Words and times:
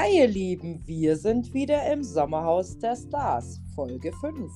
Hi 0.00 0.18
ihr 0.18 0.28
Lieben, 0.28 0.80
wir 0.86 1.16
sind 1.16 1.52
wieder 1.52 1.92
im 1.92 2.04
Sommerhaus 2.04 2.78
der 2.78 2.94
Stars, 2.94 3.60
Folge 3.74 4.12
5. 4.20 4.48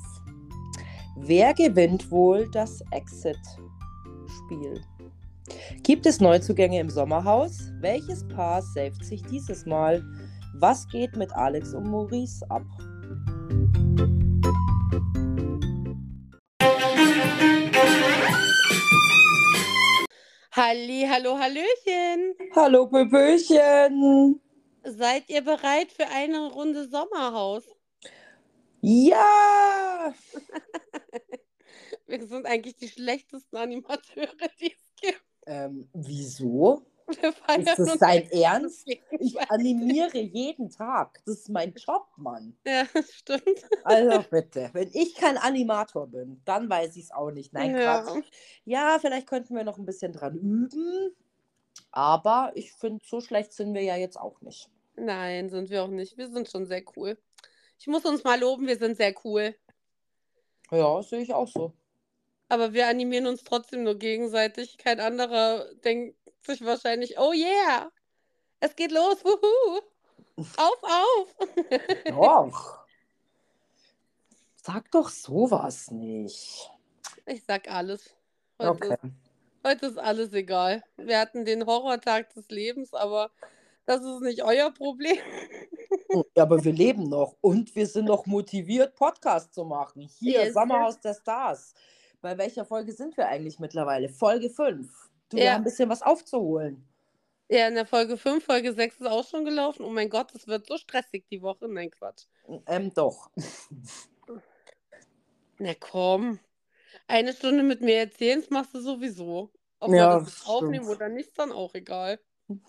Wer 1.16 1.52
gewinnt 1.52 2.12
wohl 2.12 2.48
das 2.52 2.80
Exit-Spiel? 2.92 4.80
Gibt 5.82 6.06
es 6.06 6.20
Neuzugänge 6.20 6.78
im 6.78 6.90
Sommerhaus? 6.90 7.72
Welches 7.80 8.24
Paar 8.28 8.62
saved 8.62 9.04
sich 9.04 9.20
dieses 9.24 9.66
Mal? 9.66 10.04
Was 10.60 10.86
geht 10.86 11.16
mit 11.16 11.32
Alex 11.32 11.74
und 11.74 11.90
Maurice 11.90 12.48
ab? 12.48 12.62
Halli, 20.52 21.04
hallo, 21.10 21.36
hallöchen. 21.36 22.36
Hallo 22.54 22.86
Pöpöchen! 22.86 24.40
Seid 24.84 25.28
ihr 25.28 25.42
bereit 25.42 25.92
für 25.92 26.06
eine 26.08 26.50
Runde 26.50 26.88
Sommerhaus? 26.88 27.64
Ja! 28.80 30.14
Wir 32.06 32.26
sind 32.26 32.46
eigentlich 32.46 32.76
die 32.76 32.88
schlechtesten 32.88 33.56
Animateure, 33.56 34.48
die 34.60 34.72
es 34.72 34.94
gibt. 35.00 35.22
Ähm, 35.46 35.88
wieso? 35.92 36.84
Ist 37.08 37.78
das 37.78 37.98
dein 37.98 38.30
Ernst? 38.30 38.86
Ich 39.18 39.40
animiere 39.50 40.18
jeden 40.18 40.70
Tag. 40.70 41.20
Das 41.26 41.38
ist 41.38 41.48
mein 41.48 41.74
Job, 41.74 42.06
Mann. 42.16 42.56
Ja, 42.66 42.86
stimmt. 43.10 43.66
Also 43.84 44.24
bitte, 44.30 44.70
wenn 44.72 44.90
ich 44.92 45.14
kein 45.14 45.36
Animator 45.36 46.06
bin, 46.06 46.40
dann 46.44 46.68
weiß 46.70 46.96
ich 46.96 47.04
es 47.04 47.10
auch 47.10 47.30
nicht. 47.30 47.52
Nein, 47.52 47.76
Ja. 47.76 48.02
Quatsch. 48.02 48.24
Ja, 48.64 48.98
vielleicht 49.00 49.26
könnten 49.26 49.54
wir 49.54 49.64
noch 49.64 49.78
ein 49.78 49.86
bisschen 49.86 50.12
dran 50.12 50.36
üben. 50.36 51.14
Aber 51.90 52.52
ich 52.54 52.72
finde, 52.72 53.04
so 53.04 53.20
schlecht 53.20 53.52
sind 53.52 53.74
wir 53.74 53.82
ja 53.82 53.96
jetzt 53.96 54.18
auch 54.18 54.40
nicht. 54.40 54.68
Nein, 54.96 55.50
sind 55.50 55.70
wir 55.70 55.84
auch 55.84 55.88
nicht. 55.88 56.16
Wir 56.16 56.30
sind 56.30 56.48
schon 56.48 56.66
sehr 56.66 56.82
cool. 56.96 57.18
Ich 57.78 57.86
muss 57.86 58.04
uns 58.04 58.24
mal 58.24 58.38
loben, 58.38 58.66
wir 58.66 58.78
sind 58.78 58.96
sehr 58.96 59.14
cool. 59.24 59.54
Ja, 60.70 61.02
sehe 61.02 61.20
ich 61.20 61.34
auch 61.34 61.48
so. 61.48 61.72
Aber 62.48 62.72
wir 62.72 62.86
animieren 62.86 63.26
uns 63.26 63.44
trotzdem 63.44 63.82
nur 63.82 63.98
gegenseitig. 63.98 64.78
Kein 64.78 65.00
anderer 65.00 65.66
denkt 65.84 66.16
sich 66.42 66.64
wahrscheinlich, 66.64 67.18
oh 67.18 67.32
yeah, 67.32 67.90
es 68.60 68.76
geht 68.76 68.92
los, 68.92 69.24
wuhu. 69.24 69.80
Auf, 70.56 70.82
auf. 70.82 71.36
Doch. 72.08 72.82
Sag 74.64 74.90
doch 74.92 75.08
sowas 75.08 75.90
nicht. 75.90 76.70
Ich 77.26 77.42
sag 77.44 77.68
alles. 77.68 78.14
Heute, 78.58 78.70
Okay. 78.70 78.96
Heute 79.64 79.86
ist 79.86 79.98
alles 79.98 80.32
egal. 80.32 80.82
Wir 80.96 81.18
hatten 81.18 81.44
den 81.44 81.66
Horrortag 81.66 82.32
des 82.34 82.48
Lebens, 82.48 82.92
aber 82.94 83.30
das 83.86 84.00
ist 84.02 84.20
nicht 84.20 84.42
euer 84.44 84.70
Problem. 84.70 85.16
Ja, 86.36 86.42
aber 86.44 86.62
wir 86.64 86.72
leben 86.72 87.08
noch 87.08 87.36
und 87.40 87.74
wir 87.74 87.86
sind 87.86 88.06
noch 88.06 88.26
motiviert, 88.26 88.94
Podcast 88.94 89.52
zu 89.54 89.64
machen. 89.64 90.02
Hier, 90.18 90.44
Yes, 90.44 90.54
Sommerhaus 90.54 91.00
der 91.00 91.14
Stars. 91.14 91.74
Bei 92.20 92.36
welcher 92.38 92.64
Folge 92.64 92.92
sind 92.92 93.16
wir 93.16 93.28
eigentlich 93.28 93.58
mittlerweile? 93.58 94.08
Folge 94.08 94.48
5. 94.50 94.88
Du, 95.28 95.36
wir 95.36 95.44
Ja. 95.44 95.52
haben 95.52 95.62
ein 95.62 95.64
bisschen 95.64 95.88
was 95.88 96.02
aufzuholen. 96.02 96.86
Ja, 97.48 97.68
in 97.68 97.74
der 97.74 97.84
Folge 97.86 98.16
5, 98.16 98.44
Folge 98.44 98.72
6 98.72 99.00
ist 99.00 99.06
auch 99.06 99.28
schon 99.28 99.44
gelaufen. 99.44 99.84
Oh 99.84 99.90
mein 99.90 100.08
Gott, 100.08 100.34
es 100.34 100.46
wird 100.46 100.66
so 100.66 100.78
stressig 100.78 101.24
die 101.30 101.42
Woche. 101.42 101.68
Nein, 101.68 101.90
Quatsch. 101.90 102.24
Ähm, 102.66 102.92
doch. 102.94 103.30
Na 105.58 105.74
komm. 105.78 106.38
Eine 107.12 107.34
Stunde 107.34 107.62
mit 107.62 107.82
mir 107.82 107.96
erzählen, 107.98 108.40
das 108.40 108.48
machst 108.48 108.72
du 108.72 108.80
sowieso. 108.80 109.50
Ob 109.80 109.92
wir 109.92 109.98
Ja, 109.98 110.18
das 110.18 110.28
jetzt 110.28 110.46
aufnehmen 110.46 110.88
oder 110.88 111.10
nicht, 111.10 111.28
ist 111.28 111.38
dann 111.38 111.52
auch 111.52 111.74
egal. 111.74 112.18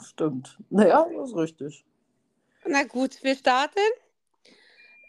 Stimmt. 0.01 0.59
Naja, 0.69 1.07
das 1.15 1.29
ist 1.29 1.35
richtig. 1.37 1.85
Na 2.65 2.83
gut, 2.83 3.23
wir 3.23 3.37
starten 3.37 3.79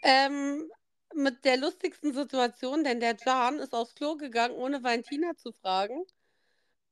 ähm, 0.04 0.70
mit 1.16 1.44
der 1.44 1.56
lustigsten 1.56 2.14
Situation, 2.14 2.84
denn 2.84 3.00
der 3.00 3.16
Jan 3.26 3.58
ist 3.58 3.74
aufs 3.74 3.96
Klo 3.96 4.14
gegangen, 4.14 4.54
ohne 4.54 4.84
Valentina 4.84 5.34
zu 5.36 5.50
fragen. 5.50 6.04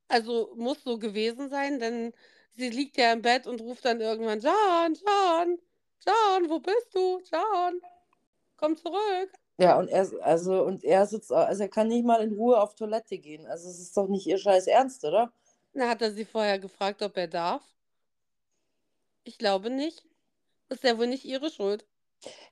Also 0.09 0.53
muss 0.57 0.83
so 0.83 0.97
gewesen 0.99 1.49
sein, 1.49 1.79
denn 1.79 2.11
sie 2.51 2.69
liegt 2.69 2.97
ja 2.97 3.13
im 3.13 3.21
Bett 3.21 3.47
und 3.47 3.61
ruft 3.61 3.85
dann 3.85 4.01
irgendwann, 4.01 4.41
Jan, 4.41 4.95
Jan, 4.95 5.59
Jan, 6.05 6.49
wo 6.49 6.59
bist 6.59 6.93
du? 6.93 7.21
Jan, 7.31 7.79
komm 8.57 8.75
zurück. 8.75 9.31
Ja, 9.57 9.77
und 9.79 9.87
er, 9.89 10.07
also, 10.21 10.63
und 10.63 10.83
er 10.83 11.05
sitzt, 11.05 11.31
also 11.31 11.63
er 11.63 11.69
kann 11.69 11.87
nicht 11.87 12.05
mal 12.05 12.21
in 12.23 12.33
Ruhe 12.33 12.59
auf 12.61 12.75
Toilette 12.75 13.17
gehen. 13.19 13.45
Also 13.47 13.69
es 13.69 13.79
ist 13.79 13.95
doch 13.97 14.07
nicht 14.07 14.25
ihr 14.27 14.37
scheiß 14.37 14.67
Ernst, 14.67 15.03
oder? 15.05 15.31
Na, 15.75 15.87
hat 15.89 16.01
er 16.01 16.11
sie 16.11 16.25
vorher 16.25 16.57
gefragt, 16.57 17.03
ob 17.03 17.15
er 17.15 17.27
darf? 17.27 17.61
Ich 19.25 19.37
glaube 19.37 19.69
nicht. 19.69 20.05
Ist 20.69 20.83
ja 20.83 20.97
wohl 20.97 21.07
nicht 21.07 21.25
ihre 21.25 21.51
Schuld. 21.51 21.85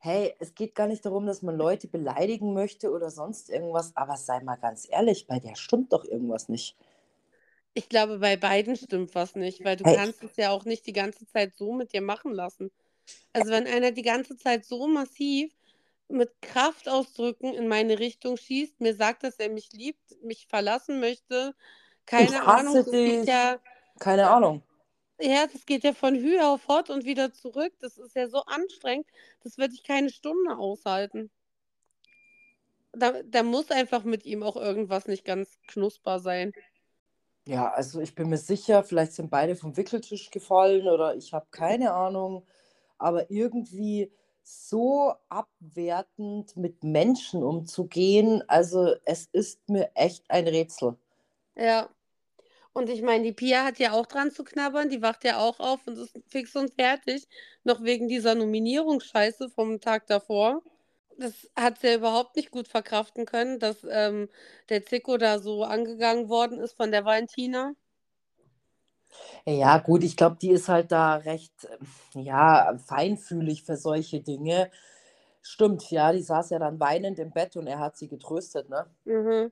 Hey, 0.02 0.34
es 0.40 0.54
geht 0.54 0.76
gar 0.76 0.88
nicht 0.88 1.06
darum, 1.06 1.26
dass 1.26 1.44
man 1.44 1.56
Leute 1.56 1.88
beleidigen 1.88 2.54
möchte 2.54 2.92
oder 2.92 3.10
sonst 3.10 3.50
irgendwas, 3.50 3.96
aber 3.96 4.18
sei 4.18 4.42
mal 4.42 4.58
ganz 4.58 4.86
ehrlich, 4.90 5.28
bei 5.28 5.40
der 5.40 5.56
stimmt 5.56 5.94
doch 5.94 6.04
irgendwas 6.04 6.50
nicht. 6.50 6.76
Ich 7.74 7.90
glaube, 7.90 8.20
bei 8.20 8.38
beiden 8.38 8.76
stimmt 8.78 9.14
was 9.16 9.36
nicht, 9.36 9.64
weil 9.64 9.76
du 9.78 9.86
Hey. 9.86 9.98
kannst 9.98 10.24
es 10.24 10.36
ja 10.38 10.52
auch 10.52 10.66
nicht 10.66 10.86
die 10.88 10.94
ganze 10.94 11.26
Zeit 11.28 11.54
so 11.56 11.74
mit 11.74 11.94
dir 11.94 12.02
machen 12.02 12.32
lassen. 12.34 12.72
Also 13.34 13.52
wenn 13.52 13.68
einer 13.68 13.92
die 13.92 14.02
ganze 14.04 14.38
Zeit 14.38 14.66
so 14.66 14.88
massiv 14.88 15.54
mit 16.12 16.32
Kraftausdrücken 16.42 17.54
in 17.54 17.68
meine 17.68 18.00
Richtung 18.00 18.38
schießt, 18.38 18.82
mir 18.82 18.96
sagt, 18.96 19.24
dass 19.24 19.38
er 19.40 19.50
mich 19.50 19.72
liebt, 19.74 20.22
mich 20.24 20.48
verlassen 20.48 21.00
möchte, 21.00 21.56
keine 22.06 22.44
Ich 22.44 22.46
Ahnung, 22.46 22.84
hasse 22.84 22.86
das 22.86 23.04
geht 23.04 23.26
dich. 23.26 23.28
ja, 23.28 23.60
Keine 24.00 24.30
Ahnung. 24.30 24.64
ja, 25.22 25.48
das 25.48 25.66
geht 25.66 25.84
ja 25.86 25.94
von 25.94 26.16
Hü 26.16 26.40
auf 26.42 26.68
Hott 26.68 26.90
und 26.90 27.06
wieder 27.06 27.32
zurück. 27.34 27.74
Das 27.80 27.98
ist 27.98 28.16
ja 28.16 28.28
so 28.28 28.44
anstrengend, 28.46 29.08
das 29.44 29.58
würde 29.58 29.74
ich 29.74 29.84
keine 29.84 30.10
Stunde 30.10 30.58
aushalten. 30.58 31.32
Da, 32.94 33.22
da 33.24 33.44
muss 33.44 33.70
einfach 33.72 34.04
mit 34.06 34.26
ihm 34.26 34.44
auch 34.44 34.56
irgendwas 34.58 35.06
nicht 35.08 35.26
ganz 35.26 35.60
knusper 35.68 36.20
sein. 36.20 36.54
Ja, 37.48 37.72
also 37.72 38.00
ich 38.02 38.14
bin 38.16 38.30
mir 38.30 38.38
sicher, 38.38 38.84
vielleicht 38.84 39.14
sind 39.14 39.30
beide 39.32 39.56
vom 39.56 39.76
Wickeltisch 39.76 40.30
gefallen 40.30 40.88
oder 40.88 41.16
ich 41.16 41.34
habe 41.34 41.48
keine 41.52 41.94
Ahnung, 41.94 42.46
aber 43.00 43.32
irgendwie 43.32 44.12
so 44.44 45.14
abwertend 45.30 46.56
mit 46.58 46.84
Menschen 46.84 47.44
umzugehen, 47.44 48.44
also 48.48 48.96
es 49.06 49.28
ist 49.32 49.70
mir 49.70 49.92
echt 49.96 50.30
ein 50.30 50.48
Rätsel. 50.48 50.98
Ja. 51.56 51.90
Und 52.74 52.90
ich 52.90 53.02
meine, 53.02 53.24
die 53.24 53.34
Pia 53.34 53.66
hat 53.66 53.80
ja 53.80 53.92
auch 53.92 54.06
dran 54.06 54.32
zu 54.32 54.44
knabbern, 54.44 54.90
die 54.90 55.02
wacht 55.02 55.26
ja 55.26 55.40
auch 55.40 55.60
auf 55.60 55.86
und 55.88 55.98
ist 55.98 56.20
fix 56.28 56.56
und 56.56 56.74
fertig, 56.74 57.28
noch 57.64 57.84
wegen 57.84 58.08
dieser 58.08 58.34
Nominierungsscheiße 58.36 59.50
vom 59.50 59.82
Tag 59.82 60.08
davor. 60.08 60.62
Das 61.18 61.50
hat 61.56 61.80
sie 61.80 61.88
ja 61.88 61.96
überhaupt 61.96 62.36
nicht 62.38 62.52
gut 62.52 62.68
verkraften 62.68 63.26
können, 63.26 63.60
dass 63.60 63.86
ähm, 63.90 64.30
der 64.70 64.86
Zicko 64.86 65.18
da 65.18 65.40
so 65.40 65.64
angegangen 65.64 66.30
worden 66.30 66.60
ist 66.60 66.74
von 66.74 66.92
der 66.92 67.04
Valentina. 67.06 67.76
Ja, 69.46 69.78
gut, 69.80 70.04
ich 70.04 70.16
glaube, 70.18 70.38
die 70.42 70.52
ist 70.52 70.70
halt 70.70 70.92
da 70.92 71.16
recht, 71.16 71.68
ähm, 72.16 72.24
ja, 72.24 72.78
feinfühlig 72.86 73.64
für 73.64 73.78
solche 73.78 74.22
Dinge. 74.22 74.72
Stimmt, 75.42 75.90
ja, 75.92 76.12
die 76.14 76.22
saß 76.22 76.52
ja 76.52 76.60
dann 76.60 76.80
weinend 76.80 77.20
im 77.20 77.32
Bett 77.32 77.56
und 77.56 77.68
er 77.68 77.80
hat 77.80 77.98
sie 77.98 78.08
getröstet, 78.08 78.70
ne? 78.70 78.86
Mhm. 79.06 79.52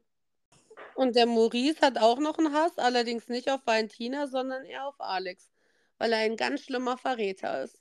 Und 0.96 1.16
der 1.16 1.25
Maurice 1.25 1.81
hat 1.81 1.97
auch 1.97 2.20
noch 2.20 2.38
einen 2.38 2.53
Hass, 2.53 2.78
allerdings 2.78 3.30
nicht 3.30 3.50
auf 3.50 3.62
Valentina, 3.66 4.28
sondern 4.28 4.66
eher 4.66 4.86
auf 4.88 5.00
Alex, 5.00 5.50
weil 5.97 6.12
er 6.12 6.20
ein 6.20 6.36
ganz 6.38 6.62
schlimmer 6.62 6.97
Verräter 6.97 7.64
ist. 7.64 7.80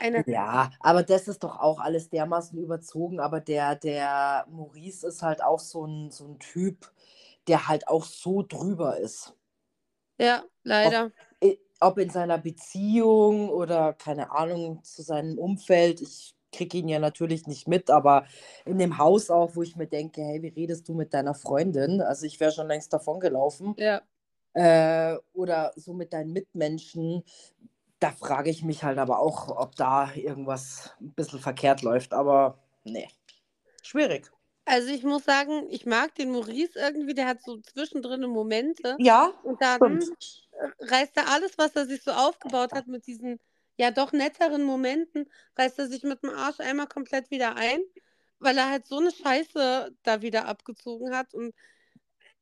Eine, 0.00 0.24
Ja, 0.26 0.70
aber 0.80 1.02
das 1.02 1.28
ist 1.28 1.44
doch 1.44 1.58
auch 1.60 1.78
alles 1.78 2.08
dermaßen 2.08 2.58
überzogen, 2.58 3.20
aber 3.20 3.40
der, 3.40 3.76
der 3.76 4.46
Maurice 4.50 5.06
ist 5.06 5.22
halt 5.22 5.42
auch 5.42 5.60
so 5.60 5.86
ein, 5.86 6.10
so 6.10 6.24
ein 6.26 6.38
Typ, 6.38 6.90
der 7.46 7.68
halt 7.68 7.86
auch 7.88 8.04
so 8.04 8.42
drüber 8.42 8.96
ist. 8.98 9.34
Ja, 10.18 10.44
leider. 10.64 11.10
I- 11.42 11.58
Ob 11.80 11.98
in 11.98 12.10
seiner 12.10 12.38
Beziehung 12.38 13.48
oder 13.50 13.92
keine 13.92 14.32
Ahnung 14.32 14.82
zu 14.82 15.02
seinem 15.02 15.38
Umfeld. 15.38 16.00
Ich 16.00 16.34
kriege 16.52 16.78
ihn 16.78 16.88
ja 16.88 16.98
natürlich 16.98 17.46
nicht 17.46 17.68
mit, 17.68 17.90
aber 17.90 18.26
in 18.64 18.78
dem 18.78 18.98
Haus 18.98 19.30
auch, 19.30 19.54
wo 19.54 19.62
ich 19.62 19.76
mir 19.76 19.86
denke, 19.86 20.22
hey, 20.22 20.42
wie 20.42 20.48
redest 20.48 20.88
du 20.88 20.94
mit 20.94 21.14
deiner 21.14 21.34
Freundin? 21.34 22.00
Also 22.00 22.26
ich 22.26 22.40
wäre 22.40 22.52
schon 22.52 22.68
längst 22.68 22.92
davon 22.92 23.20
gelaufen. 23.20 23.74
Ja. 23.78 24.02
Äh, 24.54 25.18
oder 25.34 25.72
so 25.76 25.92
mit 25.92 26.12
deinen 26.12 26.32
Mitmenschen. 26.32 27.22
Da 28.00 28.10
frage 28.12 28.50
ich 28.50 28.64
mich 28.64 28.82
halt 28.82 28.98
aber 28.98 29.18
auch, 29.20 29.48
ob 29.56 29.76
da 29.76 30.12
irgendwas 30.14 30.94
ein 31.00 31.12
bisschen 31.12 31.38
verkehrt 31.38 31.82
läuft. 31.82 32.12
Aber 32.14 32.58
nee, 32.84 33.08
schwierig. 33.82 34.30
Also 34.68 34.88
ich 34.90 35.02
muss 35.02 35.24
sagen, 35.24 35.66
ich 35.70 35.86
mag 35.86 36.14
den 36.16 36.30
Maurice 36.30 36.78
irgendwie, 36.78 37.14
der 37.14 37.26
hat 37.26 37.42
so 37.42 37.58
zwischendrin 37.58 38.22
Momente 38.28 38.98
Ja, 38.98 39.32
und 39.42 39.62
dann 39.62 40.00
stimmt. 40.00 40.46
reißt 40.80 41.16
er 41.16 41.28
alles, 41.30 41.56
was 41.58 41.74
er 41.76 41.86
sich 41.86 42.02
so 42.02 42.12
aufgebaut 42.12 42.72
hat 42.74 42.86
mit 42.86 43.06
diesen 43.06 43.40
ja 43.78 43.90
doch 43.90 44.12
netteren 44.12 44.64
Momenten, 44.64 45.30
reißt 45.56 45.78
er 45.78 45.88
sich 45.88 46.02
mit 46.02 46.22
dem 46.22 46.30
Arsch 46.30 46.60
einmal 46.60 46.86
komplett 46.88 47.30
wieder 47.30 47.56
ein, 47.56 47.80
weil 48.40 48.58
er 48.58 48.70
halt 48.70 48.86
so 48.86 48.98
eine 48.98 49.10
Scheiße 49.10 49.96
da 50.02 50.22
wieder 50.22 50.46
abgezogen 50.46 51.14
hat 51.16 51.32
und 51.34 51.54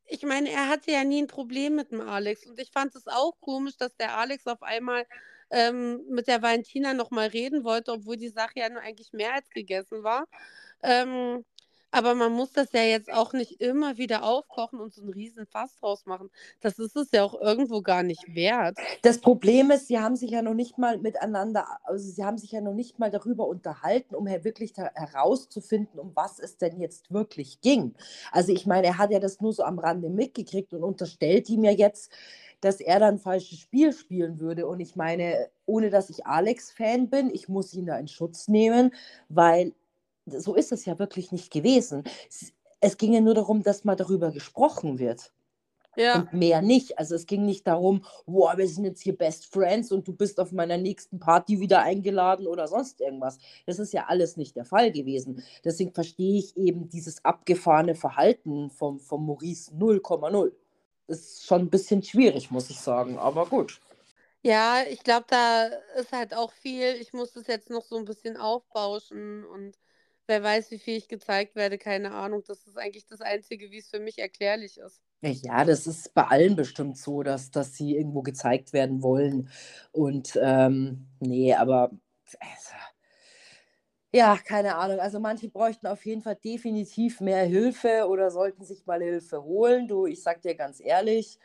ich 0.06 0.22
meine, 0.22 0.50
er 0.50 0.68
hatte 0.68 0.92
ja 0.92 1.04
nie 1.04 1.22
ein 1.22 1.26
Problem 1.26 1.74
mit 1.76 1.90
dem 1.92 2.00
Alex. 2.00 2.46
Und 2.46 2.60
ich 2.60 2.70
fand 2.70 2.94
es 2.94 3.06
auch 3.06 3.32
komisch, 3.40 3.76
dass 3.76 3.96
der 3.96 4.16
Alex 4.16 4.46
auf 4.46 4.62
einmal 4.62 5.06
ähm, 5.50 6.04
mit 6.08 6.28
der 6.28 6.42
Valentina 6.42 6.94
nochmal 6.94 7.28
reden 7.28 7.64
wollte, 7.64 7.92
obwohl 7.92 8.16
die 8.16 8.28
Sache 8.28 8.52
ja 8.60 8.68
nur 8.68 8.82
eigentlich 8.82 9.12
mehr 9.12 9.34
als 9.34 9.50
gegessen 9.50 10.02
war. 10.04 10.26
Ähm, 10.82 11.44
aber 11.90 12.14
man 12.14 12.32
muss 12.32 12.52
das 12.52 12.72
ja 12.72 12.82
jetzt 12.82 13.12
auch 13.12 13.32
nicht 13.32 13.60
immer 13.60 13.96
wieder 13.96 14.24
aufkochen 14.24 14.80
und 14.80 14.92
so 14.92 15.02
einen 15.02 15.12
riesen 15.12 15.46
Fass 15.46 15.76
draus 15.76 16.06
machen. 16.06 16.30
Das 16.60 16.78
ist 16.78 16.96
es 16.96 17.10
ja 17.12 17.22
auch 17.22 17.40
irgendwo 17.40 17.80
gar 17.82 18.02
nicht 18.02 18.34
wert. 18.34 18.76
Das 19.02 19.20
Problem 19.20 19.70
ist, 19.70 19.88
sie 19.88 19.98
haben 19.98 20.16
sich 20.16 20.30
ja 20.30 20.42
noch 20.42 20.54
nicht 20.54 20.78
mal 20.78 20.98
miteinander, 20.98 21.66
also 21.84 22.08
sie 22.08 22.24
haben 22.24 22.38
sich 22.38 22.52
ja 22.52 22.60
noch 22.60 22.74
nicht 22.74 22.98
mal 22.98 23.10
darüber 23.10 23.46
unterhalten, 23.46 24.14
um 24.14 24.26
wirklich 24.26 24.74
herauszufinden, 24.76 25.98
um 25.98 26.12
was 26.14 26.38
es 26.38 26.58
denn 26.58 26.78
jetzt 26.80 27.12
wirklich 27.12 27.60
ging. 27.60 27.94
Also 28.32 28.52
ich 28.52 28.66
meine, 28.66 28.88
er 28.88 28.98
hat 28.98 29.10
ja 29.10 29.20
das 29.20 29.40
nur 29.40 29.52
so 29.52 29.62
am 29.62 29.78
Rande 29.78 30.10
mitgekriegt 30.10 30.74
und 30.74 30.82
unterstellt 30.82 31.48
ihm 31.48 31.64
ja 31.64 31.70
jetzt, 31.70 32.12
dass 32.60 32.80
er 32.80 32.98
dann 33.00 33.14
ein 33.14 33.20
falsches 33.20 33.58
Spiel 33.58 33.92
spielen 33.92 34.40
würde. 34.40 34.66
Und 34.66 34.80
ich 34.80 34.96
meine, 34.96 35.48
ohne 35.66 35.90
dass 35.90 36.10
ich 36.10 36.26
Alex-Fan 36.26 37.08
bin, 37.08 37.30
ich 37.30 37.48
muss 37.48 37.72
ihn 37.74 37.86
da 37.86 37.96
in 37.98 38.08
Schutz 38.08 38.48
nehmen, 38.48 38.92
weil 39.28 39.72
so 40.26 40.54
ist 40.54 40.72
es 40.72 40.84
ja 40.84 40.98
wirklich 40.98 41.32
nicht 41.32 41.52
gewesen. 41.52 42.04
Es, 42.28 42.52
es 42.80 42.96
ging 42.96 43.12
ja 43.12 43.20
nur 43.20 43.34
darum, 43.34 43.62
dass 43.62 43.84
mal 43.84 43.96
darüber 43.96 44.30
gesprochen 44.30 44.98
wird. 44.98 45.32
Ja. 45.96 46.20
Und 46.20 46.32
mehr 46.34 46.60
nicht. 46.60 46.98
Also 46.98 47.14
es 47.14 47.24
ging 47.26 47.46
nicht 47.46 47.66
darum, 47.66 48.04
wow, 48.26 48.54
wir 48.56 48.68
sind 48.68 48.84
jetzt 48.84 49.00
hier 49.00 49.16
Best 49.16 49.46
Friends 49.46 49.90
und 49.90 50.06
du 50.06 50.12
bist 50.12 50.38
auf 50.38 50.52
meiner 50.52 50.76
nächsten 50.76 51.18
Party 51.18 51.58
wieder 51.58 51.80
eingeladen 51.80 52.46
oder 52.46 52.68
sonst 52.68 53.00
irgendwas. 53.00 53.38
Das 53.64 53.78
ist 53.78 53.94
ja 53.94 54.04
alles 54.08 54.36
nicht 54.36 54.56
der 54.56 54.66
Fall 54.66 54.92
gewesen. 54.92 55.42
Deswegen 55.64 55.94
verstehe 55.94 56.38
ich 56.38 56.54
eben 56.56 56.90
dieses 56.90 57.24
abgefahrene 57.24 57.94
Verhalten 57.94 58.68
vom, 58.68 59.00
vom 59.00 59.24
Maurice 59.24 59.72
0,0. 59.72 60.52
Ist 61.08 61.46
schon 61.46 61.62
ein 61.62 61.70
bisschen 61.70 62.02
schwierig, 62.02 62.50
muss 62.50 62.68
ich 62.68 62.78
sagen, 62.78 63.18
aber 63.18 63.46
gut. 63.46 63.80
Ja, 64.42 64.82
ich 64.88 65.02
glaube, 65.02 65.24
da 65.28 65.66
ist 65.98 66.12
halt 66.12 66.34
auch 66.34 66.52
viel. 66.52 66.94
Ich 67.00 67.12
muss 67.12 67.32
das 67.32 67.46
jetzt 67.46 67.70
noch 67.70 67.84
so 67.84 67.96
ein 67.96 68.04
bisschen 68.04 68.36
aufbauschen 68.36 69.44
und 69.44 69.76
wer 70.26 70.42
weiß, 70.42 70.70
wie 70.70 70.78
viel 70.78 70.96
ich 70.96 71.08
gezeigt 71.08 71.54
werde, 71.56 71.78
keine 71.78 72.12
Ahnung. 72.12 72.42
Das 72.46 72.66
ist 72.66 72.76
eigentlich 72.78 73.06
das 73.06 73.20
Einzige, 73.20 73.70
wie 73.70 73.78
es 73.78 73.88
für 73.90 74.00
mich 74.00 74.18
erklärlich 74.18 74.78
ist. 74.78 75.00
Ja, 75.22 75.64
das 75.64 75.86
ist 75.86 76.14
bei 76.14 76.24
allen 76.24 76.56
bestimmt 76.56 76.98
so, 76.98 77.22
dass, 77.22 77.50
dass 77.50 77.74
sie 77.74 77.96
irgendwo 77.96 78.22
gezeigt 78.22 78.72
werden 78.72 79.02
wollen. 79.02 79.48
Und 79.92 80.38
ähm, 80.40 81.08
nee, 81.20 81.54
aber 81.54 81.90
also, 82.38 82.74
ja, 84.12 84.36
keine 84.38 84.76
Ahnung. 84.76 84.98
Also 85.00 85.20
manche 85.20 85.48
bräuchten 85.48 85.86
auf 85.86 86.04
jeden 86.06 86.22
Fall 86.22 86.36
definitiv 86.36 87.20
mehr 87.20 87.44
Hilfe 87.44 88.06
oder 88.08 88.30
sollten 88.30 88.64
sich 88.64 88.86
mal 88.86 89.02
Hilfe 89.02 89.42
holen. 89.42 89.88
Du, 89.88 90.06
ich 90.06 90.22
sag 90.22 90.42
dir 90.42 90.54
ganz 90.54 90.80
ehrlich, 90.80 91.38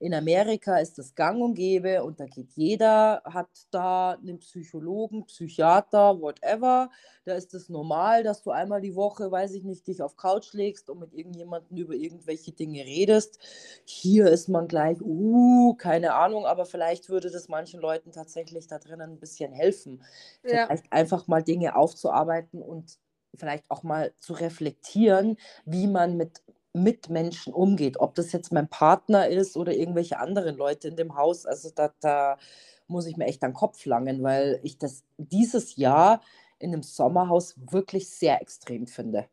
in 0.00 0.14
Amerika 0.14 0.78
ist 0.78 0.96
das 0.98 1.14
gang 1.14 1.40
und 1.40 1.54
gäbe 1.54 2.04
und 2.04 2.20
da 2.20 2.26
geht 2.26 2.52
jeder, 2.52 3.20
hat 3.24 3.48
da 3.70 4.12
einen 4.12 4.38
Psychologen, 4.38 5.26
Psychiater, 5.26 6.20
whatever. 6.20 6.90
Da 7.24 7.34
ist 7.34 7.52
es 7.54 7.68
normal, 7.68 8.22
dass 8.22 8.42
du 8.42 8.50
einmal 8.50 8.80
die 8.80 8.94
Woche, 8.94 9.30
weiß 9.30 9.54
ich 9.54 9.64
nicht, 9.64 9.86
dich 9.88 10.00
auf 10.00 10.16
Couch 10.16 10.52
legst 10.52 10.88
und 10.88 11.00
mit 11.00 11.12
irgendjemandem 11.12 11.76
über 11.76 11.94
irgendwelche 11.94 12.52
Dinge 12.52 12.84
redest. 12.84 13.40
Hier 13.84 14.28
ist 14.28 14.48
man 14.48 14.68
gleich, 14.68 15.00
uh, 15.02 15.74
keine 15.74 16.14
Ahnung, 16.14 16.46
aber 16.46 16.64
vielleicht 16.64 17.08
würde 17.08 17.30
das 17.30 17.48
manchen 17.48 17.80
Leuten 17.80 18.12
tatsächlich 18.12 18.68
da 18.68 18.78
drinnen 18.78 19.12
ein 19.12 19.20
bisschen 19.20 19.52
helfen. 19.52 20.04
Ja. 20.44 20.66
Vielleicht 20.66 20.92
einfach 20.92 21.26
mal 21.26 21.42
Dinge 21.42 21.74
aufzuarbeiten 21.74 22.62
und 22.62 22.98
vielleicht 23.34 23.68
auch 23.68 23.82
mal 23.82 24.12
zu 24.20 24.32
reflektieren, 24.32 25.36
wie 25.64 25.86
man 25.86 26.16
mit 26.16 26.42
mit 26.72 27.08
Menschen 27.08 27.52
umgeht. 27.52 27.98
Ob 27.98 28.14
das 28.14 28.32
jetzt 28.32 28.52
mein 28.52 28.68
Partner 28.68 29.28
ist 29.28 29.56
oder 29.56 29.72
irgendwelche 29.72 30.18
anderen 30.18 30.56
Leute 30.56 30.88
in 30.88 30.96
dem 30.96 31.16
Haus. 31.16 31.46
Also 31.46 31.70
da, 31.74 31.92
da 32.00 32.38
muss 32.86 33.06
ich 33.06 33.16
mir 33.16 33.26
echt 33.26 33.42
an 33.42 33.50
den 33.50 33.56
Kopf 33.56 33.84
langen, 33.84 34.22
weil 34.22 34.60
ich 34.62 34.78
das 34.78 35.04
dieses 35.16 35.76
Jahr 35.76 36.20
in 36.58 36.72
einem 36.72 36.82
Sommerhaus 36.82 37.54
wirklich 37.70 38.08
sehr 38.08 38.40
extrem 38.40 38.86
finde. 38.86 39.28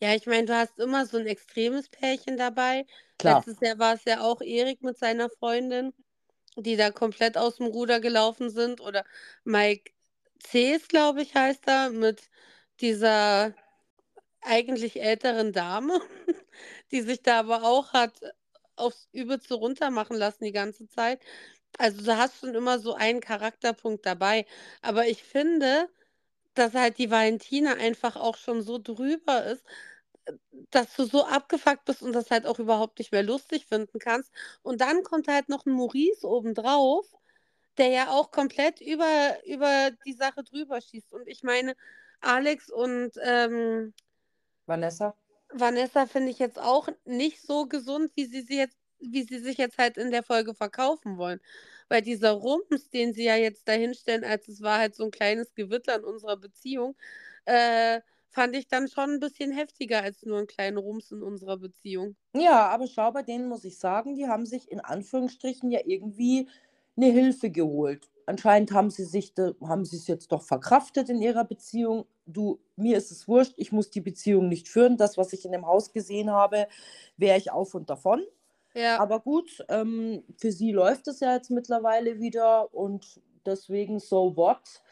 Ja, 0.00 0.14
ich 0.14 0.26
meine, 0.26 0.46
du 0.46 0.54
hast 0.54 0.78
immer 0.78 1.06
so 1.06 1.16
ein 1.16 1.26
extremes 1.26 1.88
Pärchen 1.88 2.36
dabei. 2.36 2.84
Klar. 3.18 3.42
Letztes 3.46 3.66
Jahr 3.66 3.78
war 3.78 3.94
es 3.94 4.04
ja 4.04 4.20
auch 4.22 4.40
Erik 4.40 4.82
mit 4.82 4.98
seiner 4.98 5.30
Freundin, 5.30 5.94
die 6.56 6.76
da 6.76 6.90
komplett 6.90 7.38
aus 7.38 7.56
dem 7.56 7.66
Ruder 7.66 8.00
gelaufen 8.00 8.50
sind. 8.50 8.80
Oder 8.80 9.04
Mike 9.44 9.92
Cs, 10.42 10.88
glaube 10.88 11.22
ich, 11.22 11.34
heißt 11.34 11.66
er, 11.66 11.90
mit 11.90 12.22
dieser 12.80 13.54
eigentlich 14.44 15.02
älteren 15.02 15.52
Dame, 15.52 16.00
die 16.92 17.02
sich 17.02 17.22
da 17.22 17.40
aber 17.40 17.64
auch 17.64 17.92
hat 17.92 18.20
aufs 18.76 19.08
Übelste 19.12 19.54
runter 19.54 19.90
machen 19.90 20.16
lassen 20.16 20.44
die 20.44 20.52
ganze 20.52 20.88
Zeit. 20.88 21.22
Also 21.78 22.02
du 22.04 22.16
hast 22.16 22.40
schon 22.40 22.54
immer 22.54 22.78
so 22.78 22.94
einen 22.94 23.20
Charakterpunkt 23.20 24.06
dabei. 24.06 24.46
Aber 24.82 25.06
ich 25.08 25.22
finde, 25.24 25.88
dass 26.54 26.74
halt 26.74 26.98
die 26.98 27.10
Valentina 27.10 27.74
einfach 27.74 28.16
auch 28.16 28.36
schon 28.36 28.62
so 28.62 28.78
drüber 28.78 29.44
ist, 29.46 29.64
dass 30.70 30.94
du 30.96 31.04
so 31.04 31.24
abgefuckt 31.26 31.84
bist 31.84 32.02
und 32.02 32.12
das 32.12 32.30
halt 32.30 32.46
auch 32.46 32.58
überhaupt 32.58 32.98
nicht 32.98 33.12
mehr 33.12 33.22
lustig 33.22 33.66
finden 33.66 33.98
kannst. 33.98 34.32
Und 34.62 34.80
dann 34.80 35.02
kommt 35.02 35.28
halt 35.28 35.48
noch 35.48 35.66
ein 35.66 35.72
Maurice 35.72 36.26
obendrauf, 36.26 37.06
der 37.78 37.88
ja 37.88 38.10
auch 38.10 38.30
komplett 38.30 38.80
über, 38.80 39.38
über 39.46 39.90
die 40.06 40.12
Sache 40.14 40.44
drüber 40.44 40.80
schießt. 40.80 41.12
Und 41.12 41.28
ich 41.28 41.42
meine, 41.42 41.74
Alex 42.20 42.70
und 42.70 43.12
ähm, 43.22 43.94
Vanessa? 44.66 45.14
Vanessa 45.52 46.06
finde 46.06 46.30
ich 46.30 46.38
jetzt 46.38 46.58
auch 46.58 46.88
nicht 47.04 47.40
so 47.40 47.66
gesund, 47.66 48.10
wie 48.16 48.26
sie, 48.26 48.42
sie 48.42 48.56
jetzt, 48.56 48.76
wie 48.98 49.22
sie 49.22 49.38
sich 49.38 49.58
jetzt 49.58 49.78
halt 49.78 49.96
in 49.96 50.10
der 50.10 50.22
Folge 50.22 50.54
verkaufen 50.54 51.16
wollen. 51.16 51.40
Weil 51.88 52.02
dieser 52.02 52.32
Rums, 52.32 52.90
den 52.90 53.12
sie 53.12 53.24
ja 53.24 53.36
jetzt 53.36 53.68
dahinstellen, 53.68 54.24
als 54.24 54.48
es 54.48 54.62
war 54.62 54.78
halt 54.78 54.94
so 54.94 55.04
ein 55.04 55.10
kleines 55.10 55.54
Gewitter 55.54 55.96
in 55.96 56.04
unserer 56.04 56.36
Beziehung, 56.36 56.96
äh, 57.44 58.00
fand 58.30 58.56
ich 58.56 58.66
dann 58.66 58.88
schon 58.88 59.10
ein 59.10 59.20
bisschen 59.20 59.52
heftiger 59.52 60.02
als 60.02 60.24
nur 60.24 60.38
ein 60.38 60.46
kleiner 60.46 60.80
Rums 60.80 61.12
in 61.12 61.22
unserer 61.22 61.56
Beziehung. 61.56 62.16
Ja, 62.34 62.68
aber 62.68 62.88
schau, 62.88 63.12
bei 63.12 63.22
denen 63.22 63.48
muss 63.48 63.64
ich 63.64 63.78
sagen, 63.78 64.16
die 64.16 64.26
haben 64.26 64.46
sich 64.46 64.70
in 64.72 64.80
Anführungsstrichen 64.80 65.70
ja 65.70 65.80
irgendwie 65.84 66.48
eine 66.96 67.06
Hilfe 67.06 67.50
geholt 67.50 68.08
anscheinend 68.26 68.72
haben 68.72 68.90
sie 68.90 69.04
sich, 69.04 69.32
haben 69.62 69.84
sie 69.84 69.96
es 69.96 70.06
jetzt 70.06 70.32
doch 70.32 70.42
verkraftet 70.42 71.08
in 71.08 71.20
ihrer 71.20 71.44
Beziehung. 71.44 72.06
Du, 72.26 72.60
mir 72.76 72.96
ist 72.96 73.10
es 73.10 73.28
wurscht, 73.28 73.54
ich 73.56 73.72
muss 73.72 73.90
die 73.90 74.00
Beziehung 74.00 74.48
nicht 74.48 74.68
führen. 74.68 74.96
Das, 74.96 75.16
was 75.18 75.32
ich 75.32 75.44
in 75.44 75.52
dem 75.52 75.66
Haus 75.66 75.92
gesehen 75.92 76.30
habe, 76.30 76.66
wäre 77.16 77.38
ich 77.38 77.50
auf 77.50 77.74
und 77.74 77.90
davon. 77.90 78.22
Ja. 78.74 78.98
Aber 78.98 79.20
gut, 79.20 79.64
ähm, 79.68 80.24
für 80.38 80.50
sie 80.50 80.72
läuft 80.72 81.08
es 81.08 81.20
ja 81.20 81.34
jetzt 81.34 81.50
mittlerweile 81.50 82.18
wieder 82.18 82.74
und 82.74 83.20
deswegen 83.46 84.00
so 84.00 84.36
what. 84.36 84.82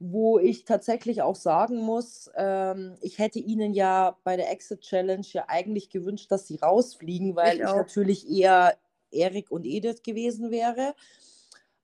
Wo 0.00 0.38
ich 0.38 0.64
tatsächlich 0.64 1.22
auch 1.22 1.34
sagen 1.34 1.78
muss, 1.78 2.30
ähm, 2.36 2.96
ich 3.00 3.18
hätte 3.18 3.40
ihnen 3.40 3.74
ja 3.74 4.16
bei 4.22 4.36
der 4.36 4.50
Exit 4.52 4.82
Challenge 4.82 5.26
ja 5.32 5.46
eigentlich 5.48 5.90
gewünscht, 5.90 6.30
dass 6.30 6.46
sie 6.46 6.56
rausfliegen, 6.56 7.34
weil 7.34 7.56
ich, 7.56 7.64
ich 7.64 7.74
natürlich 7.74 8.30
eher 8.30 8.76
Erik 9.10 9.50
und 9.50 9.66
Edith 9.66 10.02
gewesen 10.04 10.52
wäre 10.52 10.94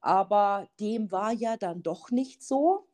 aber 0.05 0.69
dem 0.81 1.11
war 1.11 1.33
ja 1.33 1.57
dann 1.57 1.83
doch 1.83 2.11
nicht 2.11 2.43
so. 2.43 2.87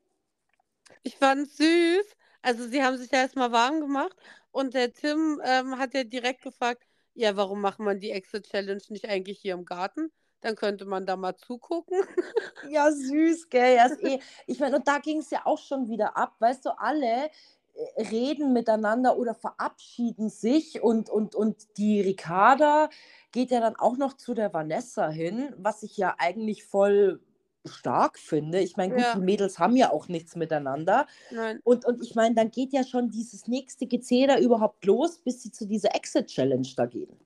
Ich 1.02 1.17
fand 1.17 1.50
süß. 1.50 2.05
Also 2.43 2.67
sie 2.69 2.83
haben 2.83 2.97
sich 2.97 3.11
ja 3.11 3.19
erstmal 3.21 3.52
warm 3.52 3.81
gemacht 3.81 4.17
und 4.50 4.75
der 4.75 4.93
Tim 4.93 5.40
ähm, 5.45 5.79
hat 5.79 5.95
ja 5.95 6.05
direkt 6.05 6.43
gefragt, 6.43 6.87
ja, 7.14 7.37
warum 7.37 7.61
macht 7.61 7.81
man 7.81 8.00
die 8.00 8.11
Exit 8.12 8.49
Challenge 8.49 8.83
nicht 8.88 9.07
eigentlich 9.09 9.40
hier 9.40 9.55
im 9.55 9.64
Garten? 9.64 10.11
Dann 10.40 10.57
könnte 10.57 10.87
man 10.87 11.05
da 11.07 11.17
mal 11.17 11.37
zugucken. 11.37 11.99
Ja, 12.71 12.90
süß, 12.93 13.49
gell? 13.49 13.76
Ja, 13.76 13.90
eh, 14.00 14.21
ich 14.47 14.61
meine, 14.61 14.76
und 14.76 14.87
da 14.87 14.99
ging 14.99 15.19
es 15.19 15.31
ja 15.31 15.43
auch 15.45 15.59
schon 15.59 15.88
wieder 15.88 16.17
ab. 16.17 16.37
Weißt 16.38 16.64
du, 16.67 16.71
alle 16.79 17.31
äh, 17.75 18.02
reden 18.02 18.52
miteinander 18.52 19.17
oder 19.17 19.35
verabschieden 19.35 20.29
sich 20.31 20.83
und, 20.83 21.11
und, 21.11 21.35
und 21.35 21.76
die 21.79 22.00
Ricarda 22.00 22.90
geht 23.33 23.51
ja 23.51 23.61
dann 23.61 23.77
auch 23.77 23.97
noch 23.97 24.15
zu 24.15 24.35
der 24.35 24.53
Vanessa 24.53 25.09
hin, 25.09 25.55
was 25.57 25.83
ich 25.83 25.97
ja 25.97 26.15
eigentlich 26.19 26.65
voll 26.65 27.21
stark 27.67 28.19
finde. 28.19 28.61
Ich 28.61 28.77
meine, 28.77 28.95
gut, 28.95 29.03
ja. 29.03 29.15
die 29.15 29.21
Mädels 29.21 29.59
haben 29.59 29.77
ja 29.77 29.91
auch 29.93 30.09
nichts 30.09 30.37
miteinander. 30.37 31.07
Nein. 31.31 31.61
Und, 31.65 31.85
und 31.85 32.03
ich 32.03 32.15
meine, 32.15 32.35
dann 32.35 32.51
geht 32.51 32.73
ja 32.73 32.85
schon 32.85 33.11
dieses 33.11 33.47
nächste 33.47 33.87
Gezähler 33.87 34.41
überhaupt 34.41 34.85
los, 34.85 35.19
bis 35.19 35.43
sie 35.43 35.51
zu 35.51 35.67
dieser 35.67 35.95
Exit-Challenge 35.95 36.69
da 36.77 36.87
gehen. 36.87 37.19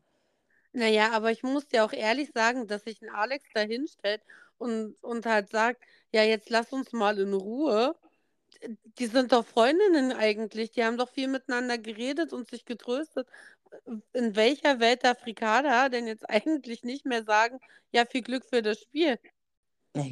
Naja, 0.72 1.12
aber 1.12 1.30
ich 1.30 1.44
muss 1.44 1.68
dir 1.68 1.84
auch 1.84 1.92
ehrlich 1.92 2.32
sagen, 2.34 2.66
dass 2.66 2.82
sich 2.82 3.00
ein 3.00 3.10
Alex 3.10 3.44
da 3.54 3.60
hinstellt 3.60 4.22
und, 4.58 4.96
und 5.02 5.24
halt 5.24 5.50
sagt, 5.50 5.84
ja, 6.12 6.24
jetzt 6.24 6.50
lass 6.50 6.72
uns 6.72 6.92
mal 6.92 7.18
in 7.18 7.32
Ruhe. 7.32 7.94
Die 8.98 9.06
sind 9.06 9.32
doch 9.32 9.44
Freundinnen 9.44 10.12
eigentlich. 10.12 10.70
Die 10.72 10.84
haben 10.84 10.96
doch 10.96 11.08
viel 11.08 11.28
miteinander 11.28 11.78
geredet 11.78 12.32
und 12.32 12.48
sich 12.48 12.64
getröstet 12.64 13.28
in 14.12 14.36
welcher 14.36 14.80
Welt 14.80 15.04
darf 15.04 15.24
Ricarda 15.26 15.88
denn 15.88 16.06
jetzt 16.06 16.28
eigentlich 16.28 16.82
nicht 16.84 17.06
mehr 17.06 17.24
sagen, 17.24 17.60
ja, 17.92 18.04
viel 18.04 18.22
Glück 18.22 18.44
für 18.44 18.62
das 18.62 18.80
Spiel? 18.80 19.18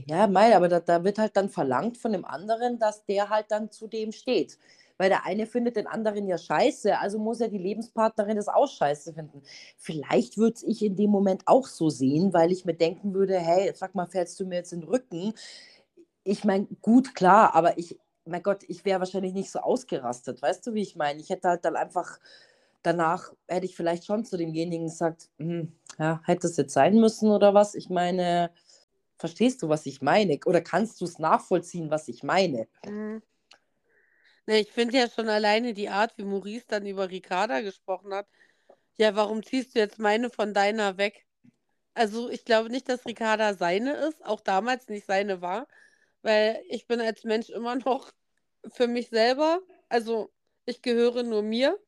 Ja, 0.06 0.28
mei, 0.28 0.54
aber 0.54 0.68
da, 0.68 0.78
da 0.78 1.02
wird 1.02 1.18
halt 1.18 1.36
dann 1.36 1.48
verlangt 1.48 1.98
von 1.98 2.12
dem 2.12 2.24
anderen, 2.24 2.78
dass 2.78 3.04
der 3.04 3.30
halt 3.30 3.46
dann 3.50 3.70
zu 3.70 3.88
dem 3.88 4.12
steht. 4.12 4.56
Weil 4.96 5.08
der 5.08 5.26
eine 5.26 5.46
findet 5.46 5.74
den 5.74 5.88
anderen 5.88 6.28
ja 6.28 6.38
scheiße, 6.38 6.96
also 6.96 7.18
muss 7.18 7.40
ja 7.40 7.48
die 7.48 7.58
Lebenspartnerin 7.58 8.36
das 8.36 8.46
auch 8.46 8.68
scheiße 8.68 9.14
finden. 9.14 9.42
Vielleicht 9.78 10.38
würde 10.38 10.60
ich 10.66 10.84
in 10.84 10.94
dem 10.94 11.10
Moment 11.10 11.42
auch 11.46 11.66
so 11.66 11.90
sehen, 11.90 12.32
weil 12.32 12.52
ich 12.52 12.64
mir 12.64 12.74
denken 12.74 13.12
würde, 13.12 13.36
hey, 13.40 13.72
sag 13.74 13.96
mal, 13.96 14.06
fällst 14.06 14.38
du 14.38 14.46
mir 14.46 14.56
jetzt 14.56 14.70
den 14.70 14.84
Rücken? 14.84 15.34
Ich 16.22 16.44
meine, 16.44 16.68
gut, 16.80 17.16
klar, 17.16 17.52
aber 17.56 17.76
ich, 17.78 17.98
mein 18.24 18.42
Gott, 18.42 18.64
ich 18.68 18.84
wäre 18.84 19.00
wahrscheinlich 19.00 19.34
nicht 19.34 19.50
so 19.50 19.60
ausgerastet. 19.60 20.42
Weißt 20.42 20.66
du, 20.66 20.74
wie 20.74 20.82
ich 20.82 20.96
meine? 20.96 21.20
Ich 21.20 21.30
hätte 21.30 21.48
halt 21.48 21.64
dann 21.64 21.76
einfach 21.76 22.18
danach, 22.82 23.32
hätte 23.48 23.66
ich 23.66 23.76
vielleicht 23.76 24.04
schon 24.04 24.24
zu 24.24 24.36
demjenigen 24.36 24.86
gesagt, 24.86 25.28
hm, 25.38 25.72
ja, 25.98 26.20
hätte 26.24 26.46
es 26.46 26.56
jetzt 26.56 26.74
sein 26.74 26.96
müssen 26.96 27.30
oder 27.30 27.54
was? 27.54 27.74
Ich 27.74 27.90
meine, 27.90 28.50
verstehst 29.18 29.62
du, 29.62 29.68
was 29.68 29.86
ich 29.86 30.02
meine? 30.02 30.38
Oder 30.46 30.60
kannst 30.60 31.00
du 31.00 31.04
es 31.04 31.18
nachvollziehen, 31.18 31.90
was 31.90 32.08
ich 32.08 32.22
meine? 32.22 32.66
Mhm. 32.84 33.22
Ne, 34.46 34.58
ich 34.58 34.72
finde 34.72 34.98
ja 34.98 35.08
schon 35.08 35.28
alleine 35.28 35.72
die 35.72 35.88
Art, 35.88 36.18
wie 36.18 36.24
Maurice 36.24 36.66
dann 36.66 36.84
über 36.84 37.08
Ricarda 37.10 37.60
gesprochen 37.60 38.12
hat. 38.12 38.26
Ja, 38.96 39.14
warum 39.14 39.42
ziehst 39.44 39.74
du 39.74 39.78
jetzt 39.78 39.98
meine 40.00 40.30
von 40.30 40.52
deiner 40.52 40.96
weg? 40.96 41.24
Also 41.94 42.28
ich 42.30 42.44
glaube 42.44 42.70
nicht, 42.70 42.88
dass 42.88 43.06
Ricarda 43.06 43.54
seine 43.54 43.94
ist, 43.94 44.24
auch 44.24 44.40
damals 44.40 44.88
nicht 44.88 45.06
seine 45.06 45.42
war, 45.42 45.68
weil 46.22 46.62
ich 46.68 46.86
bin 46.86 47.00
als 47.00 47.24
Mensch 47.24 47.50
immer 47.50 47.76
noch 47.76 48.12
für 48.72 48.86
mich 48.88 49.08
selber. 49.10 49.60
Also 49.88 50.32
ich 50.66 50.82
gehöre 50.82 51.22
nur 51.22 51.42
mir 51.42 51.78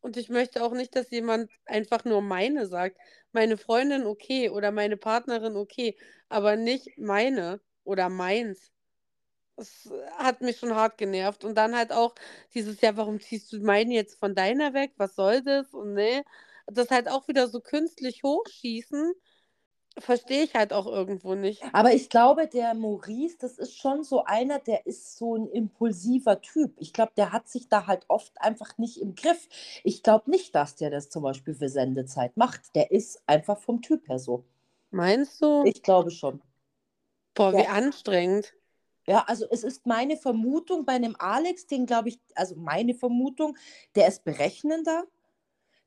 und 0.00 0.16
ich 0.16 0.28
möchte 0.28 0.62
auch 0.64 0.72
nicht, 0.72 0.96
dass 0.96 1.10
jemand 1.10 1.50
einfach 1.66 2.04
nur 2.04 2.22
meine 2.22 2.66
sagt. 2.66 2.98
Meine 3.32 3.56
Freundin 3.56 4.06
okay 4.06 4.50
oder 4.50 4.72
meine 4.72 4.96
Partnerin 4.96 5.56
okay, 5.56 5.96
aber 6.28 6.56
nicht 6.56 6.98
meine 6.98 7.60
oder 7.84 8.08
meins. 8.08 8.72
Das 9.56 9.90
hat 10.18 10.42
mich 10.42 10.58
schon 10.58 10.74
hart 10.74 10.98
genervt. 10.98 11.44
Und 11.44 11.54
dann 11.56 11.76
halt 11.76 11.92
auch 11.92 12.14
dieses, 12.54 12.80
ja, 12.82 12.96
warum 12.96 13.20
ziehst 13.20 13.52
du 13.52 13.60
meinen 13.60 13.90
jetzt 13.90 14.18
von 14.18 14.34
deiner 14.34 14.74
weg? 14.74 14.92
Was 14.98 15.14
soll 15.16 15.42
das? 15.42 15.72
Und 15.72 15.94
ne, 15.94 16.24
das 16.66 16.90
halt 16.90 17.08
auch 17.08 17.26
wieder 17.28 17.48
so 17.48 17.60
künstlich 17.60 18.22
hochschießen 18.22 19.14
verstehe 19.98 20.44
ich 20.44 20.54
halt 20.54 20.72
auch 20.72 20.86
irgendwo 20.86 21.34
nicht. 21.34 21.62
Aber 21.72 21.92
ich 21.92 22.10
glaube, 22.10 22.46
der 22.46 22.74
Maurice, 22.74 23.36
das 23.38 23.58
ist 23.58 23.76
schon 23.76 24.04
so 24.04 24.24
einer, 24.24 24.58
der 24.58 24.86
ist 24.86 25.16
so 25.16 25.36
ein 25.36 25.48
impulsiver 25.48 26.40
Typ. 26.40 26.74
Ich 26.78 26.92
glaube, 26.92 27.12
der 27.16 27.32
hat 27.32 27.48
sich 27.48 27.68
da 27.68 27.86
halt 27.86 28.04
oft 28.08 28.40
einfach 28.40 28.78
nicht 28.78 29.00
im 29.00 29.14
Griff. 29.14 29.48
Ich 29.84 30.02
glaube 30.02 30.30
nicht, 30.30 30.54
dass 30.54 30.76
der 30.76 30.90
das 30.90 31.08
zum 31.08 31.22
Beispiel 31.22 31.54
für 31.54 31.68
Sendezeit 31.68 32.36
macht. 32.36 32.74
Der 32.74 32.90
ist 32.90 33.22
einfach 33.26 33.58
vom 33.58 33.82
Typ 33.82 34.08
her 34.08 34.18
so. 34.18 34.44
Meinst 34.90 35.42
du? 35.42 35.64
Ich 35.64 35.82
glaube 35.82 36.10
schon. 36.10 36.42
Boah, 37.34 37.52
wie 37.52 37.66
anstrengend. 37.66 38.54
Ja, 39.06 39.24
also 39.28 39.46
es 39.50 39.62
ist 39.62 39.86
meine 39.86 40.16
Vermutung 40.16 40.84
bei 40.84 40.94
einem 40.94 41.14
Alex, 41.18 41.66
den 41.66 41.86
glaube 41.86 42.08
ich, 42.08 42.18
also 42.34 42.56
meine 42.56 42.94
Vermutung, 42.94 43.56
der 43.94 44.08
ist 44.08 44.24
berechnender 44.24 45.04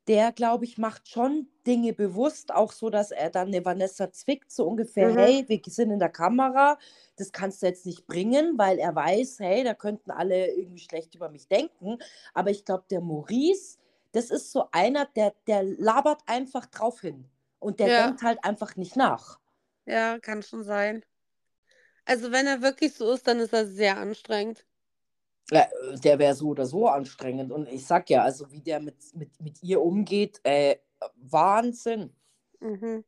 der, 0.09 0.31
glaube 0.31 0.65
ich, 0.65 0.79
macht 0.79 1.07
schon 1.07 1.47
Dinge 1.67 1.93
bewusst, 1.93 2.51
auch 2.51 2.71
so, 2.71 2.89
dass 2.89 3.11
er 3.11 3.29
dann 3.29 3.49
eine 3.49 3.63
Vanessa 3.63 4.11
zwickt, 4.11 4.51
so 4.51 4.65
ungefähr, 4.65 5.09
mhm. 5.09 5.17
hey, 5.17 5.45
wir 5.47 5.61
sind 5.67 5.91
in 5.91 5.99
der 5.99 6.09
Kamera, 6.09 6.79
das 7.15 7.31
kannst 7.31 7.61
du 7.61 7.67
jetzt 7.67 7.85
nicht 7.85 8.07
bringen, 8.07 8.57
weil 8.57 8.79
er 8.79 8.95
weiß, 8.95 9.39
hey, 9.39 9.63
da 9.63 9.75
könnten 9.75 10.09
alle 10.09 10.47
irgendwie 10.47 10.79
schlecht 10.79 11.13
über 11.13 11.29
mich 11.29 11.47
denken. 11.47 11.99
Aber 12.33 12.49
ich 12.49 12.65
glaube, 12.65 12.85
der 12.89 13.01
Maurice, 13.01 13.77
das 14.11 14.31
ist 14.31 14.51
so 14.51 14.65
einer, 14.71 15.05
der, 15.05 15.35
der 15.45 15.61
labert 15.61 16.23
einfach 16.25 16.65
drauf 16.65 17.01
hin. 17.01 17.25
Und 17.59 17.79
der 17.79 17.89
ja. 17.89 18.07
denkt 18.07 18.23
halt 18.23 18.43
einfach 18.43 18.77
nicht 18.77 18.95
nach. 18.95 19.37
Ja, 19.85 20.17
kann 20.17 20.41
schon 20.41 20.63
sein. 20.63 21.05
Also 22.05 22.31
wenn 22.31 22.47
er 22.47 22.63
wirklich 22.63 22.95
so 22.95 23.11
ist, 23.11 23.27
dann 23.27 23.37
ist 23.37 23.53
er 23.53 23.67
sehr 23.67 23.97
anstrengend. 23.97 24.65
Ja, 25.51 25.67
der 26.03 26.19
wäre 26.19 26.35
so 26.35 26.49
oder 26.49 26.65
so 26.65 26.87
anstrengend. 26.87 27.51
Und 27.51 27.67
ich 27.69 27.85
sag 27.85 28.09
ja, 28.09 28.23
also 28.23 28.51
wie 28.51 28.61
der 28.61 28.79
mit, 28.79 28.97
mit, 29.15 29.41
mit 29.41 29.63
ihr 29.63 29.81
umgeht, 29.81 30.39
äh, 30.43 30.77
Wahnsinn. 31.15 32.13
Mhm. 32.59 33.03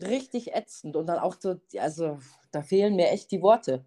Richtig 0.00 0.54
ätzend. 0.54 0.96
Und 0.96 1.06
dann 1.06 1.18
auch 1.18 1.36
so, 1.38 1.56
also 1.78 2.18
da 2.52 2.62
fehlen 2.62 2.96
mir 2.96 3.08
echt 3.08 3.30
die 3.30 3.40
Worte. 3.40 3.84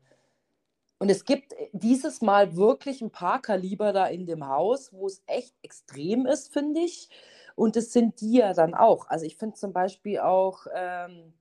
Und 0.98 1.10
es 1.10 1.24
gibt 1.24 1.54
dieses 1.72 2.22
Mal 2.22 2.58
wirklich 2.58 3.02
ein 3.02 3.12
paar 3.12 3.42
Kaliber 3.42 3.94
da 3.94 4.08
in 4.08 4.26
dem 4.26 4.48
Haus, 4.48 4.92
wo 4.92 5.08
es 5.08 5.24
echt 5.28 5.56
extrem 5.62 6.26
ist, 6.26 6.52
finde 6.52 6.82
ich. 6.82 7.10
Und 7.56 7.78
es 7.78 7.94
sind 7.94 8.20
die 8.22 8.38
ja 8.38 8.54
dann 8.54 8.74
auch. 8.74 9.08
Also 9.08 9.26
ich 9.26 9.38
finde 9.38 9.56
zum 9.56 9.72
Beispiel 9.72 10.20
auch 10.20 10.66
ähm, 10.74 11.34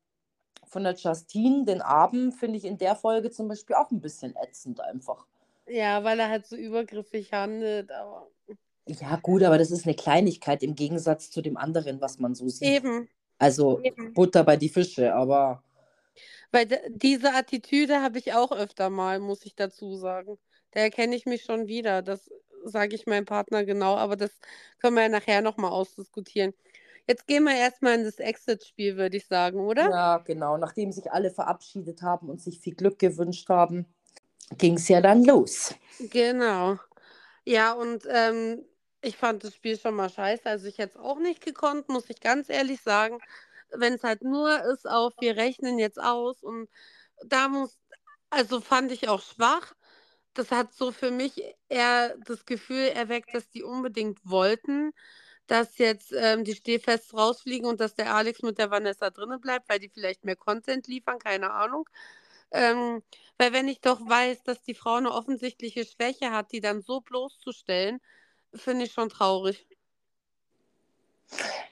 von 0.65 0.85
der 0.85 0.95
Justine 0.95 1.65
den 1.65 1.83
Abend, 1.83 2.35
finde 2.35 2.59
ich 2.59 2.65
in 2.65 2.79
der 2.79 2.95
Folge 2.95 3.31
zum 3.31 3.49
Beispiel 3.49 3.77
auch 3.77 3.91
ein 3.91 4.01
bisschen 4.01 4.37
ätzend 4.37 4.81
einfach. 4.81 5.27
Ja, 5.69 6.03
weil 6.05 6.19
er 6.21 6.29
halt 6.29 6.47
so 6.47 6.57
übergriffig 6.57 7.33
handelt, 7.33 7.91
aber. 7.93 8.29
Ja, 8.87 9.17
gut, 9.17 9.43
aber 9.43 9.59
das 9.59 9.71
ist 9.71 9.85
eine 9.85 9.95
Kleinigkeit 9.95 10.63
im 10.63 10.75
Gegensatz 10.75 11.31
zu 11.31 11.43
dem 11.43 11.57
anderen, 11.57 12.01
was 12.01 12.19
man 12.19 12.35
so 12.35 12.49
sieht. 12.49 12.69
Eben. 12.69 13.09
Also 13.39 13.81
Eben. 13.83 14.15
Butter 14.15 14.45
bei 14.45 14.57
die 14.57 14.71
Fische, 14.71 15.15
aber. 15.15 15.63
Weil 16.51 16.67
diese 16.89 17.35
Attitüde 17.35 18.03
habe 18.03 18.19
ich 18.19 18.33
auch 18.33 18.51
öfter 18.53 18.89
mal, 18.89 19.21
muss 19.21 19.45
ich 19.45 19.55
dazu 19.55 19.95
sagen. 19.97 20.39
Da 20.73 20.81
erkenne 20.81 21.15
ich 21.15 21.27
mich 21.27 21.45
schon 21.45 21.67
wieder. 21.67 22.01
Das 22.01 22.31
sage 22.65 22.95
ich 22.95 23.07
meinem 23.07 23.27
Partner 23.27 23.65
genau, 23.65 23.97
aber 23.97 24.17
das 24.17 24.31
können 24.79 24.97
wir 24.97 25.03
ja 25.03 25.09
nachher 25.09 25.43
nochmal 25.43 25.71
ausdiskutieren. 25.71 26.55
Jetzt 27.07 27.27
gehen 27.27 27.45
wir 27.45 27.57
erstmal 27.57 27.99
in 27.99 28.05
das 28.05 28.19
Exit-Spiel, 28.19 28.97
würde 28.97 29.17
ich 29.19 29.27
sagen, 29.27 29.61
oder? 29.61 29.89
Ja, 29.89 30.19
genau. 30.19 30.57
Nachdem 30.59 30.93
sich 30.93 31.11
alle 31.13 31.31
verabschiedet 31.31 32.03
haben 32.03 32.29
und 32.29 32.41
sich 32.41 32.59
viel 32.61 32.75
Glück 32.75 32.99
gewünscht 32.99 33.49
haben 33.49 33.87
ging 34.57 34.75
es 34.75 34.89
ja 34.89 35.01
dann 35.01 35.25
los. 35.25 35.75
Genau. 35.99 36.79
Ja, 37.45 37.73
und 37.73 38.05
ähm, 38.11 38.65
ich 39.03 39.17
fand 39.17 39.45
das 39.45 39.55
Spiel 39.55 39.79
schon 39.79 39.95
mal 39.95 40.11
scheiße. 40.11 40.47
Also 40.47 40.67
ich 40.69 40.79
hätte 40.79 40.99
es 40.99 41.05
auch 41.05 41.19
nicht 41.19 41.45
gekonnt, 41.45 41.89
muss 41.89 42.11
ich 42.11 42.21
ganz 42.21 42.49
ehrlich 42.49 42.81
sagen. 42.83 43.19
Wenn 43.71 43.95
es 43.95 44.03
halt 44.05 44.23
nur 44.23 44.63
ist 44.65 44.89
auf, 44.89 45.15
wir 45.21 45.37
rechnen 45.37 45.79
jetzt 45.79 46.01
aus 46.01 46.43
und 46.43 46.69
da 47.25 47.49
muss, 47.49 47.79
also 48.31 48.61
fand 48.61 48.93
ich 48.93 49.09
auch 49.09 49.23
schwach. 49.23 49.75
Das 50.35 50.51
hat 50.51 50.73
so 50.75 50.93
für 50.93 51.11
mich 51.11 51.43
eher 51.69 52.17
das 52.27 52.47
Gefühl 52.47 52.89
erweckt, 52.89 53.35
dass 53.35 53.49
die 53.51 53.63
unbedingt 53.63 54.21
wollten, 54.25 54.93
dass 55.47 55.79
jetzt 55.79 56.13
ähm, 56.13 56.45
die 56.45 56.55
Stehfests 56.55 57.15
rausfliegen 57.15 57.67
und 57.69 57.81
dass 57.81 57.95
der 57.95 58.15
Alex 58.15 58.43
mit 58.43 58.59
der 58.59 58.71
Vanessa 58.71 59.11
drinnen 59.11 59.41
bleibt, 59.41 59.69
weil 59.69 59.81
die 59.81 59.89
vielleicht 59.91 60.25
mehr 60.25 60.37
Content 60.37 60.87
liefern, 60.87 61.19
keine 61.19 61.51
Ahnung. 61.53 61.89
Ähm, 62.51 63.03
weil 63.39 63.53
wenn 63.53 63.69
ich 63.69 63.81
doch 63.81 64.01
weiß, 64.01 64.43
dass 64.43 64.63
die 64.63 64.75
Frau 64.75 64.95
eine 64.95 65.13
offensichtliche 65.13 65.85
Schwäche 65.85 66.31
hat, 66.33 66.53
die 66.53 66.61
dann 66.61 66.83
so 66.83 67.01
bloßzustellen, 67.01 68.01
finde 68.55 68.87
ich 68.87 68.93
schon 68.93 69.09
traurig. 69.09 69.67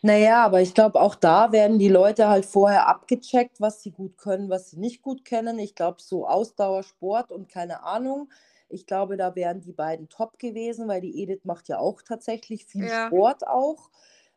Naja, 0.03 0.45
aber 0.45 0.61
ich 0.61 0.75
glaube, 0.75 1.01
auch 1.01 1.15
da 1.15 1.51
werden 1.51 1.79
die 1.79 1.89
Leute 1.89 2.29
halt 2.29 2.45
vorher 2.45 2.87
abgecheckt, 2.87 3.61
was 3.61 3.83
sie 3.83 3.91
gut 3.91 4.19
können, 4.19 4.51
was 4.51 4.71
sie 4.71 4.79
nicht 4.79 5.03
gut 5.03 5.25
kennen. 5.25 5.59
Ich 5.59 5.75
glaube, 5.75 6.01
so 6.01 6.27
Ausdauersport 6.27 7.33
und 7.33 7.49
keine 7.49 7.83
Ahnung. 7.83 8.31
Ich 8.69 8.87
glaube, 8.87 9.17
da 9.17 9.35
wären 9.35 9.61
die 9.61 9.73
beiden 9.73 10.09
top 10.09 10.39
gewesen, 10.39 10.89
weil 10.89 11.01
die 11.01 11.23
Edith 11.23 11.45
macht 11.45 11.69
ja 11.69 11.79
auch 11.79 12.03
tatsächlich 12.03 12.67
viel 12.67 12.87
ja. 12.87 13.07
Sport 13.07 13.47
auch. 13.47 13.91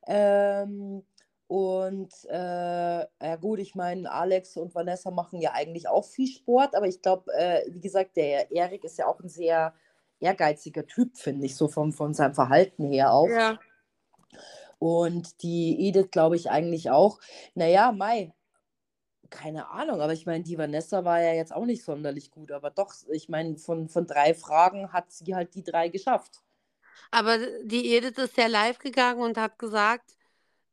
Ähm, 0.08 1.03
und 1.50 2.13
äh, 2.29 3.00
ja 3.00 3.36
gut, 3.41 3.58
ich 3.58 3.74
meine, 3.74 4.12
Alex 4.12 4.56
und 4.56 4.75
Vanessa 4.75 5.10
machen 5.10 5.41
ja 5.41 5.53
eigentlich 5.53 5.88
auch 5.88 6.06
viel 6.06 6.27
Sport, 6.27 6.75
aber 6.75 6.86
ich 6.86 7.01
glaube, 7.01 7.34
äh, 7.34 7.63
wie 7.70 7.79
gesagt, 7.79 8.18
der 8.18 8.51
Erik 8.51 8.84
ist 8.84 9.00
ja 9.00 9.08
auch 9.08 9.20
ein 9.20 9.29
sehr 9.29 9.74
ehrgeiziger 10.20 10.86
Typ, 10.86 11.18
finde 11.18 11.48
ich, 11.48 11.56
so 11.56 11.68
vom, 11.68 11.91
von 11.91 12.13
seinem 12.13 12.36
Verhalten 12.36 12.86
her 12.86 13.12
auch. 13.12 13.27
Ja. 13.27 13.58
Und 14.77 15.41
die 15.41 15.88
Edith, 15.88 16.12
glaube 16.12 16.36
ich, 16.36 16.51
eigentlich 16.51 16.91
auch. 16.91 17.20
Naja, 17.56 17.91
Mai, 17.94 18.32
keine 19.32 19.70
Ahnung, 19.70 20.01
aber 20.01 20.13
ich 20.13 20.27
meine, 20.27 20.44
die 20.44 20.60
Vanessa 20.60 21.03
war 21.03 21.20
ja 21.20 21.34
jetzt 21.34 21.51
auch 21.51 21.65
nicht 21.65 21.84
sonderlich 21.84 22.29
gut, 22.29 22.51
aber 22.51 22.70
doch, 22.70 22.94
ich 23.12 23.27
meine, 23.27 23.58
von, 23.58 23.89
von 23.89 24.06
drei 24.06 24.36
Fragen 24.36 24.94
hat 24.94 25.12
sie 25.12 25.34
halt 25.34 25.56
die 25.56 25.63
drei 25.63 25.88
geschafft. 25.89 26.44
Aber 27.10 27.39
die 27.63 27.96
Edith 27.96 28.20
ist 28.20 28.38
ja 28.38 28.46
live 28.46 28.77
gegangen 28.77 29.22
und 29.24 29.36
hat 29.36 29.58
gesagt, 29.58 30.18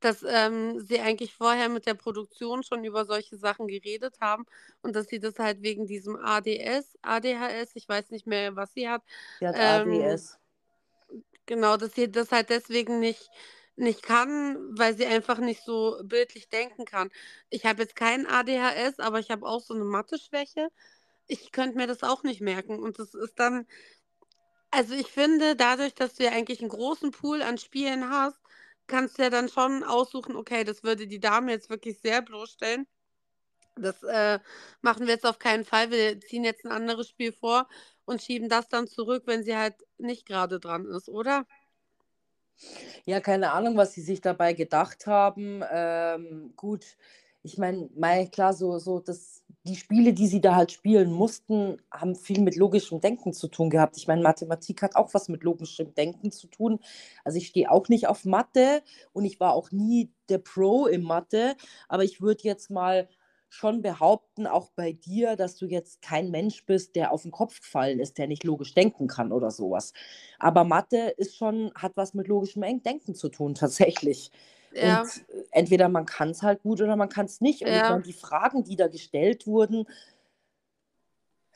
dass 0.00 0.22
ähm, 0.22 0.80
sie 0.80 1.00
eigentlich 1.00 1.32
vorher 1.34 1.68
mit 1.68 1.86
der 1.86 1.94
Produktion 1.94 2.62
schon 2.62 2.84
über 2.84 3.04
solche 3.06 3.36
Sachen 3.36 3.66
geredet 3.66 4.20
haben 4.20 4.44
und 4.82 4.94
dass 4.94 5.06
sie 5.08 5.18
das 5.18 5.38
halt 5.38 5.62
wegen 5.62 5.86
diesem 5.86 6.16
ADS, 6.16 6.98
ADHS, 7.02 7.72
ich 7.74 7.88
weiß 7.88 8.10
nicht 8.10 8.26
mehr, 8.26 8.56
was 8.56 8.74
sie 8.74 8.88
hat. 8.88 9.02
Sie 9.40 9.48
hat 9.48 9.56
ähm, 9.58 10.02
ADS. 10.02 10.38
Genau, 11.46 11.76
dass 11.76 11.94
sie 11.94 12.10
das 12.10 12.32
halt 12.32 12.50
deswegen 12.50 12.98
nicht, 12.98 13.30
nicht 13.76 14.02
kann, 14.02 14.56
weil 14.76 14.96
sie 14.96 15.06
einfach 15.06 15.38
nicht 15.38 15.62
so 15.62 15.98
bildlich 16.02 16.48
denken 16.48 16.84
kann. 16.84 17.10
Ich 17.50 17.64
habe 17.64 17.82
jetzt 17.82 17.96
kein 17.96 18.26
ADHS, 18.26 18.98
aber 18.98 19.20
ich 19.20 19.30
habe 19.30 19.46
auch 19.46 19.60
so 19.60 19.72
eine 19.72 19.84
Mathe-Schwäche. 19.84 20.70
Ich 21.28 21.52
könnte 21.52 21.76
mir 21.76 21.86
das 21.86 22.02
auch 22.02 22.22
nicht 22.22 22.40
merken. 22.40 22.80
Und 22.80 22.98
das 22.98 23.14
ist 23.14 23.38
dann, 23.38 23.66
also 24.70 24.94
ich 24.94 25.06
finde, 25.06 25.56
dadurch, 25.56 25.94
dass 25.94 26.14
du 26.14 26.24
ja 26.24 26.32
eigentlich 26.32 26.60
einen 26.60 26.68
großen 26.68 27.12
Pool 27.12 27.42
an 27.42 27.58
Spielen 27.58 28.10
hast, 28.10 28.38
kannst 28.86 29.18
du 29.18 29.22
ja 29.22 29.30
dann 29.30 29.48
schon 29.48 29.84
aussuchen, 29.84 30.36
okay, 30.36 30.64
das 30.64 30.82
würde 30.82 31.06
die 31.06 31.20
Dame 31.20 31.52
jetzt 31.52 31.70
wirklich 31.70 31.98
sehr 32.00 32.22
bloßstellen. 32.22 32.86
Das 33.76 34.02
äh, 34.04 34.38
machen 34.80 35.06
wir 35.06 35.14
jetzt 35.14 35.26
auf 35.26 35.38
keinen 35.38 35.64
Fall. 35.64 35.90
Wir 35.90 36.20
ziehen 36.20 36.44
jetzt 36.44 36.64
ein 36.64 36.72
anderes 36.72 37.08
Spiel 37.08 37.32
vor 37.32 37.68
und 38.06 38.22
schieben 38.22 38.48
das 38.48 38.68
dann 38.68 38.86
zurück, 38.86 39.24
wenn 39.26 39.44
sie 39.44 39.56
halt 39.56 39.74
nicht 39.98 40.26
gerade 40.26 40.58
dran 40.60 40.86
ist, 40.86 41.08
oder? 41.08 41.46
Ja, 43.04 43.20
keine 43.20 43.52
Ahnung, 43.52 43.76
was 43.76 43.92
sie 43.92 44.00
sich 44.00 44.20
dabei 44.20 44.54
gedacht 44.54 45.06
haben. 45.06 45.62
Ähm, 45.70 46.54
gut, 46.56 46.96
ich 47.42 47.58
meine, 47.58 48.30
klar, 48.30 48.54
so, 48.54 48.78
so 48.78 49.00
das, 49.00 49.35
die 49.66 49.76
Spiele, 49.76 50.14
die 50.14 50.26
sie 50.26 50.40
da 50.40 50.54
halt 50.54 50.73
spielen 50.73 51.12
mussten, 51.12 51.78
haben 51.90 52.14
viel 52.14 52.40
mit 52.40 52.56
logischem 52.56 53.00
Denken 53.00 53.32
zu 53.32 53.49
tun 53.49 53.68
gehabt. 53.68 53.96
Ich 53.96 54.06
meine, 54.06 54.23
Mathematik 54.23 54.82
hat 54.82 54.96
auch 54.96 55.12
was 55.12 55.28
mit 55.28 55.42
logischem 55.42 55.94
Denken 55.94 56.30
zu 56.30 56.46
tun. 56.46 56.78
Also 57.25 57.38
ich 57.38 57.49
stehe 57.49 57.70
auch 57.70 57.88
nicht 57.88 58.06
auf 58.06 58.25
Mathe 58.25 58.82
und 59.12 59.25
ich 59.25 59.40
war 59.40 59.52
auch 59.54 59.73
nie 59.73 60.11
der 60.28 60.38
Pro 60.38 60.87
im 60.87 61.02
Mathe, 61.02 61.56
aber 61.88 62.04
ich 62.04 62.20
würde 62.20 62.44
jetzt 62.44 62.70
mal 62.70 63.08
schon 63.49 63.82
behaupten, 63.82 64.46
auch 64.46 64.70
bei 64.75 64.92
dir, 64.92 65.37
dass 65.37 65.56
du 65.56 65.66
jetzt 65.66 66.02
kein 66.02 66.30
Mensch 66.30 66.64
bist, 66.66 66.96
der 66.96 67.12
auf 67.12 67.23
den 67.23 67.30
Kopf 67.30 67.61
gefallen 67.61 68.00
ist, 68.00 68.18
der 68.18 68.26
nicht 68.26 68.44
logisch 68.44 68.75
denken 68.75 69.06
kann 69.06 69.32
oder 69.32 69.50
sowas. 69.50 69.92
Aber 70.38 70.64
Mathe 70.64 71.14
ist 71.16 71.37
schon, 71.37 71.73
hat 71.75 71.96
was 71.96 72.14
mit 72.14 72.28
logischem 72.28 72.62
Denken 72.82 73.14
zu 73.14 73.28
tun, 73.28 73.54
tatsächlich. 73.54 74.30
Ja. 74.80 75.02
Und 75.02 75.25
entweder 75.50 75.88
man 75.88 76.06
kann 76.06 76.30
es 76.30 76.42
halt 76.42 76.62
gut 76.62 76.80
oder 76.80 76.97
man 76.97 77.09
kann 77.09 77.26
es 77.26 77.40
nicht. 77.40 77.62
Und 77.62 77.68
ja. 77.68 77.99
die 77.99 78.12
Fragen, 78.12 78.64
die 78.64 78.76
da 78.76 78.88
gestellt 78.88 79.47
wurden, 79.47 79.87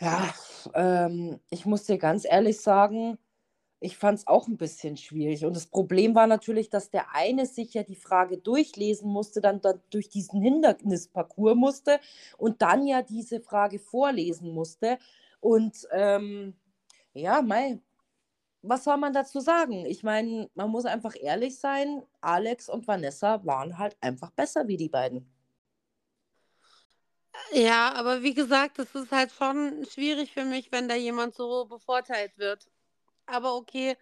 ja, 0.01 0.33
ähm, 0.75 1.41
ich 1.51 1.67
muss 1.67 1.85
dir 1.85 1.99
ganz 1.99 2.25
ehrlich 2.25 2.61
sagen, 2.61 3.19
ich 3.81 3.97
fand 3.97 4.19
es 4.19 4.27
auch 4.27 4.47
ein 4.47 4.59
bisschen 4.59 4.97
schwierig. 4.97 5.45
Und 5.45 5.57
das 5.57 5.67
Problem 5.67 6.15
war 6.15 6.27
natürlich, 6.27 6.69
dass 6.69 6.91
der 6.91 7.15
eine 7.15 7.47
sich 7.47 7.75
ja 7.75 7.83
die 7.83 7.97
Frage 7.97 8.37
durchlesen 8.37 9.11
musste, 9.11 9.41
dann, 9.41 9.61
dann 9.61 9.81
durch 9.91 10.11
diesen 10.11 10.43
Hindernisparcours 10.43 11.57
musste 11.57 11.99
und 12.37 12.61
dann 12.61 12.87
ja 12.87 13.03
diese 13.03 13.41
Frage 13.41 13.79
vorlesen 13.79 14.53
musste. 14.53 14.99
Und 15.41 15.89
ähm, 15.93 16.55
ja, 17.15 17.41
mei, 17.41 17.81
was 18.63 18.85
soll 18.85 18.97
man 18.99 19.13
dazu 19.13 19.41
sagen? 19.41 19.87
Ich 19.87 20.03
meine, 20.03 20.51
man 20.55 20.71
muss 20.71 20.85
einfach 20.85 21.15
ehrlich 21.19 21.59
sein, 21.59 22.03
Alex 22.21 22.69
und 22.69 22.87
Vanessa 22.87 23.45
waren 23.45 23.79
halt 23.79 23.97
einfach 24.01 24.31
besser 24.31 24.69
wie 24.69 24.77
die 24.77 24.89
beiden. 24.89 25.31
Ja, 27.53 27.93
aber 27.95 28.23
wie 28.23 28.35
gesagt, 28.35 28.79
es 28.79 28.95
ist 28.95 29.13
halt 29.13 29.33
schon 29.33 29.87
schwierig 29.87 30.33
für 30.33 30.45
mich, 30.45 30.71
wenn 30.73 30.89
da 30.89 30.95
jemand 30.95 31.35
so 31.35 31.65
bevorteilt 31.67 32.37
wird 32.37 32.69
aber 33.31 33.55
okay, 33.57 33.97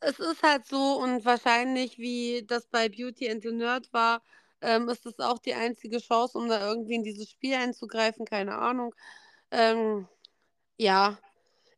es 0.00 0.18
ist 0.18 0.42
halt 0.42 0.66
so 0.66 0.98
und 1.02 1.24
wahrscheinlich, 1.24 1.98
wie 1.98 2.44
das 2.46 2.66
bei 2.66 2.88
Beauty 2.88 3.30
and 3.30 3.42
the 3.42 3.52
Nerd 3.52 3.92
war, 3.92 4.22
ähm, 4.60 4.88
ist 4.88 5.06
das 5.06 5.18
auch 5.18 5.38
die 5.38 5.54
einzige 5.54 5.98
Chance, 5.98 6.38
um 6.38 6.48
da 6.48 6.66
irgendwie 6.68 6.94
in 6.94 7.04
dieses 7.04 7.30
Spiel 7.30 7.54
einzugreifen, 7.54 8.24
keine 8.26 8.56
Ahnung. 8.58 8.94
Ähm, 9.50 10.08
ja, 10.78 11.18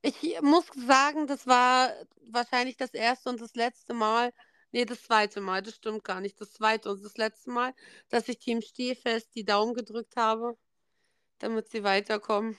ich 0.02 0.40
muss 0.42 0.66
sagen, 0.74 1.26
das 1.26 1.46
war 1.46 1.92
wahrscheinlich 2.30 2.76
das 2.76 2.90
erste 2.94 3.30
und 3.30 3.40
das 3.40 3.54
letzte 3.54 3.94
Mal, 3.94 4.32
nee, 4.72 4.84
das 4.84 5.02
zweite 5.02 5.40
Mal, 5.40 5.62
das 5.62 5.76
stimmt 5.76 6.04
gar 6.04 6.20
nicht, 6.20 6.40
das 6.40 6.52
zweite 6.52 6.90
und 6.90 7.04
das 7.04 7.16
letzte 7.16 7.50
Mal, 7.50 7.74
dass 8.08 8.28
ich 8.28 8.38
Team 8.38 8.62
Stehfest 8.62 9.34
die 9.34 9.44
Daumen 9.44 9.74
gedrückt 9.74 10.16
habe, 10.16 10.56
damit 11.38 11.68
sie 11.68 11.84
weiterkommen. 11.84 12.58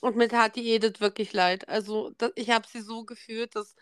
Und 0.00 0.16
mir 0.16 0.28
tat 0.28 0.56
die 0.56 0.70
Edith 0.70 1.00
wirklich 1.00 1.32
leid. 1.32 1.68
Also 1.68 2.10
das, 2.18 2.32
ich 2.36 2.50
habe 2.50 2.66
sie 2.68 2.82
so 2.82 3.04
gefühlt, 3.04 3.56
das 3.56 3.74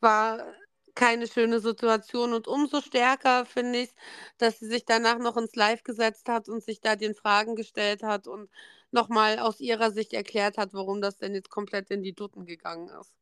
war 0.00 0.54
keine 0.94 1.26
schöne 1.26 1.60
Situation. 1.60 2.32
Und 2.32 2.48
umso 2.48 2.80
stärker 2.80 3.46
finde 3.46 3.80
ich, 3.80 3.90
dass 4.38 4.58
sie 4.58 4.66
sich 4.66 4.84
danach 4.84 5.18
noch 5.18 5.36
ins 5.36 5.56
Live 5.56 5.82
gesetzt 5.82 6.28
hat 6.28 6.48
und 6.48 6.62
sich 6.62 6.80
da 6.80 6.96
den 6.96 7.14
Fragen 7.14 7.56
gestellt 7.56 8.02
hat 8.02 8.26
und 8.26 8.48
nochmal 8.90 9.38
aus 9.38 9.60
ihrer 9.60 9.90
Sicht 9.90 10.12
erklärt 10.12 10.56
hat, 10.56 10.72
warum 10.72 11.00
das 11.00 11.18
denn 11.18 11.34
jetzt 11.34 11.50
komplett 11.50 11.90
in 11.90 12.02
die 12.02 12.14
Dutten 12.14 12.46
gegangen 12.46 12.88
ist. 13.00 13.12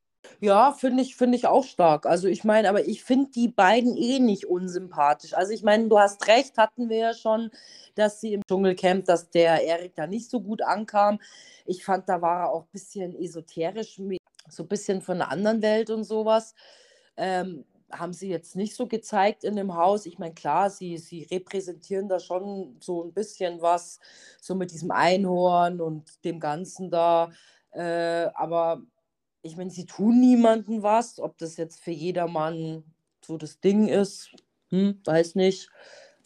Ja, 0.41 0.73
finde 0.73 1.02
ich, 1.02 1.17
find 1.17 1.35
ich 1.35 1.47
auch 1.47 1.64
stark. 1.64 2.07
Also 2.07 2.29
ich 2.29 2.45
meine, 2.45 2.69
aber 2.69 2.87
ich 2.87 3.02
finde 3.02 3.31
die 3.31 3.49
beiden 3.49 3.97
eh 3.97 4.21
nicht 4.21 4.47
unsympathisch. 4.47 5.35
Also 5.35 5.52
ich 5.52 5.62
meine, 5.62 5.88
du 5.88 5.99
hast 5.99 6.26
recht, 6.29 6.59
hatten 6.59 6.88
wir 6.88 6.97
ja 6.97 7.14
schon, 7.14 7.50
dass 7.95 8.21
sie 8.21 8.35
im 8.35 8.43
Dschungelcamp, 8.47 9.05
dass 9.05 9.31
der 9.31 9.64
Erik 9.64 9.95
da 9.97 10.07
nicht 10.07 10.31
so 10.31 10.41
gut 10.41 10.62
ankam. 10.62 11.21
Ich 11.64 11.85
fand, 11.85 12.09
da 12.09 12.23
war 12.23 12.45
er 12.45 12.50
auch 12.50 12.62
ein 12.62 12.73
bisschen 12.73 13.14
esoterisch, 13.14 14.00
so 14.49 14.63
ein 14.63 14.69
bisschen 14.69 15.02
von 15.02 15.21
einer 15.21 15.30
anderen 15.30 15.63
Welt 15.63 15.91
und 15.91 16.04
sowas. 16.04 16.54
Ähm, 17.17 17.65
haben 17.93 18.13
sie 18.13 18.29
jetzt 18.29 18.57
nicht 18.57 18.75
so 18.75 18.87
gezeigt 18.87 19.45
in 19.45 19.57
dem 19.57 19.75
Haus. 19.75 20.07
Ich 20.07 20.19
meine, 20.19 20.35
klar, 20.35 20.71
sie, 20.71 20.97
sie 20.99 21.25
repräsentieren 21.25 22.09
da 22.09 22.19
schon 22.19 22.77
so 22.81 23.05
ein 23.05 23.13
bisschen 23.13 23.61
was, 23.61 24.01
so 24.41 24.55
mit 24.55 24.73
diesem 24.73 24.91
Einhorn 24.91 25.81
und 25.81 26.25
dem 26.25 26.41
Ganzen 26.41 26.91
da. 26.91 27.31
Äh, 27.73 28.29
aber 28.35 28.83
ich 29.43 29.57
meine, 29.57 29.71
sie 29.71 29.87
tun 29.87 30.21
niemandem 30.21 30.83
was, 30.83 31.19
ob 31.19 31.37
das 31.39 31.57
jetzt 31.57 31.81
für 31.81 31.91
jedermann 31.91 32.85
so 33.25 33.37
das 33.37 33.61
Ding 33.61 33.89
ist, 33.89 34.31
hm, 34.71 35.01
weiß 35.05 35.35
nicht. 35.35 35.69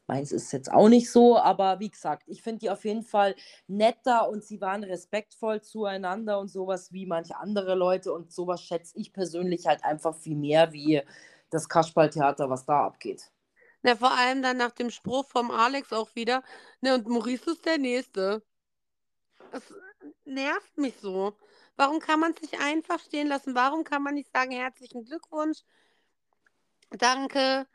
Meins 0.08 0.30
ist 0.30 0.52
jetzt 0.52 0.70
auch 0.70 0.88
nicht 0.88 1.10
so, 1.10 1.36
aber 1.36 1.80
wie 1.80 1.90
gesagt, 1.90 2.22
ich 2.26 2.42
finde 2.42 2.60
die 2.60 2.70
auf 2.70 2.84
jeden 2.84 3.02
Fall 3.02 3.34
netter 3.66 4.28
und 4.28 4.44
sie 4.44 4.60
waren 4.60 4.84
respektvoll 4.84 5.62
zueinander 5.62 6.38
und 6.38 6.48
sowas 6.48 6.92
wie 6.92 7.06
manche 7.06 7.36
andere 7.36 7.74
Leute 7.74 8.12
und 8.12 8.32
sowas 8.32 8.62
schätze 8.62 8.96
ich 8.98 9.12
persönlich 9.12 9.66
halt 9.66 9.84
einfach 9.84 10.14
viel 10.14 10.36
mehr 10.36 10.72
wie 10.72 11.02
das 11.50 11.68
Kasperltheater, 11.68 12.48
was 12.48 12.64
da 12.64 12.86
abgeht. 12.86 13.32
Na, 13.82 13.96
vor 13.96 14.12
allem 14.12 14.42
dann 14.42 14.56
nach 14.56 14.72
dem 14.72 14.90
Spruch 14.90 15.26
vom 15.26 15.50
Alex 15.50 15.92
auch 15.92 16.14
wieder, 16.14 16.42
ne, 16.80 16.94
und 16.94 17.08
Maurice 17.08 17.50
ist 17.50 17.66
der 17.66 17.78
Nächste. 17.78 18.42
Das 19.50 19.62
nervt 20.24 20.76
mich 20.76 20.94
so. 21.00 21.36
Warum 21.76 22.00
kann 22.00 22.20
man 22.20 22.32
es 22.32 22.42
nicht 22.42 22.60
einfach 22.60 23.00
stehen 23.00 23.28
lassen? 23.28 23.54
Warum 23.54 23.84
kann 23.84 24.02
man 24.02 24.14
nicht 24.14 24.30
sagen, 24.32 24.52
herzlichen 24.52 25.04
Glückwunsch, 25.04 25.58
danke, 26.90 27.66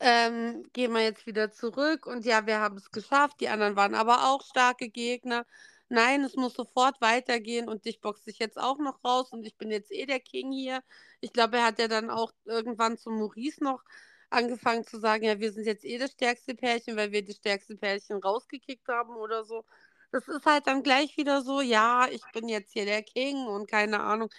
ähm, 0.00 0.64
gehen 0.72 0.92
wir 0.92 1.02
jetzt 1.02 1.26
wieder 1.26 1.52
zurück 1.52 2.06
und 2.06 2.24
ja, 2.24 2.46
wir 2.46 2.60
haben 2.60 2.76
es 2.76 2.90
geschafft. 2.90 3.40
Die 3.40 3.48
anderen 3.48 3.76
waren 3.76 3.94
aber 3.94 4.30
auch 4.30 4.42
starke 4.44 4.88
Gegner. 4.88 5.46
Nein, 5.88 6.22
es 6.24 6.36
muss 6.36 6.54
sofort 6.54 7.00
weitergehen 7.00 7.68
und 7.68 7.84
dich 7.84 8.00
boxe 8.00 8.30
ich 8.30 8.38
jetzt 8.38 8.58
auch 8.58 8.78
noch 8.78 9.02
raus 9.04 9.32
und 9.32 9.44
ich 9.44 9.56
bin 9.58 9.70
jetzt 9.70 9.90
eh 9.92 10.06
der 10.06 10.20
King 10.20 10.52
hier. 10.52 10.82
Ich 11.20 11.32
glaube, 11.32 11.58
er 11.58 11.64
hat 11.66 11.78
ja 11.78 11.88
dann 11.88 12.10
auch 12.10 12.32
irgendwann 12.44 12.96
zu 12.96 13.10
Maurice 13.10 13.62
noch 13.64 13.82
angefangen 14.30 14.84
zu 14.86 14.98
sagen, 15.00 15.24
ja, 15.24 15.40
wir 15.40 15.52
sind 15.52 15.66
jetzt 15.66 15.84
eh 15.84 15.98
das 15.98 16.12
stärkste 16.12 16.54
Pärchen, 16.54 16.96
weil 16.96 17.12
wir 17.12 17.24
das 17.24 17.36
stärkste 17.36 17.76
Pärchen 17.76 18.18
rausgekickt 18.18 18.88
haben 18.88 19.16
oder 19.16 19.44
so. 19.44 19.64
Das 20.12 20.28
ist 20.28 20.46
halt 20.46 20.66
dann 20.66 20.82
gleich 20.82 21.16
wieder 21.16 21.42
so, 21.42 21.60
ja, 21.60 22.08
ich 22.10 22.22
bin 22.32 22.48
jetzt 22.48 22.72
hier 22.72 22.84
der 22.84 23.02
King 23.02 23.46
und 23.46 23.68
keine 23.70 24.00
Ahnung. 24.00 24.30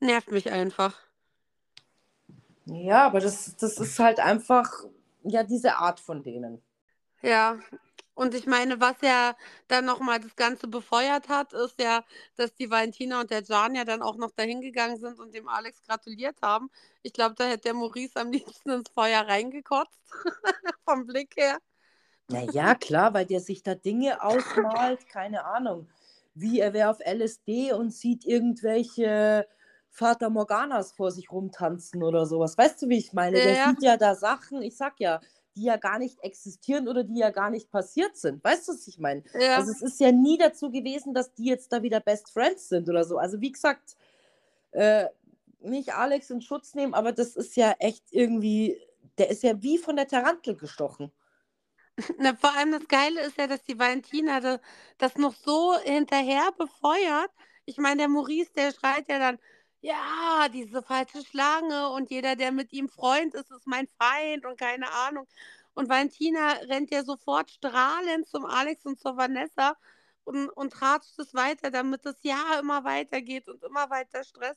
Nervt 0.00 0.30
mich 0.32 0.50
einfach. 0.50 1.07
Ja, 2.68 3.06
aber 3.06 3.20
das, 3.20 3.56
das 3.56 3.78
ist 3.78 3.98
halt 3.98 4.20
einfach, 4.20 4.70
ja, 5.24 5.42
diese 5.42 5.76
Art 5.76 6.00
von 6.00 6.22
denen. 6.22 6.62
Ja, 7.22 7.58
und 8.14 8.34
ich 8.34 8.46
meine, 8.46 8.80
was 8.80 8.96
ja 9.02 9.36
dann 9.68 9.84
nochmal 9.84 10.20
das 10.20 10.36
Ganze 10.36 10.68
befeuert 10.68 11.28
hat, 11.28 11.52
ist 11.52 11.80
ja, 11.80 12.04
dass 12.36 12.54
die 12.54 12.70
Valentina 12.70 13.20
und 13.20 13.30
der 13.30 13.42
Jan 13.42 13.74
ja 13.74 13.84
dann 13.84 14.02
auch 14.02 14.16
noch 14.16 14.30
dahin 14.32 14.60
gegangen 14.60 14.98
sind 14.98 15.18
und 15.20 15.34
dem 15.34 15.48
Alex 15.48 15.82
gratuliert 15.84 16.42
haben. 16.42 16.70
Ich 17.02 17.12
glaube, 17.12 17.34
da 17.36 17.44
hätte 17.46 17.62
der 17.64 17.74
Maurice 17.74 18.20
am 18.20 18.32
liebsten 18.32 18.70
ins 18.70 18.88
Feuer 18.90 19.22
reingekotzt, 19.22 20.00
vom 20.84 21.06
Blick 21.06 21.36
her. 21.36 21.58
Naja, 22.28 22.74
klar, 22.74 23.14
weil 23.14 23.26
der 23.26 23.40
sich 23.40 23.62
da 23.62 23.74
Dinge 23.74 24.22
ausmalt, 24.22 25.08
keine 25.08 25.44
Ahnung. 25.44 25.88
Wie 26.34 26.60
er 26.60 26.72
wäre 26.72 26.90
auf 26.90 27.00
LSD 27.00 27.72
und 27.72 27.92
sieht 27.92 28.24
irgendwelche 28.26 29.46
Vater 29.90 30.30
Morganas 30.30 30.92
vor 30.92 31.10
sich 31.10 31.30
rumtanzen 31.32 32.02
oder 32.02 32.26
sowas. 32.26 32.56
Weißt 32.56 32.82
du, 32.82 32.88
wie 32.88 32.98
ich 32.98 33.12
meine? 33.12 33.36
Der 33.36 33.54
ja. 33.54 33.68
sieht 33.68 33.82
ja 33.82 33.96
da 33.96 34.14
Sachen, 34.14 34.62
ich 34.62 34.76
sag 34.76 35.00
ja, 35.00 35.20
die 35.56 35.64
ja 35.64 35.76
gar 35.76 35.98
nicht 35.98 36.22
existieren 36.22 36.88
oder 36.88 37.04
die 37.04 37.18
ja 37.18 37.30
gar 37.30 37.50
nicht 37.50 37.70
passiert 37.70 38.16
sind. 38.16 38.42
Weißt 38.44 38.68
du, 38.68 38.72
was 38.72 38.86
ich 38.86 38.98
meine? 38.98 39.24
Ja. 39.38 39.56
Also 39.56 39.72
es 39.72 39.82
ist 39.82 40.00
ja 40.00 40.12
nie 40.12 40.38
dazu 40.38 40.70
gewesen, 40.70 41.14
dass 41.14 41.34
die 41.34 41.46
jetzt 41.46 41.72
da 41.72 41.82
wieder 41.82 42.00
Best 42.00 42.30
Friends 42.30 42.68
sind 42.68 42.88
oder 42.88 43.04
so. 43.04 43.18
Also 43.18 43.40
wie 43.40 43.50
gesagt, 43.50 43.96
äh, 44.70 45.06
nicht 45.60 45.94
Alex 45.94 46.30
in 46.30 46.40
Schutz 46.40 46.74
nehmen, 46.74 46.94
aber 46.94 47.12
das 47.12 47.34
ist 47.34 47.56
ja 47.56 47.74
echt 47.78 48.04
irgendwie, 48.10 48.80
der 49.18 49.30
ist 49.30 49.42
ja 49.42 49.60
wie 49.62 49.78
von 49.78 49.96
der 49.96 50.06
Tarantel 50.06 50.56
gestochen. 50.56 51.10
Na, 52.18 52.36
vor 52.36 52.56
allem 52.56 52.72
das 52.72 52.86
Geile 52.86 53.22
ist 53.22 53.36
ja, 53.36 53.46
dass 53.48 53.64
die 53.64 53.78
Valentina 53.78 54.40
das, 54.40 54.60
das 54.98 55.16
noch 55.16 55.34
so 55.34 55.76
hinterher 55.82 56.52
befeuert. 56.56 57.30
Ich 57.64 57.78
meine, 57.78 57.96
der 57.98 58.08
Maurice, 58.08 58.52
der 58.54 58.72
schreit 58.72 59.08
ja 59.08 59.18
dann, 59.18 59.38
ja, 59.80 60.48
diese 60.52 60.82
falsche 60.82 61.24
Schlange 61.24 61.90
und 61.90 62.10
jeder, 62.10 62.36
der 62.36 62.52
mit 62.52 62.72
ihm 62.72 62.88
Freund 62.88 63.34
ist, 63.34 63.50
ist 63.50 63.66
mein 63.66 63.86
Feind 64.00 64.44
und 64.46 64.58
keine 64.58 64.90
Ahnung. 64.92 65.26
Und 65.74 65.88
Valentina 65.88 66.52
rennt 66.68 66.90
ja 66.90 67.04
sofort 67.04 67.50
strahlend 67.50 68.26
zum 68.28 68.44
Alex 68.46 68.84
und 68.86 68.98
zur 69.00 69.16
Vanessa 69.16 69.76
und, 70.24 70.48
und 70.50 70.80
ratscht 70.82 71.18
es 71.18 71.32
weiter, 71.34 71.70
damit 71.70 72.04
das 72.04 72.16
ja 72.22 72.58
immer 72.60 72.84
weitergeht 72.84 73.48
und 73.48 73.62
immer 73.62 73.88
weiter 73.90 74.24
Stress. 74.24 74.56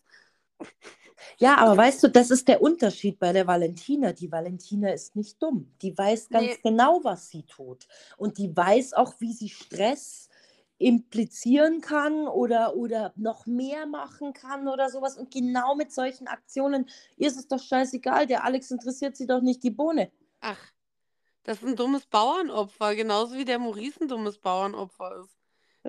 Ja, 1.38 1.58
aber 1.58 1.76
weißt 1.78 2.04
du, 2.04 2.08
das 2.10 2.32
ist 2.32 2.48
der 2.48 2.62
Unterschied 2.62 3.20
bei 3.20 3.34
der 3.34 3.48
Valentina. 3.48 4.14
Die 4.14 4.32
Valentina 4.32 4.92
ist 4.92 5.16
nicht 5.16 5.42
dumm. 5.42 5.72
Die 5.82 5.98
weiß 5.98 6.30
ganz 6.30 6.46
Nee. 6.48 6.62
genau, 6.62 7.00
was 7.04 7.30
sie 7.30 7.44
tut. 7.44 7.88
Und 8.18 8.38
die 8.38 8.56
weiß 8.56 8.94
auch, 8.94 9.16
wie 9.20 9.34
sie 9.34 9.50
Stress 9.50 10.30
implizieren 10.82 11.82
kann 11.82 12.28
oder, 12.28 12.76
oder 12.76 13.14
noch 13.16 13.46
mehr 13.46 13.86
machen 13.86 14.34
kann 14.34 14.68
oder 14.68 14.90
sowas. 14.90 15.18
Und 15.18 15.32
genau 15.32 15.76
mit 15.76 15.92
solchen 15.94 16.28
Aktionen 16.28 16.90
ist 17.18 17.38
es 17.38 17.48
doch 17.48 17.62
scheißegal. 17.62 18.28
Der 18.28 18.44
Alex 18.44 18.72
interessiert 18.72 19.16
sie 19.18 19.28
doch 19.28 19.42
nicht 19.42 19.64
die 19.64 19.72
Bohne. 19.72 20.12
Ach, 20.42 20.72
das 21.44 21.60
ist 21.60 21.68
ein 21.68 21.76
dummes 21.76 22.06
Bauernopfer, 22.06 22.96
genauso 22.96 23.36
wie 23.38 23.46
der 23.46 23.60
Maurice 23.60 24.02
ein 24.02 24.08
dummes 24.08 24.38
Bauernopfer 24.40 25.24
ist. 25.24 25.38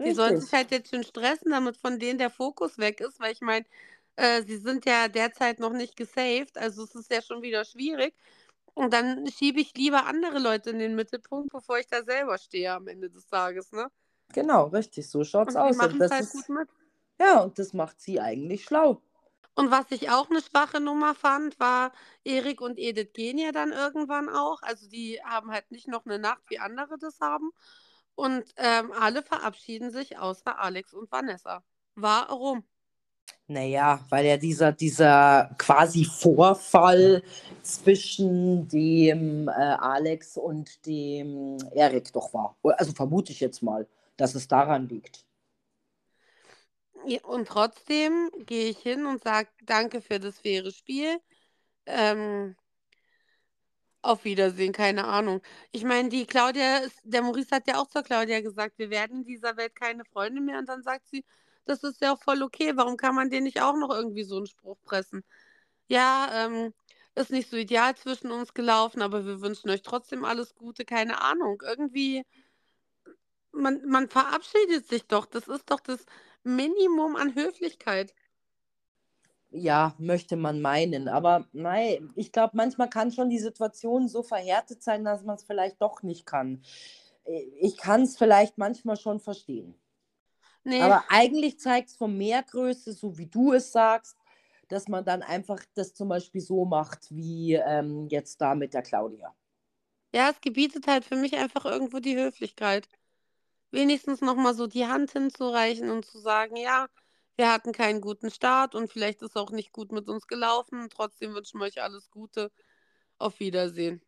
Die 0.05 0.13
sollen 0.13 0.37
sich 0.37 0.51
Richtig. 0.51 0.53
halt 0.53 0.71
jetzt 0.73 0.91
schön 0.91 1.05
stressen, 1.05 1.53
damit 1.53 1.77
von 1.77 1.99
denen 1.99 2.19
der 2.19 2.31
Fokus 2.31 2.79
weg 2.79 3.01
ist, 3.01 3.21
weil 3.21 3.33
ich 3.33 3.41
meine, 3.41 3.67
äh, 4.17 4.43
sie 4.45 4.59
sind 4.59 4.87
ja 4.87 5.09
derzeit 5.09 5.61
noch 5.61 5.73
nicht 5.73 5.97
gesaved, 5.97 6.59
also 6.59 6.85
es 6.85 6.95
ist 6.95 7.11
ja 7.13 7.23
schon 7.23 7.43
wieder 7.43 7.65
schwierig. 7.65 8.15
Und 8.75 8.93
dann 8.95 9.27
schiebe 9.29 9.61
ich 9.61 9.75
lieber 9.77 10.07
andere 10.07 10.39
Leute 10.39 10.71
in 10.71 10.79
den 10.79 10.95
Mittelpunkt, 10.97 11.53
bevor 11.53 11.79
ich 11.79 11.87
da 11.89 12.03
selber 12.05 12.39
stehe 12.39 12.73
am 12.73 12.89
Ende 12.89 13.11
des 13.11 13.27
Tages, 13.27 13.73
ne? 13.73 13.91
Genau, 14.33 14.67
richtig. 14.67 15.09
So 15.09 15.25
schaut's 15.25 15.55
Und 15.55 15.63
die 15.63 15.69
aus. 15.71 15.79
Und 15.79 15.93
es 15.93 15.99
das 15.99 16.11
halt 16.11 16.23
ist, 16.23 16.51
ja, 17.21 17.41
und 17.41 17.59
das 17.59 17.73
macht 17.73 18.01
sie 18.01 18.21
eigentlich 18.21 18.65
schlau. 18.65 19.01
Und 19.55 19.71
was 19.71 19.85
ich 19.91 20.11
auch 20.11 20.31
eine 20.31 20.41
schwache 20.41 20.81
Nummer 20.81 21.15
fand, 21.15 21.61
war, 21.61 21.93
Erik 22.25 22.61
und 22.61 22.79
Edith 22.79 23.13
gehen 23.13 23.39
ja 23.39 23.53
dann 23.53 23.71
irgendwann 23.73 24.29
auch. 24.29 24.63
Also 24.63 24.89
die 24.89 25.21
haben 25.23 25.51
halt 25.51 25.71
nicht 25.71 25.89
noch 25.89 26.07
eine 26.07 26.19
Nacht, 26.19 26.43
wie 26.49 26.59
andere 26.59 26.99
das 26.99 27.21
haben. 27.21 27.51
Und 28.15 28.45
ähm, 28.57 28.93
alle 28.93 29.23
verabschieden 29.23 29.91
sich 29.91 30.19
außer 30.19 30.59
Alex 30.59 30.95
und 30.95 31.11
Vanessa. 31.13 31.63
Warum? 31.95 32.65
Naja, 33.47 34.01
weil 34.09 34.25
ja 34.27 34.37
dieser, 34.37 34.73
dieser 34.73 35.55
quasi 35.59 36.05
Vorfall 36.05 37.23
zwischen 37.63 38.69
dem 38.69 39.49
äh, 39.49 39.53
Alex 39.53 40.37
und 40.39 40.87
dem 40.87 41.59
Erik 41.73 42.13
doch 42.13 42.33
war. 42.33 42.57
Also 42.63 42.93
vermute 42.93 43.33
ich 43.33 43.41
jetzt 43.41 43.63
mal, 43.63 43.87
dass 44.23 44.37
es 44.37 44.47
daran 44.47 44.89
liegt. 44.89 45.27
Und 47.25 47.49
trotzdem 47.49 48.31
gehe 48.47 48.71
ich 48.71 48.79
hin 48.79 49.05
und 49.05 49.21
sage 49.21 49.49
danke 49.63 50.01
für 50.01 50.21
das 50.21 50.39
faire 50.39 50.71
Spiel. 50.71 51.19
Ähm, 51.87 52.55
auf 54.01 54.25
Wiedersehen, 54.25 54.73
keine 54.73 55.07
Ahnung. 55.07 55.43
Ich 55.73 55.83
meine, 55.83 56.09
die 56.09 56.25
Claudia, 56.25 56.83
der 57.03 57.23
Maurice 57.23 57.51
hat 57.51 57.67
ja 57.67 57.81
auch 57.81 57.89
zur 57.89 58.05
Claudia 58.05 58.41
gesagt, 58.41 58.79
wir 58.79 58.91
werden 58.91 59.19
in 59.19 59.25
dieser 59.25 59.57
Welt 59.57 59.75
keine 59.75 60.05
Freunde 60.05 60.41
mehr. 60.41 60.61
Und 60.61 60.69
dann 60.69 60.85
sagt 60.85 61.09
sie, 61.09 61.25
das 61.65 61.83
ist 61.83 62.01
ja 62.01 62.13
auch 62.15 62.23
voll 62.23 62.43
okay. 62.45 62.77
Warum 62.77 62.97
kann 62.97 63.17
man 63.17 63.29
den 63.29 63.43
nicht 63.43 63.61
auch 63.61 63.77
noch 63.77 63.91
irgendwie 63.91 64.23
so 64.23 64.37
einen 64.37 64.47
Spruch 64.47 64.79
pressen? 64.85 65.25
Ja, 65.89 66.47
ähm, 66.47 66.73
ist 67.17 67.31
nicht 67.33 67.51
so 67.51 67.57
ideal 67.57 67.97
zwischen 67.97 68.31
uns 68.31 68.55
gelaufen, 68.55 69.03
aber 69.03 69.27
wir 69.27 69.41
wünschen 69.41 69.69
euch 69.71 69.83
trotzdem 69.83 70.25
alles 70.25 70.55
Gute. 70.55 70.85
Keine 70.85 71.21
Ahnung. 71.23 71.61
Irgendwie, 71.67 72.25
man, 73.53 73.85
man 73.89 74.09
verabschiedet 74.09 74.89
sich 74.89 75.07
doch. 75.07 75.27
Das 75.27 75.49
ist 75.49 75.71
doch 75.71 75.81
das 75.81 76.05
Minimum 76.45 77.17
an 77.17 77.35
Höflichkeit. 77.35 78.15
Ja, 79.51 79.95
möchte 79.99 80.37
man 80.37 80.61
meinen. 80.63 81.09
Aber 81.09 81.47
nein, 81.53 82.11
ich 82.17 82.33
glaube, 82.33 82.57
manchmal 82.57 82.89
kann 82.89 83.13
schon 83.13 83.29
die 83.31 83.39
Situation 83.39 84.09
so 84.09 84.23
verhärtet 84.23 84.83
sein, 84.83 85.05
dass 85.05 85.23
man 85.25 85.37
es 85.37 85.45
vielleicht 85.45 85.81
doch 85.83 86.03
nicht 86.03 86.25
kann. 86.27 86.63
Äh, 87.25 87.43
Ich 87.61 87.77
kann 87.77 88.03
es 88.03 88.17
vielleicht 88.19 88.59
manchmal 88.59 88.97
schon 88.97 89.21
verstehen. 89.21 89.75
Nee, 90.65 90.79
Aber 90.79 91.05
eigentlich 91.11 91.59
zeigt 91.61 91.91
es 91.91 91.97
von 91.97 92.17
mehr 92.19 92.43
Größe, 92.43 92.93
so 92.93 93.17
wie 93.19 93.27
du 93.27 93.53
es 93.55 93.73
sagst, 93.73 94.17
dass 94.69 94.89
man 94.89 95.05
dann 95.05 95.23
einfach 95.23 95.61
das 95.75 95.95
zum 95.95 96.09
Beispiel 96.09 96.41
so 96.43 96.65
macht, 96.67 97.15
wie 97.15 97.55
ähm, 97.55 98.09
jetzt 98.11 98.41
da 98.41 98.55
mit 98.55 98.75
der 98.75 98.83
Claudia. 98.83 99.35
ja, 100.15 100.31
es 100.31 100.41
gebietet 100.41 100.87
halt 100.87 101.05
für 101.05 101.17
mich 101.17 101.37
einfach 101.37 101.65
irgendwo 101.67 101.99
die 102.01 102.17
Höflichkeit. 102.17 102.89
Wenigstens 103.73 104.21
nochmal 104.23 104.55
so 104.55 104.69
die 104.69 104.87
Hand 104.87 105.13
hinzureichen 105.13 105.91
und 105.91 106.07
zu 106.07 106.19
sagen, 106.21 106.57
ja, 106.57 106.89
wir 107.37 107.53
hatten 107.53 107.73
keinen 107.73 108.01
guten 108.03 108.31
Start 108.31 108.75
und 108.77 108.91
vielleicht 108.93 109.23
ist 109.23 109.37
auch 109.37 109.51
nicht 109.51 109.73
gut 109.73 109.93
mit 109.93 110.09
uns 110.09 110.27
gelaufen. 110.29 110.89
Trotzdem 110.91 111.35
wünschen 111.35 111.61
wir 111.61 111.67
euch 111.67 111.83
alles 111.83 112.11
Gute. 112.11 112.53
Auf 113.19 113.41
Wiedersehen. 113.41 114.03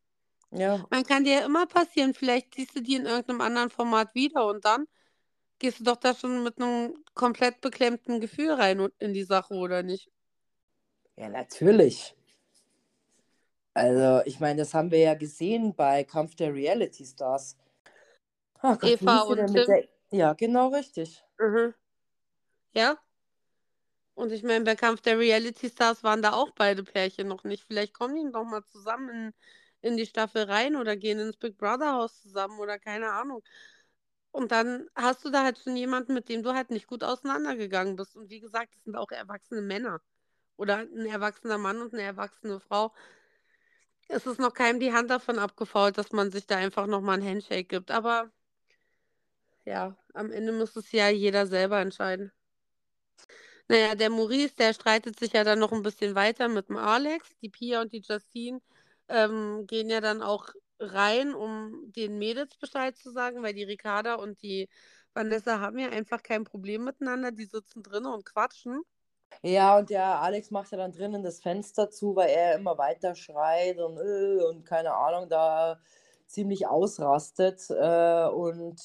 Ja, 0.50 0.86
Man 0.90 1.04
kann 1.04 1.24
dir 1.24 1.40
ja 1.40 1.46
immer 1.46 1.66
passieren, 1.66 2.14
vielleicht 2.14 2.54
siehst 2.54 2.76
du 2.76 2.82
die 2.82 2.96
in 2.96 3.06
irgendeinem 3.06 3.40
anderen 3.42 3.70
Format 3.70 4.14
wieder 4.14 4.46
und 4.46 4.64
dann 4.64 4.86
gehst 5.58 5.80
du 5.80 5.84
doch 5.84 5.96
da 5.96 6.14
schon 6.14 6.42
mit 6.44 6.58
einem 6.58 6.94
komplett 7.14 7.60
beklemmten 7.60 8.20
Gefühl 8.20 8.52
rein 8.52 8.88
in 8.98 9.14
die 9.14 9.24
Sache, 9.24 9.54
oder 9.54 9.82
nicht? 9.82 10.10
ja, 11.16 11.28
natürlich. 11.28 12.14
Also, 13.74 14.22
ich 14.26 14.38
meine, 14.40 14.60
das 14.60 14.74
haben 14.74 14.90
wir 14.90 14.98
ja 15.00 15.14
gesehen 15.14 15.74
bei 15.74 16.04
Kampf 16.04 16.36
der 16.36 16.54
Reality 16.54 17.04
Stars. 17.04 17.56
Ach 18.66 18.78
Gott, 18.78 18.90
Eva 18.90 19.20
und 19.20 19.46
Tim. 19.46 19.66
der... 19.66 19.88
Ja, 20.10 20.32
genau 20.32 20.68
richtig. 20.68 21.22
Mhm. 21.38 21.74
Ja? 22.72 22.98
Und 24.14 24.32
ich 24.32 24.42
meine, 24.42 24.64
bei 24.64 24.74
Kampf 24.74 25.02
der 25.02 25.18
Reality 25.18 25.68
Stars 25.68 26.02
waren 26.02 26.22
da 26.22 26.32
auch 26.32 26.50
beide 26.56 26.82
Pärchen 26.82 27.28
noch 27.28 27.44
nicht. 27.44 27.64
Vielleicht 27.66 27.92
kommen 27.92 28.14
die 28.14 28.24
noch 28.24 28.44
mal 28.44 28.64
zusammen 28.64 29.08
in, 29.10 29.90
in 29.90 29.96
die 29.98 30.06
Staffel 30.06 30.44
rein 30.44 30.76
oder 30.76 30.96
gehen 30.96 31.18
ins 31.18 31.36
Big 31.36 31.58
Brother 31.58 31.92
Haus 31.92 32.22
zusammen 32.22 32.58
oder 32.58 32.78
keine 32.78 33.10
Ahnung. 33.12 33.42
Und 34.30 34.50
dann 34.50 34.88
hast 34.94 35.24
du 35.26 35.30
da 35.30 35.44
halt 35.44 35.58
schon 35.58 35.76
jemanden, 35.76 36.14
mit 36.14 36.30
dem 36.30 36.42
du 36.42 36.54
halt 36.54 36.70
nicht 36.70 36.86
gut 36.86 37.04
auseinandergegangen 37.04 37.96
bist. 37.96 38.16
Und 38.16 38.30
wie 38.30 38.40
gesagt, 38.40 38.74
das 38.74 38.84
sind 38.84 38.96
auch 38.96 39.10
erwachsene 39.10 39.60
Männer. 39.60 40.00
Oder 40.56 40.78
ein 40.78 41.06
erwachsener 41.06 41.58
Mann 41.58 41.82
und 41.82 41.92
eine 41.92 42.02
erwachsene 42.02 42.60
Frau. 42.60 42.94
Es 44.08 44.26
ist 44.26 44.38
noch 44.38 44.54
keinem 44.54 44.80
die 44.80 44.92
Hand 44.92 45.10
davon 45.10 45.38
abgefault, 45.38 45.98
dass 45.98 46.12
man 46.12 46.30
sich 46.30 46.46
da 46.46 46.56
einfach 46.56 46.86
nochmal 46.86 47.18
ein 47.18 47.28
Handshake 47.28 47.64
gibt. 47.64 47.90
Aber 47.90 48.30
ja, 49.64 49.96
am 50.14 50.30
Ende 50.30 50.52
muss 50.52 50.76
es 50.76 50.92
ja 50.92 51.08
jeder 51.08 51.46
selber 51.46 51.80
entscheiden. 51.80 52.32
Naja, 53.68 53.94
der 53.94 54.10
Maurice, 54.10 54.54
der 54.56 54.74
streitet 54.74 55.18
sich 55.18 55.32
ja 55.32 55.42
dann 55.44 55.58
noch 55.58 55.72
ein 55.72 55.82
bisschen 55.82 56.14
weiter 56.14 56.48
mit 56.48 56.68
dem 56.68 56.76
Alex. 56.76 57.30
Die 57.40 57.48
Pia 57.48 57.80
und 57.80 57.92
die 57.92 58.02
Justine 58.02 58.60
ähm, 59.08 59.66
gehen 59.66 59.88
ja 59.88 60.00
dann 60.00 60.22
auch 60.22 60.48
rein, 60.78 61.34
um 61.34 61.92
den 61.92 62.18
Mädels 62.18 62.56
Bescheid 62.56 62.96
zu 62.96 63.10
sagen, 63.10 63.42
weil 63.42 63.54
die 63.54 63.64
Ricarda 63.64 64.16
und 64.16 64.42
die 64.42 64.68
Vanessa 65.14 65.60
haben 65.60 65.78
ja 65.78 65.88
einfach 65.90 66.22
kein 66.22 66.44
Problem 66.44 66.84
miteinander. 66.84 67.32
Die 67.32 67.46
sitzen 67.46 67.82
drinnen 67.82 68.12
und 68.12 68.26
quatschen. 68.26 68.82
Ja, 69.42 69.78
und 69.78 69.90
der 69.90 70.20
Alex 70.20 70.50
macht 70.50 70.70
ja 70.72 70.78
dann 70.78 70.92
drinnen 70.92 71.22
das 71.22 71.40
Fenster 71.40 71.90
zu, 71.90 72.16
weil 72.16 72.30
er 72.30 72.54
immer 72.56 72.78
weiter 72.78 73.14
schreit 73.14 73.78
und, 73.78 73.98
äh, 73.98 74.42
und 74.44 74.64
keine 74.64 74.94
Ahnung, 74.94 75.28
da 75.28 75.80
ziemlich 76.26 76.66
ausrastet 76.66 77.68
äh, 77.70 78.26
und 78.28 78.80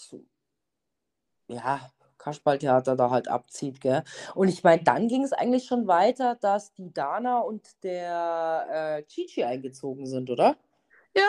ja, 1.50 1.92
Kasperltheater 2.18 2.96
da 2.96 3.10
halt 3.12 3.28
abzieht, 3.30 3.82
gell? 3.82 4.04
Und 4.36 4.50
ich 4.50 4.64
meine, 4.64 4.84
dann 4.84 5.08
ging 5.08 5.24
es 5.24 5.34
eigentlich 5.34 5.66
schon 5.66 5.88
weiter, 5.88 6.36
dass 6.36 6.74
die 6.74 6.94
Dana 6.94 7.40
und 7.40 7.84
der 7.84 8.68
äh, 9.00 9.04
Chichi 9.06 9.44
eingezogen 9.44 10.06
sind, 10.06 10.30
oder? 10.30 10.58
Ja, 11.16 11.24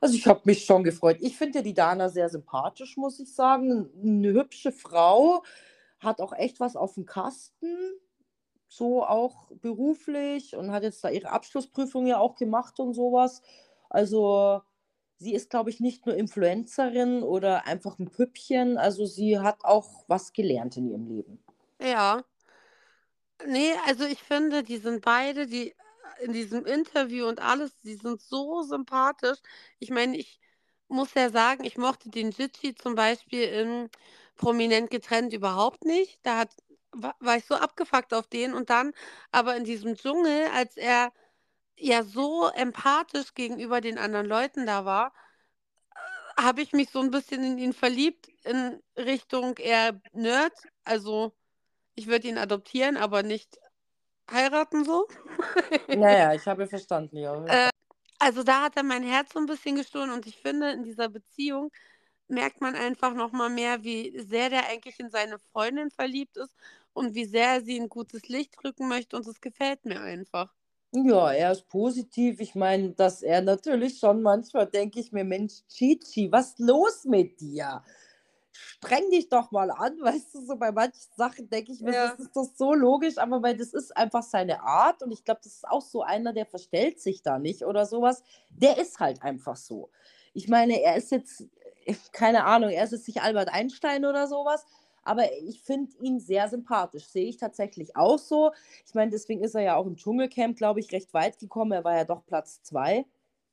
Also 0.00 0.14
ich 0.16 0.26
habe 0.26 0.40
mich 0.44 0.64
schon 0.64 0.84
gefreut. 0.84 1.18
Ich 1.20 1.36
finde 1.36 1.58
ja 1.58 1.62
die 1.62 1.74
Dana 1.74 2.08
sehr 2.08 2.28
sympathisch, 2.28 2.96
muss 2.96 3.20
ich 3.20 3.34
sagen. 3.34 3.90
Eine 4.02 4.32
hübsche 4.32 4.72
Frau, 4.72 5.42
hat 6.00 6.20
auch 6.20 6.32
echt 6.32 6.60
was 6.60 6.76
auf 6.76 6.94
dem 6.94 7.06
Kasten, 7.06 7.76
so 8.68 9.04
auch 9.04 9.50
beruflich 9.62 10.56
und 10.56 10.72
hat 10.72 10.82
jetzt 10.84 11.02
da 11.04 11.10
ihre 11.10 11.30
Abschlussprüfung 11.30 12.06
ja 12.06 12.18
auch 12.18 12.36
gemacht 12.36 12.78
und 12.80 12.94
sowas. 12.94 13.42
Also 13.90 14.62
sie 15.18 15.34
ist, 15.34 15.50
glaube 15.50 15.70
ich, 15.70 15.80
nicht 15.80 16.06
nur 16.06 16.16
Influencerin 16.16 17.22
oder 17.22 17.66
einfach 17.66 17.98
ein 17.98 18.10
Püppchen, 18.10 18.78
also 18.78 19.06
sie 19.06 19.38
hat 19.38 19.64
auch 19.64 20.04
was 20.08 20.32
gelernt 20.32 20.76
in 20.76 20.88
ihrem 20.90 21.06
Leben. 21.08 21.38
ja. 21.80 22.22
Nee, 23.46 23.72
also 23.86 24.04
ich 24.04 24.22
finde, 24.22 24.62
die 24.62 24.78
sind 24.78 25.02
beide, 25.04 25.46
die 25.46 25.74
in 26.20 26.32
diesem 26.32 26.66
Interview 26.66 27.26
und 27.28 27.40
alles, 27.40 27.80
die 27.82 27.94
sind 27.94 28.20
so 28.20 28.62
sympathisch. 28.62 29.38
Ich 29.78 29.90
meine, 29.90 30.16
ich 30.16 30.40
muss 30.88 31.14
ja 31.14 31.30
sagen, 31.30 31.64
ich 31.64 31.76
mochte 31.78 32.10
den 32.10 32.30
Jitsi 32.32 32.74
zum 32.74 32.94
Beispiel 32.94 33.42
in 33.44 33.90
Prominent 34.36 34.90
getrennt 34.90 35.32
überhaupt 35.32 35.84
nicht. 35.84 36.18
Da 36.24 36.38
hat, 36.38 36.50
wa- 36.92 37.14
war 37.20 37.36
ich 37.36 37.44
so 37.46 37.54
abgefuckt 37.54 38.12
auf 38.14 38.26
den 38.26 38.54
und 38.54 38.70
dann 38.70 38.92
aber 39.30 39.56
in 39.56 39.64
diesem 39.64 39.94
Dschungel, 39.96 40.48
als 40.54 40.76
er 40.76 41.12
ja 41.78 42.02
so 42.04 42.48
empathisch 42.48 43.34
gegenüber 43.34 43.80
den 43.80 43.98
anderen 43.98 44.26
Leuten 44.26 44.66
da 44.66 44.84
war, 44.84 45.12
habe 46.36 46.62
ich 46.62 46.72
mich 46.72 46.90
so 46.90 47.00
ein 47.00 47.10
bisschen 47.10 47.42
in 47.44 47.58
ihn 47.58 47.72
verliebt 47.72 48.28
in 48.44 48.80
Richtung 48.96 49.56
eher 49.56 50.00
Nerd. 50.12 50.52
Also 50.84 51.34
ich 51.96 52.08
würde 52.08 52.28
ihn 52.28 52.38
adoptieren, 52.38 52.96
aber 52.96 53.22
nicht 53.22 53.58
heiraten 54.30 54.84
so. 54.84 55.08
Naja, 55.92 56.32
ich 56.34 56.46
habe 56.46 56.66
verstanden, 56.66 57.16
ja. 57.18 57.34
Äh, 57.46 57.70
Also 58.20 58.42
da 58.44 58.62
hat 58.64 58.76
er 58.76 58.84
mein 58.84 59.04
Herz 59.04 59.32
so 59.34 59.40
ein 59.40 59.46
bisschen 59.46 59.76
gestohlen 59.76 60.10
und 60.12 60.26
ich 60.26 60.38
finde, 60.38 60.72
in 60.72 60.84
dieser 60.84 61.08
Beziehung 61.10 61.72
merkt 62.28 62.60
man 62.62 62.76
einfach 62.76 63.14
noch 63.14 63.32
mal 63.32 63.50
mehr, 63.50 63.84
wie 63.84 64.18
sehr 64.20 64.50
der 64.50 64.68
eigentlich 64.68 65.00
in 65.00 65.10
seine 65.10 65.38
Freundin 65.52 65.90
verliebt 65.92 66.36
ist 66.38 66.54
und 66.94 67.14
wie 67.16 67.26
sehr 67.26 67.48
er 67.54 67.62
sie 67.62 67.78
in 67.78 67.88
gutes 67.90 68.28
Licht 68.28 68.56
rücken 68.64 68.88
möchte 68.88 69.16
und 69.16 69.26
es 69.28 69.40
gefällt 69.42 69.84
mir 69.86 70.00
einfach. 70.02 70.54
Ja, 70.92 71.32
er 71.32 71.52
ist 71.52 71.68
positiv. 71.68 72.40
Ich 72.40 72.54
meine, 72.54 72.90
dass 72.92 73.22
er 73.22 73.42
natürlich 73.42 73.98
schon 73.98 74.22
manchmal 74.22 74.66
denke 74.66 75.00
ich 75.00 75.12
mir, 75.12 75.24
Mensch, 75.24 75.62
Chichi, 75.68 76.32
was 76.32 76.50
ist 76.50 76.58
los 76.60 77.04
mit 77.04 77.40
dir? 77.40 77.82
Streng 78.52 79.10
dich 79.10 79.28
doch 79.28 79.50
mal 79.50 79.70
an, 79.70 79.98
weißt 80.00 80.34
du, 80.34 80.40
so 80.46 80.56
bei 80.56 80.72
manchen 80.72 81.12
Sachen 81.16 81.48
denke 81.50 81.72
ich 81.72 81.80
mir, 81.80 81.92
Ja. 81.92 82.08
das 82.08 82.20
ist 82.20 82.34
doch 82.36 82.48
so 82.56 82.72
logisch, 82.74 83.18
aber 83.18 83.42
weil 83.42 83.56
das 83.56 83.74
ist 83.74 83.96
einfach 83.96 84.22
seine 84.22 84.62
Art 84.62 85.02
und 85.02 85.12
ich 85.12 85.24
glaube, 85.24 85.40
das 85.44 85.54
ist 85.56 85.68
auch 85.68 85.82
so 85.82 86.02
einer, 86.02 86.32
der 86.32 86.46
verstellt 86.46 87.00
sich 87.00 87.22
da 87.22 87.38
nicht 87.38 87.64
oder 87.64 87.84
sowas. 87.86 88.22
Der 88.50 88.78
ist 88.78 88.98
halt 88.98 89.22
einfach 89.22 89.56
so. 89.56 89.90
Ich 90.32 90.48
meine, 90.48 90.80
er 90.80 90.96
ist 90.96 91.10
jetzt, 91.10 91.44
keine 92.12 92.44
Ahnung, 92.44 92.70
er 92.70 92.84
ist 92.84 92.92
jetzt 92.92 93.06
nicht 93.08 93.22
Albert 93.22 93.50
Einstein 93.52 94.04
oder 94.06 94.26
sowas, 94.26 94.64
aber 95.08 95.32
ich 95.42 95.62
finde 95.62 95.92
ihn 96.00 96.20
sehr 96.20 96.48
sympathisch. 96.48 97.06
Sehe 97.06 97.28
ich 97.28 97.36
tatsächlich 97.36 97.96
auch 97.96 98.18
so. 98.18 98.52
Ich 98.86 98.94
meine, 98.94 99.10
deswegen 99.10 99.42
ist 99.42 99.54
er 99.54 99.62
ja 99.62 99.76
auch 99.76 99.86
im 99.86 99.96
Dschungelcamp, 99.96 100.56
glaube 100.56 100.80
ich, 100.80 100.92
recht 100.92 101.12
weit 101.14 101.38
gekommen. 101.38 101.72
Er 101.72 101.84
war 101.84 101.96
ja 101.96 102.04
doch 102.04 102.24
Platz 102.26 102.62
zwei. 102.62 103.06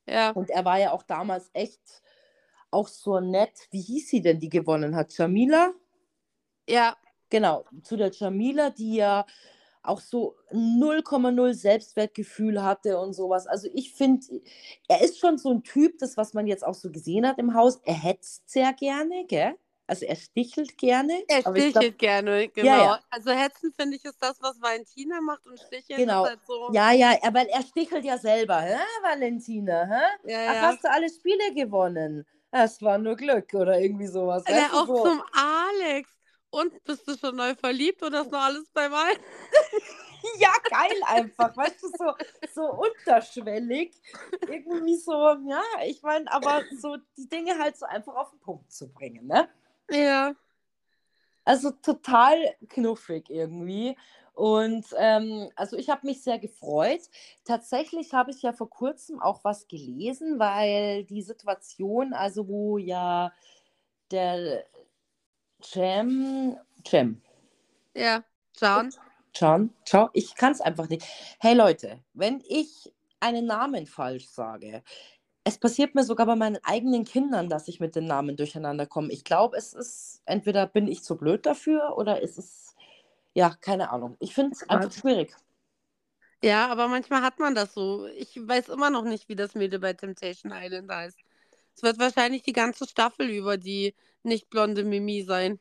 Ja, 0.07 0.31
Und 0.31 0.49
er 0.49 0.65
war 0.65 0.79
ja 0.79 0.91
auch 0.91 1.03
damals 1.03 1.49
echt 1.53 1.81
auch 2.71 2.87
so 2.87 3.19
nett. 3.19 3.67
Wie 3.71 3.81
hieß 3.81 4.09
sie 4.09 4.21
denn, 4.21 4.39
die 4.39 4.49
gewonnen 4.49 4.95
hat? 4.95 5.17
Jamila? 5.17 5.73
ja, 6.67 6.95
Genau, 7.29 7.65
zu 7.83 7.97
der 7.97 8.11
Jamila, 8.11 8.69
die 8.69 8.95
ja 8.95 9.25
auch 9.83 9.99
so 9.99 10.35
0,0 10.51 11.53
Selbstwertgefühl 11.53 12.63
hatte 12.63 12.99
und 12.99 13.13
sowas. 13.13 13.47
Also 13.47 13.67
ich 13.73 13.93
finde, 13.93 14.41
er 14.87 15.01
ist 15.01 15.19
schon 15.19 15.37
so 15.37 15.51
ein 15.51 15.63
Typ, 15.63 15.97
das, 15.99 16.17
was 16.17 16.33
man 16.33 16.47
jetzt 16.47 16.65
auch 16.65 16.73
so 16.73 16.91
gesehen 16.91 17.27
hat 17.27 17.37
im 17.37 17.53
Haus, 17.53 17.81
er 17.83 17.93
hetzt 17.93 18.49
sehr 18.49 18.73
gerne, 18.73 19.25
gell? 19.27 19.55
Also 19.87 20.05
er 20.05 20.15
stichelt 20.15 20.77
gerne. 20.77 21.23
er 21.27 21.41
stichelt 21.41 21.73
glaub, 21.73 21.97
gerne, 21.99 22.47
genau. 22.49 22.67
ja. 22.67 22.99
Also 23.09 23.31
hetzen 23.31 23.71
finde 23.71 23.97
ich 23.97 24.05
ist 24.05 24.21
das, 24.21 24.41
was 24.41 24.59
Valentina 24.59 25.21
macht 25.21 25.45
und 25.45 25.59
sticheln 25.59 25.99
Genau. 25.99 26.23
ist 26.23 26.29
halt 26.31 26.39
so. 26.47 26.69
ja, 26.73 26.91
ja, 26.91 27.15
aber 27.21 27.47
er 27.47 27.61
stichelt 27.61 28.03
ja 28.03 28.17
selber, 28.17 28.61
hä, 28.61 28.79
Valentina, 29.03 29.85
hä? 29.85 30.31
Ja, 30.31 30.37
Ach, 30.49 30.55
ja. 30.55 30.61
hast 30.61 30.83
du 30.83 30.91
alle 30.91 31.09
Spiele 31.09 31.53
gewonnen? 31.53 32.25
Das 32.51 32.81
war 32.81 32.97
nur 32.97 33.15
Glück 33.15 33.53
oder 33.53 33.79
irgendwie 33.79 34.07
sowas. 34.07 34.43
Ja, 34.47 34.69
du, 34.69 34.77
auch 34.77 34.87
so. 34.87 35.03
zum 35.03 35.21
Alex. 35.33 36.09
Und 36.49 36.83
bist 36.85 37.07
du 37.07 37.17
schon 37.17 37.35
neu 37.35 37.53
verliebt 37.53 38.01
oder 38.01 38.21
ist 38.21 38.31
noch 38.31 38.41
alles 38.43 38.69
beim 38.73 38.93
Alten? 38.93 39.21
Ja, 40.39 40.49
geil 40.71 40.99
einfach, 41.05 41.55
weißt 41.55 41.83
du, 41.83 41.87
so, 41.89 42.13
so 42.51 42.61
unterschwellig. 42.81 43.93
Irgendwie 44.47 44.95
so, 44.95 45.11
ja, 45.47 45.61
ich 45.85 46.01
meine, 46.01 46.31
aber 46.31 46.63
so 46.81 46.97
die 47.15 47.29
Dinge 47.29 47.59
halt 47.59 47.77
so 47.77 47.85
einfach 47.85 48.15
auf 48.15 48.31
den 48.31 48.39
Punkt 48.39 48.71
zu 48.71 48.91
bringen, 48.91 49.27
ne? 49.27 49.47
Ja. 49.89 50.33
Also 51.43 51.71
total 51.71 52.55
knuffig 52.69 53.29
irgendwie. 53.29 53.95
Und 54.33 54.85
ähm, 54.97 55.49
also 55.55 55.77
ich 55.77 55.89
habe 55.89 56.05
mich 56.07 56.21
sehr 56.21 56.39
gefreut. 56.39 57.01
Tatsächlich 57.45 58.13
habe 58.13 58.31
ich 58.31 58.41
ja 58.41 58.51
vor 58.51 58.69
kurzem 58.69 59.21
auch 59.21 59.43
was 59.43 59.67
gelesen, 59.67 60.39
weil 60.39 61.05
die 61.05 61.21
Situation, 61.21 62.13
also 62.13 62.47
wo 62.47 62.77
ja 62.77 63.31
der 64.11 64.65
Cem, 65.63 66.57
Cem, 66.85 67.21
Ja. 67.95 68.23
John. 68.57 68.89
Can, 69.33 69.73
ciao, 69.85 70.09
ich 70.13 70.35
kann 70.35 70.53
es 70.53 70.61
einfach 70.61 70.87
nicht. 70.87 71.05
Hey 71.39 71.55
Leute, 71.55 71.99
wenn 72.13 72.41
ich 72.47 72.93
einen 73.19 73.45
Namen 73.45 73.85
falsch 73.85 74.27
sage, 74.29 74.83
es 75.45 75.59
passiert 75.59 75.93
mir 75.95 76.03
sogar 76.03 76.25
bei 76.25 76.35
meinen 76.35 76.57
eigenen 76.63 77.05
Kindern, 77.05 77.49
dass 77.49 77.67
ich 77.67 77.79
mit 77.79 77.95
den 77.95 78.05
Namen 78.05 78.35
durcheinander 78.35 78.87
komme. 78.87 79.13
Ich 79.13 79.23
glaube, 79.23 79.55
es 79.57 79.73
ist, 79.73 80.21
entweder 80.25 80.65
bin 80.65 80.87
ich 80.87 81.03
zu 81.03 81.15
blöd 81.15 81.45
dafür 81.45 81.95
oder 81.97 82.21
ist 82.21 82.39
es, 82.39 82.75
ja, 83.35 83.51
keine 83.61 83.91
Ahnung. 83.91 84.17
Ich 84.19 84.33
finde 84.33 84.53
es 84.53 84.67
einfach 84.67 84.91
schwierig. 84.91 85.35
Ja, 86.43 86.67
aber 86.67 86.87
manchmal 86.87 87.21
hat 87.21 87.39
man 87.39 87.55
das 87.55 87.73
so. 87.73 88.07
Ich 88.07 88.35
weiß 88.35 88.69
immer 88.69 88.89
noch 88.89 89.03
nicht, 89.03 89.29
wie 89.29 89.35
das 89.35 89.55
Mädel 89.55 89.79
bei 89.79 89.93
Temptation 89.93 90.51
Island 90.51 90.91
heißt. 90.91 91.17
Es 91.75 91.83
wird 91.83 91.99
wahrscheinlich 91.99 92.43
die 92.43 92.53
ganze 92.53 92.87
Staffel 92.87 93.29
über 93.29 93.57
die 93.57 93.95
nicht 94.23 94.49
blonde 94.49 94.83
Mimi 94.83 95.23
sein. 95.23 95.59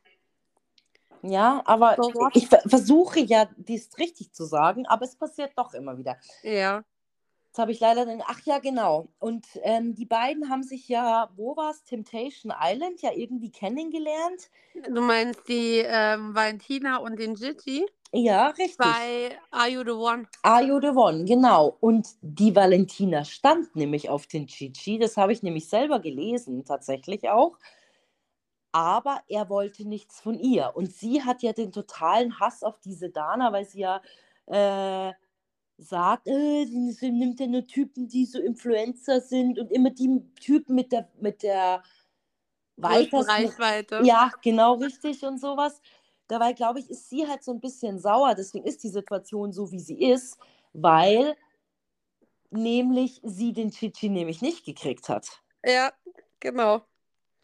Ja, 1.23 1.63
aber 1.65 1.97
So 1.97 2.13
ich 2.35 2.49
ver 2.49 2.61
versuche 2.67 3.21
ja, 3.21 3.49
dies 3.57 3.97
richtig 3.99 4.33
zu 4.33 4.45
sagen, 4.45 4.87
aber 4.87 5.05
es 5.05 5.17
passiert 5.17 5.53
doch 5.57 5.73
immer 5.73 5.97
wieder. 5.97 6.17
Ja. 6.43 6.85
Jetzt 7.55 7.61
habe 7.61 7.71
ich 7.71 7.79
leider 7.79 8.05
den, 8.05 8.21
ach 8.27 8.41
ja, 8.47 8.59
genau. 8.59 9.07
Und 9.21 9.47
ähm, 9.63 9.95
die 9.95 10.07
beiden 10.07 10.51
haben 10.51 10.65
sich 10.65 10.89
ja, 10.89 11.31
wo 11.37 11.57
war 11.57 11.71
es, 11.71 11.85
Temptation 11.85 12.53
Island, 12.61 13.01
ja 13.01 13.13
irgendwie 13.15 13.53
kennengelernt. 13.53 14.51
Du 14.93 15.01
meinst 15.01 15.47
die 15.47 15.85
ähm, 15.87 16.35
Valentina 16.35 16.97
und 16.97 17.17
den 17.17 17.37
Gigi 17.37 17.87
Ja, 18.11 18.49
richtig. 18.49 18.79
bei 18.79 19.39
Are 19.53 19.69
You 19.69 19.85
the 19.85 19.93
One? 19.93 20.27
Are 20.43 20.65
You 20.65 20.81
the 20.81 20.89
One, 20.89 21.27
genau. 21.27 21.77
Und 21.79 22.09
die 22.23 22.57
Valentina 22.57 23.25
stand 23.25 23.77
nämlich 23.77 24.09
auf 24.09 24.27
den 24.27 24.47
Gigi. 24.47 24.99
Das 24.99 25.17
habe 25.17 25.33
ich 25.33 25.45
nämlich 25.45 25.69
selber 25.69 26.01
gelesen, 26.01 26.65
tatsächlich 26.65 27.29
auch. 27.29 27.57
Aber 28.73 29.21
er 29.29 29.49
wollte 29.49 29.87
nichts 29.89 30.21
von 30.21 30.41
ihr. 30.41 30.73
Und 30.75 30.93
sie 30.93 31.23
hat 31.23 31.41
ja 31.45 31.53
den 31.53 31.71
totalen 31.71 32.41
Hass 32.41 32.65
auf 32.65 32.81
diese 32.81 33.11
Dana, 33.11 33.53
weil 33.53 33.65
sie 33.65 33.79
ja 33.79 34.03
äh, 34.47 35.13
sagt, 35.79 36.29
äh, 36.29 36.67
sie 36.67 37.11
nimmt 37.11 37.41
ja 37.41 37.47
nur 37.47 37.67
Typen, 37.67 38.09
die 38.09 38.27
so 38.27 38.39
Influencer 38.39 39.21
sind 39.21 39.59
und 39.59 39.71
immer 39.73 39.91
die 39.91 40.23
Typen 40.41 40.75
mit 40.75 40.93
der, 40.93 41.09
mit 41.21 41.43
der 41.43 41.83
weitesten 42.77 43.31
Reichweite. 43.31 44.01
ja, 44.05 44.31
genau 44.43 44.75
richtig 44.75 45.23
und 45.25 45.41
sowas. 45.41 45.81
Dabei, 46.29 46.53
glaube 46.53 46.81
ich, 46.81 46.91
ist 46.91 47.11
sie 47.11 47.27
halt 47.27 47.45
so 47.45 47.53
ein 47.53 47.61
bisschen 47.61 47.99
sauer. 47.99 48.35
Deswegen 48.35 48.65
ist 48.65 48.83
die 48.83 48.89
Situation 48.89 49.53
so, 49.53 49.71
wie 49.71 49.81
sie 49.81 50.01
ist, 50.01 50.39
weil 50.73 51.37
nämlich 52.51 53.21
sie 53.23 53.53
den 53.53 53.71
Chichi 53.71 54.09
nämlich 54.09 54.41
nicht 54.41 54.65
gekriegt 54.65 55.09
hat. 55.09 55.43
Ja, 55.65 55.93
genau. 56.41 56.87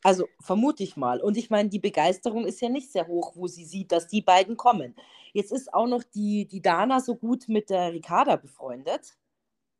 Also 0.03 0.29
vermute 0.41 0.83
ich 0.83 0.97
mal. 0.97 1.21
Und 1.21 1.37
ich 1.37 1.51
meine, 1.51 1.69
die 1.69 1.79
Begeisterung 1.79 2.47
ist 2.47 2.61
ja 2.61 2.69
nicht 2.69 2.91
sehr 2.93 3.07
hoch, 3.07 3.33
wo 3.37 3.47
sie 3.47 3.65
sieht, 3.65 3.93
dass 3.93 4.09
die 4.09 4.23
beiden 4.23 4.57
kommen. 4.57 4.95
Jetzt 5.33 5.53
ist 5.53 5.73
auch 5.75 5.87
noch 5.87 6.03
die, 6.03 6.47
die 6.47 6.63
Dana 6.63 7.01
so 7.01 7.17
gut 7.17 7.49
mit 7.49 7.71
der 7.71 7.93
Ricarda 7.93 8.37
befreundet. 8.37 9.17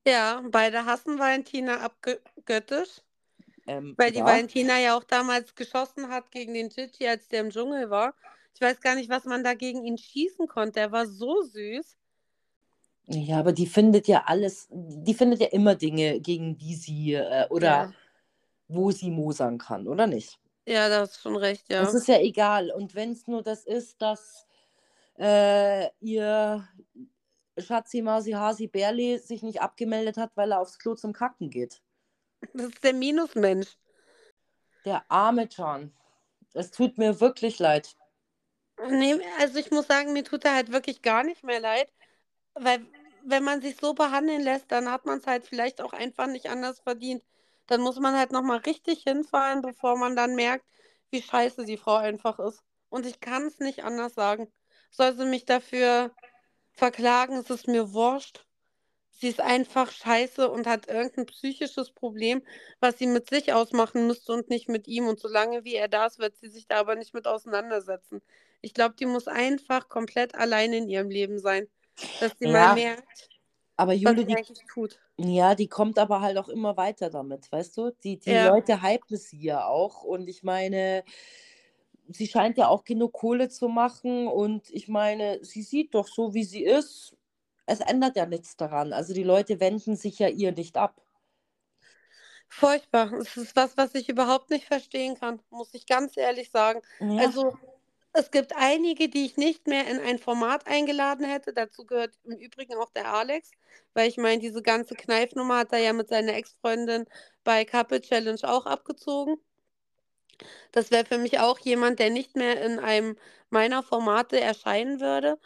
Ja, 0.07 0.43
beide 0.51 0.85
hassen 0.85 1.19
Valentina 1.19 1.81
abgöttisch, 1.81 3.01
Ähm, 3.67 3.97
weil 3.97 4.13
die 4.13 4.25
ja. 4.25 4.25
Valentina 4.25 4.79
ja 4.81 4.97
auch 4.97 5.05
damals 5.05 5.55
geschossen 5.55 6.09
hat 6.11 6.31
gegen 6.33 6.55
den 6.55 6.69
Gigi, 6.71 7.07
als 7.09 7.29
der 7.29 7.41
im 7.43 7.51
Dschungel 7.51 7.91
war. 7.91 8.15
Ich 8.55 8.61
weiß 8.61 8.81
gar 8.81 8.95
nicht, 8.97 9.11
was 9.11 9.25
man 9.27 9.45
da 9.45 9.55
gegen 9.55 9.85
ihn 9.85 9.99
schießen 9.99 10.49
konnte. 10.49 10.81
Er 10.81 10.93
war 10.93 11.07
so 11.07 11.43
süß. 11.43 11.97
ja, 13.07 13.39
aber 13.39 13.53
die 13.53 13.67
findet 13.67 14.07
ja 14.09 14.25
alles, 14.27 14.69
die 14.71 15.15
findet 15.15 15.41
ja 15.41 15.49
immer 15.49 15.75
Dinge, 15.75 16.21
gegen 16.21 16.57
die 16.59 16.75
sie 16.77 17.15
äh, 17.15 17.47
oder 17.51 17.89
Ja, 17.89 17.95
wo 18.71 18.91
sie 18.91 19.11
mosern 19.11 19.59
kann, 19.59 19.87
oder 19.89 20.07
nicht? 20.07 20.39
ja 20.67 20.89
da 20.89 21.01
hast 21.01 21.21
schon 21.21 21.37
recht, 21.37 21.69
ja. 21.71 21.83
Es 21.83 21.95
ist 21.95 22.09
ja 22.09 22.19
egal. 22.19 22.71
Und 22.71 22.95
wenn 22.95 23.13
es 23.13 23.27
nur 23.27 23.43
das 23.43 23.65
ist, 23.65 24.01
dass 24.01 24.47
äh, 25.19 25.89
ihr 26.01 26.67
Schatzi 27.59 28.03
Masi 28.03 28.33
Hasi 28.33 28.67
Berli 28.67 29.19
sich 29.19 29.43
nicht 29.43 29.61
abgemeldet 29.61 30.17
hat, 30.17 30.31
weil 30.37 30.53
er 30.53 30.61
aufs 30.61 30.79
Klo 30.79 30.95
zum 30.95 31.13
Kacken 31.13 31.51
geht. 31.51 31.83
Das 32.55 32.67
ist 32.67 32.85
der 32.85 32.95
Minusmensch. 32.95 33.77
Der 34.85 35.05
arme 35.11 35.45
John. 35.45 35.93
Es 36.55 36.71
tut 36.71 36.97
mir 36.97 37.21
wirklich 37.21 37.59
leid. 37.59 37.97
Nee, 38.89 39.21
also 39.39 39.59
ich 39.59 39.71
muss 39.71 39.87
sagen, 39.87 40.15
mir 40.15 40.25
tut 40.25 40.45
er 40.45 40.55
halt 40.55 40.73
wirklich 40.73 41.03
gar 41.03 41.23
nicht 41.23 41.45
mehr 41.45 41.61
leid, 41.61 41.93
weil 42.55 42.87
wenn 43.23 43.45
man 43.45 43.61
sich 43.61 43.77
so 43.77 43.93
behandeln 43.93 44.41
lässt, 44.41 44.73
dann 44.73 44.91
hat 44.91 45.05
man 45.05 45.19
es 45.19 45.27
halt 45.27 45.45
vielleicht 45.45 45.83
auch 45.83 45.93
einfach 45.93 46.27
nicht 46.27 46.49
anders 46.49 46.81
verdient. 46.81 47.23
Dann 47.71 47.83
muss 47.83 47.99
man 48.01 48.17
halt 48.19 48.33
nochmal 48.33 48.59
richtig 48.61 49.05
hinfallen, 49.05 49.63
bevor 49.63 49.99
man 49.99 50.17
dann 50.17 50.37
merkt, 50.37 50.67
wie 51.11 51.23
scheiße 51.23 51.67
die 51.67 51.79
Frau 51.79 51.97
einfach 51.97 52.41
ist. 52.41 52.63
Und 52.91 53.07
ich 53.07 53.21
kann 53.21 53.47
es 53.47 53.61
nicht 53.61 53.85
anders 53.85 54.15
sagen. 54.15 54.53
Soll 54.93 55.17
sie 55.17 55.27
mich 55.27 55.47
dafür 55.47 56.13
verklagen, 56.73 57.39
es 57.39 57.51
ist 57.51 57.69
mir 57.69 57.95
wurscht. 57.95 58.47
Sie 59.11 59.29
ist 59.29 59.41
einfach 59.41 59.93
scheiße 59.93 60.51
und 60.51 60.67
hat 60.69 60.89
irgendein 60.89 61.27
psychisches 61.27 61.93
Problem, 61.93 62.43
was 62.81 62.99
sie 62.99 63.07
mit 63.09 63.31
sich 63.31 63.53
ausmachen 63.55 64.07
müsste 64.09 64.33
und 64.33 64.51
nicht 64.51 64.69
mit 64.69 64.89
ihm. 64.89 65.09
Und 65.09 65.21
solange 65.21 65.65
wie 65.65 65.77
er 65.77 65.89
da 65.89 66.07
ist, 66.07 66.19
wird 66.21 66.37
sie 66.39 66.49
sich 66.49 66.67
da 66.69 66.79
aber 66.81 66.97
nicht 66.97 67.15
mit 67.15 67.27
auseinandersetzen. 67.29 68.23
Ich 68.63 68.75
glaube, 68.75 68.97
die 68.97 69.07
muss 69.07 69.29
einfach 69.29 69.89
komplett 69.91 70.35
allein 70.37 70.73
in 70.75 70.89
ihrem 70.89 71.11
Leben 71.11 71.39
sein. 71.41 71.69
Dass 72.19 72.39
sie 72.39 72.47
Ja, 72.47 72.49
mal 72.49 72.69
merkt, 72.69 73.31
Aber 73.81 73.95
Jule, 73.95 74.27
die, 74.27 74.37
ja, 75.17 75.55
die 75.55 75.67
kommt 75.67 75.99
aber 75.99 76.21
halt 76.21 76.37
auch 76.37 76.51
immer 76.51 76.77
weiter 76.77 77.09
damit, 77.09 77.51
weißt 77.51 77.79
du? 77.79 77.93
Die, 78.05 78.19
die 78.19 78.31
Ja. 78.31 78.51
Leute 78.51 78.83
hypen 78.83 79.17
sie 79.17 79.41
ja 79.41 79.65
auch. 79.67 80.03
Und 80.03 80.29
ich 80.29 80.43
meine, 80.43 81.03
sie 82.09 82.27
scheint 82.27 82.59
ja 82.59 82.69
auch 82.69 82.85
genug 82.85 83.15
Kohle 83.15 83.49
zu 83.49 83.69
machen. 83.69 84.29
Und 84.29 84.69
ich 84.69 84.89
meine, 84.89 85.43
sie 85.43 85.63
sieht 85.63 85.95
doch 85.95 86.07
so, 86.07 86.35
wie 86.35 86.45
sie 86.45 86.63
ist. 86.63 87.17
Es 87.65 87.81
ändert 87.81 88.17
ja 88.17 88.27
nichts 88.27 88.55
daran. 88.55 88.93
Also 88.93 89.15
die 89.15 89.23
Leute 89.23 89.61
wenden 89.61 89.97
sich 89.97 90.19
ja 90.19 90.29
ihr 90.29 90.53
nicht 90.53 90.77
ab. 90.77 91.01
Furchtbar. 92.49 93.15
Es 93.15 93.35
ist 93.39 93.57
was, 93.57 93.79
was 93.79 93.95
ich 93.95 94.11
überhaupt 94.11 94.51
nicht 94.51 94.67
verstehen 94.67 95.15
kann, 95.15 95.41
muss 95.49 95.73
ich 95.73 95.87
ganz 95.87 96.19
ehrlich 96.19 96.51
sagen. 96.51 96.83
Ja. 97.01 97.29
Also, 97.29 97.57
Es 98.13 98.31
gibt 98.31 98.55
einige, 98.57 99.09
die 99.09 99.25
ich 99.25 99.37
nicht 99.37 99.67
mehr 99.69 99.87
in 99.87 100.01
ein 100.01 100.19
Format 100.19 100.67
eingeladen 100.67 101.25
hätte. 101.25 101.53
Dazu 101.53 101.85
gehört 101.85 102.13
im 102.25 102.37
Übrigen 102.39 102.75
auch 102.75 102.91
der 102.91 103.13
Alex, 103.13 103.51
weil 103.95 104.09
ich 104.09 104.17
meine, 104.17 104.41
diese 104.41 104.63
ganze 104.63 104.95
Kneifnummer 104.97 105.59
hat 105.59 105.73
er 105.73 105.79
ja 105.79 105.93
mit 105.93 106.09
seiner 106.09 106.35
Ex-Freundin 106.35 107.07
bei 107.45 107.65
Couple 107.65 108.01
Challenge 108.01 108.41
auch 108.43 108.67
abgezogen. 108.67 109.37
Das 110.73 110.91
wäre 110.91 111.05
für 111.05 111.19
mich 111.19 111.39
auch 111.39 111.59
jemand, 111.61 111.99
der 111.99 112.11
nicht 112.11 112.37
mehr 112.37 112.65
in 112.65 112.79
einem 112.79 113.17
meiner 113.51 113.83
Formate 113.83 114.41
erscheinen 114.41 115.01
würde. 115.01 115.39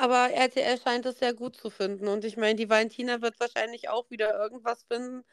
Aber 0.00 0.30
RTL 0.30 0.80
scheint 0.80 1.06
es 1.06 1.18
sehr 1.18 1.34
gut 1.34 1.56
zu 1.56 1.70
finden. 1.70 2.08
Und 2.08 2.24
ich 2.24 2.36
meine, 2.36 2.54
die 2.56 2.68
Valentina 2.70 3.20
wird 3.22 3.38
wahrscheinlich 3.40 3.88
auch 3.88 4.10
wieder 4.10 4.34
irgendwas 4.40 4.84
finden. 4.84 5.24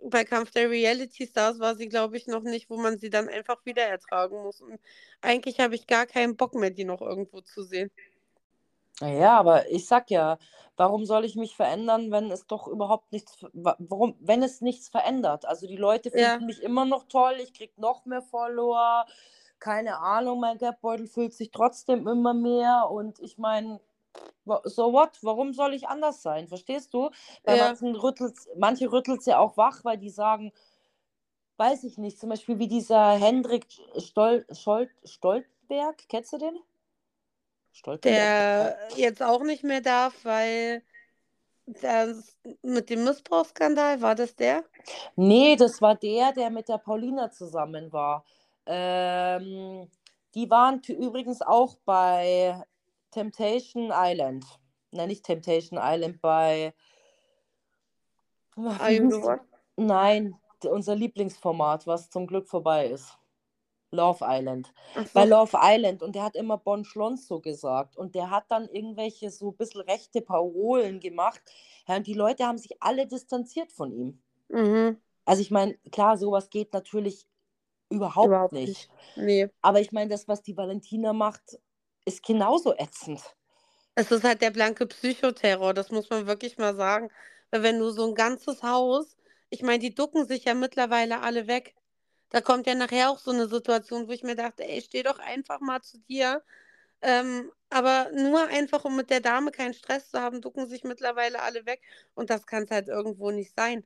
Bei 0.00 0.24
Kampf 0.24 0.50
der 0.52 0.70
Reality 0.70 1.26
Stars 1.26 1.58
war 1.60 1.76
sie, 1.76 1.88
glaube 1.88 2.16
ich, 2.16 2.26
noch 2.26 2.42
nicht, 2.42 2.70
wo 2.70 2.76
man 2.78 2.98
sie 2.98 3.10
dann 3.10 3.28
einfach 3.28 3.64
wieder 3.66 3.82
ertragen 3.84 4.42
muss. 4.42 4.60
Und 4.60 4.80
eigentlich 5.22 5.60
habe 5.60 5.74
ich 5.76 5.86
gar 5.86 6.06
keinen 6.06 6.36
Bock 6.36 6.54
mehr, 6.54 6.70
die 6.70 6.84
noch 6.84 7.00
irgendwo 7.02 7.40
zu 7.42 7.62
sehen. 7.62 7.90
Ja, 9.02 9.38
aber 9.38 9.70
ich 9.70 9.86
sag 9.86 10.10
ja, 10.10 10.38
warum 10.76 11.06
soll 11.06 11.24
ich 11.24 11.34
mich 11.34 11.56
verändern, 11.56 12.10
wenn 12.10 12.30
es 12.30 12.46
doch 12.46 12.66
überhaupt 12.68 13.12
nichts, 13.12 13.38
warum, 13.54 14.16
wenn 14.20 14.42
es 14.42 14.60
nichts 14.60 14.88
verändert? 14.90 15.46
Also 15.46 15.66
die 15.66 15.76
Leute 15.76 16.10
finden 16.10 16.44
Ja. 16.44 16.46
mich 16.46 16.62
immer 16.62 16.84
noch 16.84 17.04
toll, 17.08 17.36
ich 17.40 17.54
krieg 17.54 17.76
noch 17.78 18.04
mehr 18.04 18.20
Follower, 18.22 19.06
keine 19.58 19.98
Ahnung, 19.98 20.40
mein 20.40 20.58
Geldbeutel 20.58 21.06
füllt 21.06 21.32
sich 21.34 21.50
trotzdem 21.50 22.06
immer 22.08 22.34
mehr 22.34 22.90
und 22.90 23.20
ich 23.20 23.38
meine, 23.38 23.80
so 24.64 24.92
what? 24.92 25.18
Warum 25.22 25.52
soll 25.52 25.74
ich 25.74 25.88
anders 25.88 26.22
sein? 26.22 26.48
Verstehst 26.48 26.92
du? 26.94 27.10
Bei 27.44 27.56
Ja. 27.56 27.68
manchen 27.68 27.94
rüttelt's, 27.94 28.48
manche 28.56 28.90
rüttelt 28.90 29.24
ja 29.26 29.38
auch 29.38 29.56
wach, 29.56 29.84
weil 29.84 29.98
die 29.98 30.10
sagen, 30.10 30.52
weiß 31.56 31.84
ich 31.84 31.98
nicht, 31.98 32.18
zum 32.18 32.30
Beispiel 32.30 32.58
wie 32.58 32.68
dieser 32.68 33.12
Hendrik 33.12 33.66
Stol 33.98 34.46
Scholt 34.52 34.90
Stoltenberg, 35.04 36.08
kennst 36.08 36.32
du 36.32 36.38
den? 36.38 36.58
Stoltenberg? 37.72 38.14
Der 38.14 38.78
jetzt 38.96 39.22
auch 39.22 39.42
nicht 39.42 39.62
mehr 39.62 39.80
darf, 39.80 40.24
weil 40.24 40.82
das 41.82 42.36
mit 42.62 42.90
dem 42.90 43.04
Missbrauchsskandal, 43.04 44.00
war 44.00 44.14
das 44.14 44.34
der? 44.34 44.64
Nee, 45.16 45.56
das 45.56 45.80
war 45.82 45.94
der, 45.94 46.32
der 46.32 46.50
mit 46.50 46.68
der 46.68 46.78
Paulina 46.78 47.30
zusammen 47.30 47.92
war. 47.92 48.24
Ähm, 48.66 49.88
die 50.34 50.50
waren 50.50 50.80
übrigens 50.88 51.42
auch 51.42 51.76
bei 51.84 52.64
Temptation 53.10 53.90
Island. 53.92 54.44
Nein, 54.92 55.08
nicht 55.08 55.24
Temptation 55.24 55.78
Island, 55.82 56.20
bei. 56.20 56.74
Nein, 59.76 60.34
unser 60.64 60.94
Lieblingsformat, 60.94 61.86
was 61.86 62.10
zum 62.10 62.26
Glück 62.26 62.48
vorbei 62.48 62.88
ist. 62.88 63.16
Love 63.92 64.24
Island. 64.26 64.72
So. 64.94 65.04
Bei 65.14 65.24
Love 65.24 65.56
Island 65.60 66.02
und 66.02 66.14
der 66.14 66.22
hat 66.22 66.36
immer 66.36 66.58
Bon 66.58 66.84
Schlonzo 66.84 67.40
gesagt 67.40 67.96
und 67.96 68.14
der 68.14 68.30
hat 68.30 68.44
dann 68.48 68.68
irgendwelche 68.68 69.30
so 69.30 69.50
ein 69.50 69.56
bisschen 69.56 69.80
rechte 69.80 70.20
Parolen 70.20 71.00
gemacht. 71.00 71.40
Ja, 71.88 71.96
und 71.96 72.06
die 72.06 72.14
Leute 72.14 72.46
haben 72.46 72.58
sich 72.58 72.80
alle 72.80 73.06
distanziert 73.06 73.72
von 73.72 73.92
ihm. 73.92 74.22
Mhm, 74.48 75.00
Also 75.24 75.42
ich 75.42 75.50
meine, 75.50 75.74
klar, 75.90 76.16
sowas 76.16 76.50
geht 76.50 76.72
natürlich 76.72 77.26
überhaupt, 77.88 78.28
überhaupt 78.28 78.52
nicht. 78.52 78.68
nicht. 78.68 78.90
Nee. 79.16 79.48
Aber 79.60 79.80
ich 79.80 79.90
meine, 79.90 80.10
das, 80.10 80.28
was 80.28 80.42
die 80.42 80.56
Valentina 80.56 81.12
macht, 81.12 81.58
ist 82.04 82.22
genauso 82.24 82.74
ätzend. 82.76 83.20
Es 83.94 84.10
ist 84.10 84.24
halt 84.24 84.40
der 84.42 84.50
blanke 84.50 84.86
Psychoterror, 84.86 85.74
das 85.74 85.90
muss 85.90 86.10
man 86.10 86.26
wirklich 86.26 86.58
mal 86.58 86.74
sagen. 86.74 87.10
Weil 87.50 87.62
wenn 87.62 87.78
du 87.78 87.90
so 87.90 88.06
ein 88.08 88.14
ganzes 88.14 88.62
Haus, 88.62 89.16
ich 89.50 89.62
meine, 89.62 89.80
die 89.80 89.94
ducken 89.94 90.26
sich 90.26 90.44
ja 90.44 90.54
mittlerweile 90.54 91.20
alle 91.20 91.46
weg. 91.46 91.74
Da 92.30 92.40
kommt 92.40 92.66
ja 92.66 92.74
nachher 92.74 93.10
auch 93.10 93.18
so 93.18 93.32
eine 93.32 93.48
Situation, 93.48 94.08
wo 94.08 94.12
ich 94.12 94.22
mir 94.22 94.36
dachte, 94.36 94.64
ey, 94.64 94.80
steh 94.82 95.02
doch 95.02 95.18
einfach 95.18 95.60
mal 95.60 95.82
zu 95.82 95.98
dir. 95.98 96.42
Ähm, 97.02 97.50
aber 97.70 98.10
nur 98.12 98.46
einfach, 98.48 98.84
um 98.84 98.96
mit 98.96 99.10
der 99.10 99.20
Dame 99.20 99.50
keinen 99.52 99.74
Stress 99.74 100.10
zu 100.10 100.20
haben, 100.20 100.40
ducken 100.40 100.68
sich 100.68 100.84
mittlerweile 100.84 101.42
alle 101.42 101.66
weg. 101.66 101.82
Und 102.14 102.30
das 102.30 102.46
kann 102.46 102.64
es 102.64 102.70
halt 102.70 102.88
irgendwo 102.88 103.30
nicht 103.32 103.54
sein. 103.56 103.84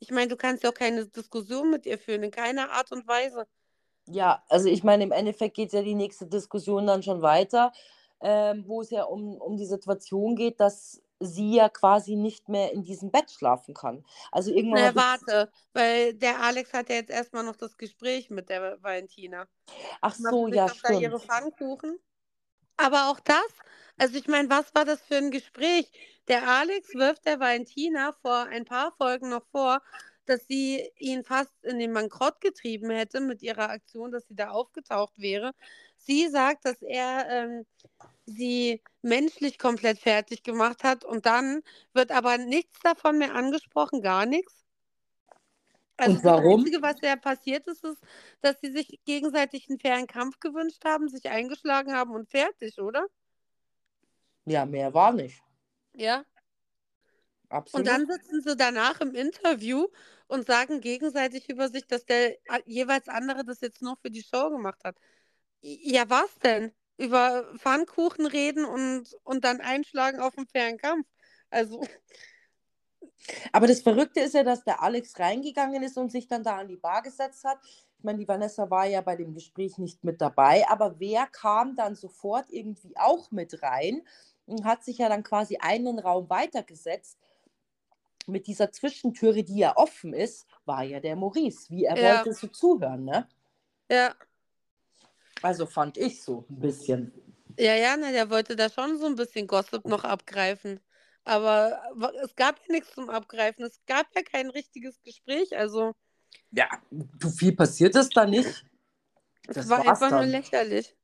Ich 0.00 0.10
meine, 0.10 0.28
du 0.28 0.36
kannst 0.36 0.64
ja 0.64 0.70
auch 0.70 0.74
keine 0.74 1.06
Diskussion 1.06 1.70
mit 1.70 1.86
ihr 1.86 1.98
führen, 1.98 2.24
in 2.24 2.30
keiner 2.30 2.72
Art 2.72 2.92
und 2.92 3.06
Weise. 3.08 3.46
Ja, 4.06 4.42
also 4.48 4.68
ich 4.68 4.82
meine, 4.82 5.04
im 5.04 5.12
Endeffekt 5.12 5.54
geht 5.54 5.72
ja 5.72 5.82
die 5.82 5.94
nächste 5.94 6.26
Diskussion 6.26 6.86
dann 6.86 7.02
schon 7.02 7.22
weiter, 7.22 7.72
ähm, 8.20 8.64
wo 8.66 8.80
es 8.82 8.90
ja 8.90 9.04
um, 9.04 9.36
um 9.36 9.56
die 9.56 9.66
Situation 9.66 10.36
geht, 10.36 10.60
dass 10.60 11.00
sie 11.20 11.54
ja 11.54 11.68
quasi 11.68 12.16
nicht 12.16 12.48
mehr 12.48 12.72
in 12.72 12.82
diesem 12.82 13.10
Bett 13.12 13.30
schlafen 13.30 13.74
kann. 13.74 14.04
Also 14.32 14.50
irgendwann 14.52 14.94
wird's- 14.94 14.96
warte, 14.96 15.52
weil 15.72 16.14
der 16.14 16.40
Alex 16.40 16.72
hat 16.72 16.88
ja 16.88 16.96
jetzt 16.96 17.10
erstmal 17.10 17.44
noch 17.44 17.56
das 17.56 17.76
Gespräch 17.76 18.28
mit 18.30 18.48
der 18.48 18.82
Valentina. 18.82 19.46
Ach 20.00 20.14
so, 20.14 20.48
ja, 20.48 20.68
doch 20.68 20.74
da 20.82 20.92
ihre 20.92 21.18
stimmt. 21.18 21.30
Pfannkuchen. 21.30 21.98
Aber 22.76 23.10
auch 23.10 23.20
das, 23.20 23.46
also 23.98 24.16
ich 24.18 24.26
meine, 24.26 24.50
was 24.50 24.74
war 24.74 24.84
das 24.84 25.00
für 25.02 25.16
ein 25.16 25.30
Gespräch? 25.30 25.90
Der 26.28 26.48
Alex 26.48 26.94
wirft 26.94 27.24
der 27.26 27.38
Valentina 27.38 28.12
vor 28.22 28.46
ein 28.46 28.64
paar 28.64 28.92
Folgen 28.96 29.28
noch 29.28 29.44
vor, 29.52 29.80
dass 30.26 30.46
sie 30.46 30.90
ihn 30.98 31.24
fast 31.24 31.52
in 31.64 31.78
den 31.78 31.92
Bankrott 31.94 32.40
getrieben 32.40 32.90
hätte 32.90 33.20
mit 33.20 33.42
ihrer 33.42 33.70
Aktion, 33.70 34.10
dass 34.12 34.26
sie 34.28 34.34
da 34.36 34.50
aufgetaucht 34.50 35.14
wäre. 35.18 35.52
Sie 35.98 36.28
sagt, 36.28 36.64
dass 36.64 36.82
er 36.82 37.28
ähm, 37.30 37.66
sie 38.26 38.82
menschlich 39.02 39.58
komplett 39.58 39.98
fertig 39.98 40.42
gemacht 40.42 40.84
hat 40.84 41.04
und 41.04 41.26
dann 41.26 41.62
wird 41.92 42.10
aber 42.12 42.38
nichts 42.38 42.80
davon 42.80 43.18
mehr 43.18 43.34
angesprochen, 43.34 44.02
gar 44.02 44.26
nichts. 44.26 44.64
Also 45.96 46.18
Und 46.18 46.24
warum? 46.24 46.34
das 46.64 46.72
Einzige, 46.74 46.82
was 46.82 47.00
ja 47.02 47.16
passiert 47.16 47.66
ist, 47.68 47.84
ist, 47.84 48.02
dass 48.40 48.60
sie 48.60 48.72
sich 48.72 49.00
gegenseitig 49.04 49.68
einen 49.68 49.78
fairen 49.78 50.06
Kampf 50.06 50.40
gewünscht 50.40 50.84
haben, 50.84 51.08
sich 51.08 51.28
eingeschlagen 51.30 51.92
haben 51.94 52.12
und 52.12 52.28
fertig, 52.30 52.78
oder? 52.80 53.06
Ja, 54.44 54.64
mehr 54.66 54.94
war 54.94 55.12
nicht. 55.12 55.42
Ja. 55.94 56.24
Absolut. 57.52 57.72
Und 57.72 57.86
dann 57.86 58.06
sitzen 58.06 58.42
sie 58.42 58.56
danach 58.56 59.00
im 59.00 59.14
Interview 59.14 59.86
und 60.26 60.46
sagen 60.46 60.80
gegenseitig 60.80 61.48
über 61.48 61.68
sich, 61.68 61.86
dass 61.86 62.04
der 62.04 62.36
a- 62.48 62.60
jeweils 62.66 63.08
andere 63.08 63.44
das 63.44 63.60
jetzt 63.60 63.82
nur 63.82 63.96
für 64.02 64.10
die 64.10 64.22
Show 64.22 64.50
gemacht 64.50 64.82
hat. 64.84 64.96
Ja, 65.62 66.10
was 66.10 66.34
denn? 66.40 66.72
Über 66.98 67.52
Pfannkuchen 67.58 68.26
reden 68.26 68.64
und, 68.66 69.08
und 69.24 69.44
dann 69.44 69.60
einschlagen 69.60 70.20
auf 70.20 70.36
einen 70.38 70.48
fairen 70.48 70.78
Kampf. 70.78 71.06
Also, 71.50 71.82
Aber 73.52 73.66
das 73.66 73.80
Verrückte 73.82 74.20
ist 74.20 74.34
ja, 74.34 74.42
dass 74.44 74.64
der 74.64 74.82
Alex 74.82 75.18
reingegangen 75.18 75.82
ist 75.82 75.96
und 75.96 76.10
sich 76.10 76.26
dann 76.28 76.42
da 76.44 76.58
an 76.58 76.68
die 76.68 76.76
Bar 76.76 77.02
gesetzt 77.02 77.44
hat. 77.44 77.58
Ich 77.98 78.04
meine, 78.04 78.18
die 78.18 78.26
Vanessa 78.28 78.68
war 78.70 78.86
ja 78.86 79.00
bei 79.00 79.16
dem 79.16 79.34
Gespräch 79.34 79.78
nicht 79.78 80.02
mit 80.04 80.20
dabei, 80.20 80.64
aber 80.68 80.98
wer 80.98 81.26
kam 81.26 81.76
dann 81.76 81.94
sofort 81.94 82.46
irgendwie 82.50 82.96
auch 82.96 83.30
mit 83.30 83.62
rein 83.62 84.02
und 84.46 84.64
hat 84.64 84.84
sich 84.84 84.98
ja 84.98 85.08
dann 85.08 85.22
quasi 85.22 85.58
einen 85.58 85.98
Raum 85.98 86.28
weitergesetzt. 86.28 87.18
Mit 88.26 88.46
dieser 88.46 88.70
Zwischentüre, 88.72 89.42
die 89.44 89.58
ja 89.58 89.76
offen 89.76 90.12
ist, 90.14 90.46
war 90.64 90.82
ja 90.84 91.00
der 91.00 91.16
Maurice. 91.16 91.70
Wie 91.70 91.84
er 91.84 91.96
Ja. 91.96 92.18
wollte 92.18 92.32
so 92.32 92.46
zuhören, 92.48 93.04
ne? 93.04 93.28
ja. 93.88 94.14
Also 95.42 95.66
fand 95.66 95.98
ich 95.98 96.22
so 96.22 96.44
ein 96.48 96.60
bisschen. 96.60 97.12
Ja, 97.58 97.74
ja, 97.74 97.96
ne, 97.96 98.12
der 98.12 98.30
wollte 98.30 98.56
da 98.56 98.70
schon 98.70 98.98
so 98.98 99.06
ein 99.06 99.14
bisschen 99.16 99.46
Gossip 99.46 99.86
noch 99.86 100.04
abgreifen. 100.04 100.80
Aber 101.24 101.80
es 102.24 102.34
gab 102.34 102.58
ja 102.60 102.64
nichts 102.72 102.94
zum 102.94 103.08
Abgreifen. 103.10 103.64
Es 103.64 103.80
gab 103.86 104.06
ja 104.14 104.22
kein 104.22 104.50
richtiges 104.50 105.00
Gespräch. 105.02 105.56
Also, 105.56 105.92
Ja, 106.50 106.68
du 106.90 107.28
viel 107.30 107.54
passiert 107.54 107.94
ist 107.96 108.16
da 108.16 108.26
nicht. 108.26 108.64
es 109.48 109.56
Das 109.56 109.68
war 109.68 109.84
war's 109.84 109.98
einfach 109.98 110.10
nur 110.10 110.20
dann. 110.20 110.30
lächerlich. 110.30 110.96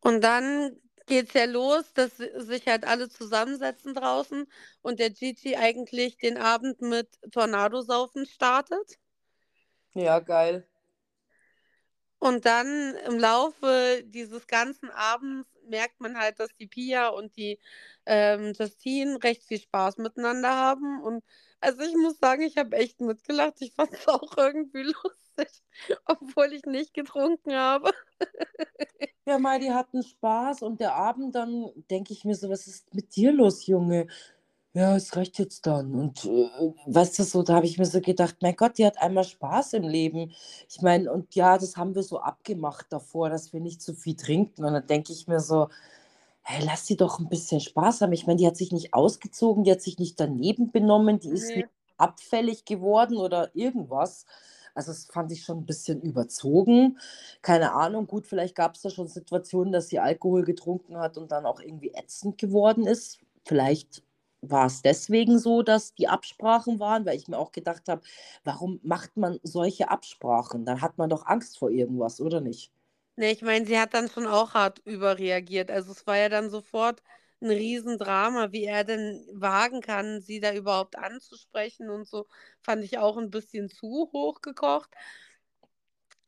Und 0.00 0.22
dann 0.22 0.80
geht's 1.06 1.34
ja 1.34 1.44
los, 1.46 1.92
dass 1.94 2.16
si- 2.18 2.30
sich 2.36 2.66
halt 2.66 2.84
alle 2.86 3.08
zusammensetzen 3.08 3.94
draußen 3.94 4.46
und 4.82 5.00
der 5.00 5.10
Gigi 5.10 5.56
eigentlich 5.56 6.18
den 6.18 6.36
Abend 6.38 6.80
mit 6.82 7.08
Tornadosaufen 7.32 8.26
startet. 8.26 8.98
Ja, 9.94 10.20
geil. 10.20 10.68
Und 12.18 12.46
dann 12.46 12.94
im 13.06 13.18
Laufe 13.18 14.02
dieses 14.06 14.46
ganzen 14.46 14.90
Abends 14.90 15.48
merkt 15.72 16.00
man 16.00 16.18
halt, 16.18 16.38
dass 16.38 16.54
die 16.56 16.68
Pia 16.68 17.08
und 17.08 17.36
die 17.36 17.58
ähm, 18.06 18.52
Justine 18.58 19.18
recht 19.24 19.42
viel 19.44 19.58
Spaß 19.58 19.98
miteinander 19.98 20.50
haben. 20.50 21.02
Und 21.02 21.24
also 21.60 21.82
ich 21.82 21.96
muss 21.96 22.18
sagen, 22.18 22.42
ich 22.42 22.58
habe 22.58 22.76
echt 22.76 23.00
mitgelacht. 23.00 23.60
Ich 23.60 23.74
fand 23.74 23.92
es 23.94 24.06
auch 24.08 24.36
irgendwie 24.36 24.84
lustig, 24.84 25.62
obwohl 26.04 26.52
ich 26.52 26.64
nicht 26.66 26.94
getrunken 26.94 27.54
habe. 27.54 27.90
Ja, 29.24 29.38
mal, 29.38 29.60
die 29.60 29.70
hatten 29.70 30.02
Spaß 30.02 30.62
und 30.62 30.80
der 30.80 30.94
Abend 30.94 31.36
dann 31.36 31.70
denke 31.90 32.12
ich 32.12 32.24
mir 32.24 32.34
so, 32.34 32.50
was 32.50 32.66
ist 32.66 32.92
mit 32.92 33.14
dir 33.14 33.32
los, 33.32 33.66
Junge? 33.68 34.08
Ja, 34.74 34.96
es 34.96 35.14
reicht 35.16 35.38
jetzt 35.38 35.66
dann. 35.66 35.94
Und 35.94 36.24
äh, 36.24 36.48
weißt 36.86 37.18
du, 37.18 37.24
so, 37.24 37.42
da 37.42 37.56
habe 37.56 37.66
ich 37.66 37.78
mir 37.78 37.84
so 37.84 38.00
gedacht, 38.00 38.36
mein 38.40 38.56
Gott, 38.56 38.78
die 38.78 38.86
hat 38.86 39.00
einmal 39.02 39.24
Spaß 39.24 39.74
im 39.74 39.82
Leben. 39.84 40.32
Ich 40.70 40.80
meine, 40.80 41.12
und 41.12 41.34
ja, 41.34 41.58
das 41.58 41.76
haben 41.76 41.94
wir 41.94 42.02
so 42.02 42.20
abgemacht 42.20 42.86
davor, 42.90 43.28
dass 43.28 43.52
wir 43.52 43.60
nicht 43.60 43.82
zu 43.82 43.94
viel 43.94 44.16
trinken. 44.16 44.64
Und 44.64 44.72
dann 44.72 44.86
denke 44.86 45.12
ich 45.12 45.28
mir 45.28 45.40
so, 45.40 45.68
hey, 46.42 46.64
lass 46.66 46.86
sie 46.86 46.96
doch 46.96 47.18
ein 47.20 47.28
bisschen 47.28 47.60
Spaß 47.60 48.02
haben. 48.02 48.12
Ich 48.12 48.26
meine, 48.26 48.38
die 48.38 48.46
hat 48.46 48.56
sich 48.56 48.72
nicht 48.72 48.94
ausgezogen, 48.94 49.64
die 49.64 49.72
hat 49.72 49.82
sich 49.82 49.98
nicht 49.98 50.20
daneben 50.20 50.72
benommen, 50.72 51.20
die 51.20 51.30
ist 51.30 51.50
Nee. 51.50 51.56
nicht 51.56 51.68
abfällig 51.98 52.64
geworden 52.64 53.16
oder 53.18 53.54
irgendwas. 53.54 54.26
Also 54.74 54.92
das 54.92 55.06
fand 55.06 55.32
ich 55.32 55.44
schon 55.44 55.58
ein 55.58 55.66
bisschen 55.66 56.00
überzogen. 56.02 56.98
Keine 57.42 57.72
Ahnung, 57.74 58.06
gut, 58.06 58.26
vielleicht 58.26 58.54
gab 58.56 58.74
es 58.76 58.82
da 58.82 58.90
schon 58.90 59.08
Situationen, 59.08 59.72
dass 59.72 59.88
sie 59.88 59.98
Alkohol 60.00 60.44
getrunken 60.44 60.98
hat 60.98 61.18
und 61.18 61.32
dann 61.32 61.46
auch 61.46 61.60
irgendwie 61.60 61.92
ätzend 61.94 62.38
geworden 62.38 62.86
ist. 62.86 63.20
Vielleicht 63.44 64.02
war 64.42 64.66
es 64.66 64.82
deswegen 64.82 65.38
so, 65.38 65.62
dass 65.62 65.94
die 65.94 66.08
Absprachen 66.08 66.78
waren, 66.80 67.06
weil 67.06 67.16
ich 67.16 67.28
mir 67.28 67.38
auch 67.38 67.52
gedacht 67.52 67.88
habe, 67.88 68.02
warum 68.44 68.80
macht 68.82 69.16
man 69.16 69.38
solche 69.42 69.90
Absprachen? 69.90 70.64
Dann 70.66 70.80
hat 70.82 70.98
man 70.98 71.10
doch 71.10 71.26
Angst 71.26 71.58
vor 71.58 71.70
irgendwas, 71.70 72.20
oder 72.20 72.40
nicht? 72.42 72.72
Ne, 73.16 73.30
ich 73.32 73.42
meine, 73.42 73.66
sie 73.66 73.78
hat 73.78 73.94
dann 73.94 74.08
schon 74.08 74.26
auch 74.26 74.54
hart 74.54 74.78
überreagiert. 74.80 75.70
Also 75.70 75.92
es 75.92 76.06
war 76.06 76.16
ja 76.16 76.28
dann 76.28 76.50
sofort 76.50 77.02
ein 77.40 77.50
Riesendrama, 77.50 78.52
wie 78.52 78.64
er 78.64 78.84
denn 78.84 79.26
wagen 79.34 79.80
kann, 79.82 80.20
sie 80.22 80.40
da 80.40 80.54
überhaupt 80.54 80.96
anzusprechen 80.96 81.90
und 81.90 82.06
so, 82.08 82.26
fand 82.62 82.84
ich 82.84 82.98
auch 82.98 83.16
ein 83.18 83.30
bisschen 83.30 83.68
zu 83.68 84.10
hoch 84.12 84.40
gekocht. 84.40 84.90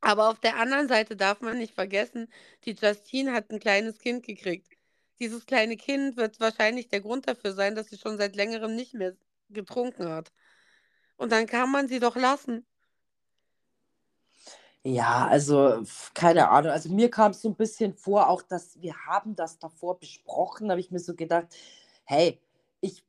Aber 0.00 0.28
auf 0.30 0.38
der 0.38 0.56
anderen 0.58 0.86
Seite 0.86 1.16
darf 1.16 1.40
man 1.40 1.58
nicht 1.58 1.74
vergessen, 1.74 2.32
die 2.64 2.76
Justine 2.80 3.32
hat 3.32 3.50
ein 3.50 3.58
kleines 3.58 3.98
Kind 3.98 4.24
gekriegt. 4.24 4.73
Dieses 5.20 5.46
kleine 5.46 5.76
Kind 5.76 6.16
wird 6.16 6.40
wahrscheinlich 6.40 6.88
der 6.88 7.00
Grund 7.00 7.28
dafür 7.28 7.52
sein, 7.52 7.74
dass 7.74 7.88
sie 7.88 7.98
schon 7.98 8.18
seit 8.18 8.36
Längerem 8.36 8.74
nicht 8.74 8.94
mehr 8.94 9.14
getrunken 9.50 10.08
hat. 10.08 10.32
Und 11.16 11.32
dann 11.32 11.46
kann 11.46 11.70
man 11.70 11.88
sie 11.88 12.00
doch 12.00 12.16
lassen. 12.16 12.66
Ja, 14.86 15.26
also 15.28 15.82
keine 16.12 16.50
Ahnung. 16.50 16.70
Also 16.72 16.90
mir 16.90 17.10
kam 17.10 17.30
es 17.30 17.40
so 17.40 17.48
ein 17.48 17.54
bisschen 17.56 17.94
vor, 17.94 18.28
auch 18.28 18.42
dass 18.42 18.80
wir 18.82 18.94
haben 19.06 19.34
das 19.34 19.58
davor 19.58 19.98
besprochen, 19.98 20.70
habe 20.70 20.80
ich 20.80 20.90
mir 20.90 20.98
so 20.98 21.14
gedacht, 21.14 21.46
hey, 22.04 22.38
ich 22.82 23.02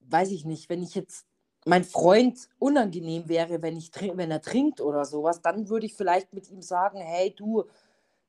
weiß 0.00 0.30
ich 0.30 0.46
nicht, 0.46 0.70
wenn 0.70 0.82
ich 0.82 0.94
jetzt 0.94 1.26
mein 1.66 1.84
Freund 1.84 2.48
unangenehm 2.58 3.28
wäre, 3.28 3.60
wenn 3.60 3.76
ich 3.76 3.90
wenn 4.14 4.30
er 4.30 4.40
trinkt 4.40 4.80
oder 4.80 5.04
sowas, 5.04 5.42
dann 5.42 5.68
würde 5.68 5.84
ich 5.84 5.94
vielleicht 5.94 6.32
mit 6.32 6.48
ihm 6.50 6.62
sagen, 6.62 6.98
hey 6.98 7.34
du, 7.36 7.64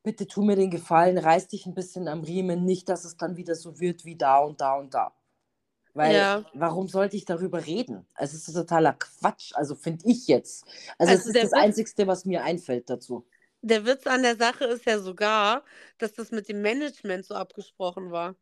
bitte 0.10 0.28
tu 0.28 0.44
mir 0.44 0.56
den 0.56 0.72
Gefallen, 0.72 1.18
reiß 1.18 1.48
dich 1.50 1.66
ein 1.66 1.76
bisschen 1.76 2.08
am 2.08 2.22
Riemen, 2.24 2.66
nicht, 2.66 2.90
dass 2.90 3.06
es 3.06 3.18
dann 3.18 3.38
wieder 3.38 3.56
so 3.56 3.80
wird 3.80 4.06
wie 4.06 4.16
da 4.18 4.40
und 4.40 4.62
da 4.62 4.76
und 4.78 4.94
da. 4.94 5.14
Weil, 5.94 6.28
Ja. 6.28 6.46
warum 6.54 6.88
sollte 6.90 7.18
ich 7.18 7.26
darüber 7.26 7.66
reden? 7.68 8.08
Also, 8.16 8.38
es 8.38 8.48
ist 8.48 8.56
totaler 8.56 8.94
Quatsch, 8.94 9.54
also 9.56 9.76
finde 9.76 10.06
ich 10.08 10.28
jetzt. 10.28 10.66
Also, 11.00 11.16
es 11.16 11.26
Also 11.26 11.28
ist 11.28 11.42
der 11.42 11.44
das 11.44 11.54
Witz 11.54 11.66
Einzigste, 11.66 12.08
was 12.08 12.26
mir 12.26 12.44
einfällt 12.44 12.90
dazu. 12.90 13.26
der 13.62 13.86
Witz 13.86 14.06
an 14.08 14.24
der 14.24 14.36
Sache 14.36 14.66
ist 14.66 14.86
ja 14.86 15.00
sogar, 15.00 15.64
dass 15.98 16.12
das 16.14 16.32
mit 16.32 16.50
dem 16.50 16.62
Management 16.62 17.26
so 17.26 17.36
abgesprochen 17.36 18.12
war. 18.12 18.36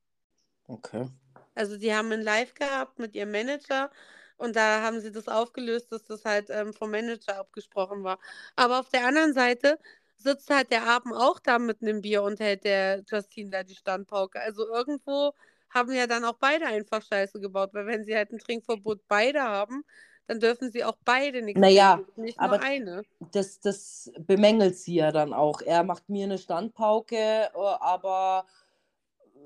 Okay. 0.70 1.08
Also 1.56 1.78
die 1.78 1.94
haben 1.94 2.12
ein 2.12 2.22
Live 2.22 2.54
gehabt 2.54 3.00
mit 3.00 3.16
ihrem 3.16 3.32
Manager 3.32 3.92
und 4.38 4.56
da 4.56 4.82
haben 4.82 5.00
sie 5.02 5.12
das 5.12 5.28
aufgelöst, 5.28 5.92
dass 5.92 6.04
das 6.04 6.24
halt 6.26 6.50
ähm, 6.50 6.74
vom 6.74 6.92
Manager 6.92 7.38
abgesprochen 7.40 8.04
war. 8.04 8.20
Aber 8.56 8.80
auf 8.80 8.90
der 8.90 9.06
anderen 9.08 9.34
Seite 9.34 9.80
sitzt 10.18 10.50
halt 10.50 10.72
der 10.72 10.84
Abend 10.88 11.14
auch 11.16 11.40
da 11.40 11.60
mit 11.60 11.82
einem 11.82 12.02
Bier 12.02 12.24
und 12.24 12.40
hält 12.40 12.64
der 12.64 13.04
Justine 13.08 13.50
da 13.52 13.64
die 13.64 13.76
Standpauke. 13.76 14.40
Also 14.40 14.68
irgendwo 14.68 15.34
haben 15.70 15.92
ja 15.94 16.08
dann 16.08 16.26
auch 16.26 16.38
beide 16.40 16.66
einfach 16.68 17.02
Scheiße 17.04 17.40
gebaut, 17.40 17.72
weil 17.74 17.86
wenn 17.88 18.04
sie 18.06 18.16
halt 18.16 18.32
ein 18.32 18.40
Trinkverbot 18.40 19.02
beide 19.08 19.42
haben, 19.44 19.84
dann 20.28 20.40
dürfen 20.40 20.72
sie 20.72 20.84
auch 20.84 20.98
beide 21.06 21.42
nichts 21.42 21.62
Naja, 21.62 21.70
trinken, 21.70 22.22
nicht 22.24 22.42
nur 22.42 22.54
aber 22.54 22.62
eine. 22.62 23.04
das, 23.32 23.60
das 23.60 24.12
bemängelt 24.20 24.78
sie 24.78 24.96
ja 24.96 25.12
dann 25.12 25.34
auch. 25.34 25.62
Er 25.62 25.84
macht 25.84 26.10
mir 26.10 26.26
eine 26.26 26.38
Standpauke, 26.38 27.16
äh, 27.18 27.50
aber 27.56 28.46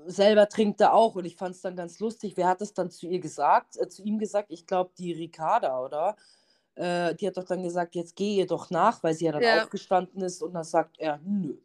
selber 0.06 0.48
trinkt 0.48 0.80
er 0.80 0.94
auch. 0.94 1.14
Und 1.14 1.24
ich 1.24 1.36
fand 1.36 1.54
es 1.54 1.62
dann 1.62 1.76
ganz 1.76 1.98
lustig. 2.00 2.36
Wer 2.36 2.48
hat 2.48 2.60
es 2.60 2.74
dann 2.74 2.90
zu 2.90 3.06
ihr 3.06 3.20
gesagt? 3.20 3.76
Äh, 3.76 3.88
zu 3.88 4.02
ihm 4.02 4.18
gesagt, 4.18 4.50
ich 4.50 4.66
glaube, 4.66 4.92
die 4.98 5.12
Ricarda, 5.12 5.80
oder? 5.80 6.16
Äh, 6.74 7.14
die 7.14 7.26
hat 7.26 7.36
doch 7.36 7.44
dann 7.44 7.62
gesagt, 7.62 7.94
jetzt 7.94 8.16
geh 8.16 8.36
ihr 8.36 8.46
doch 8.46 8.70
nach, 8.70 9.02
weil 9.02 9.14
sie 9.14 9.26
ja 9.26 9.32
dann 9.32 9.42
Ja. 9.42 9.62
aufgestanden 9.62 10.22
ist. 10.22 10.42
Und 10.42 10.54
dann 10.54 10.64
sagt 10.64 10.98
er, 10.98 11.18
nö. 11.24 11.56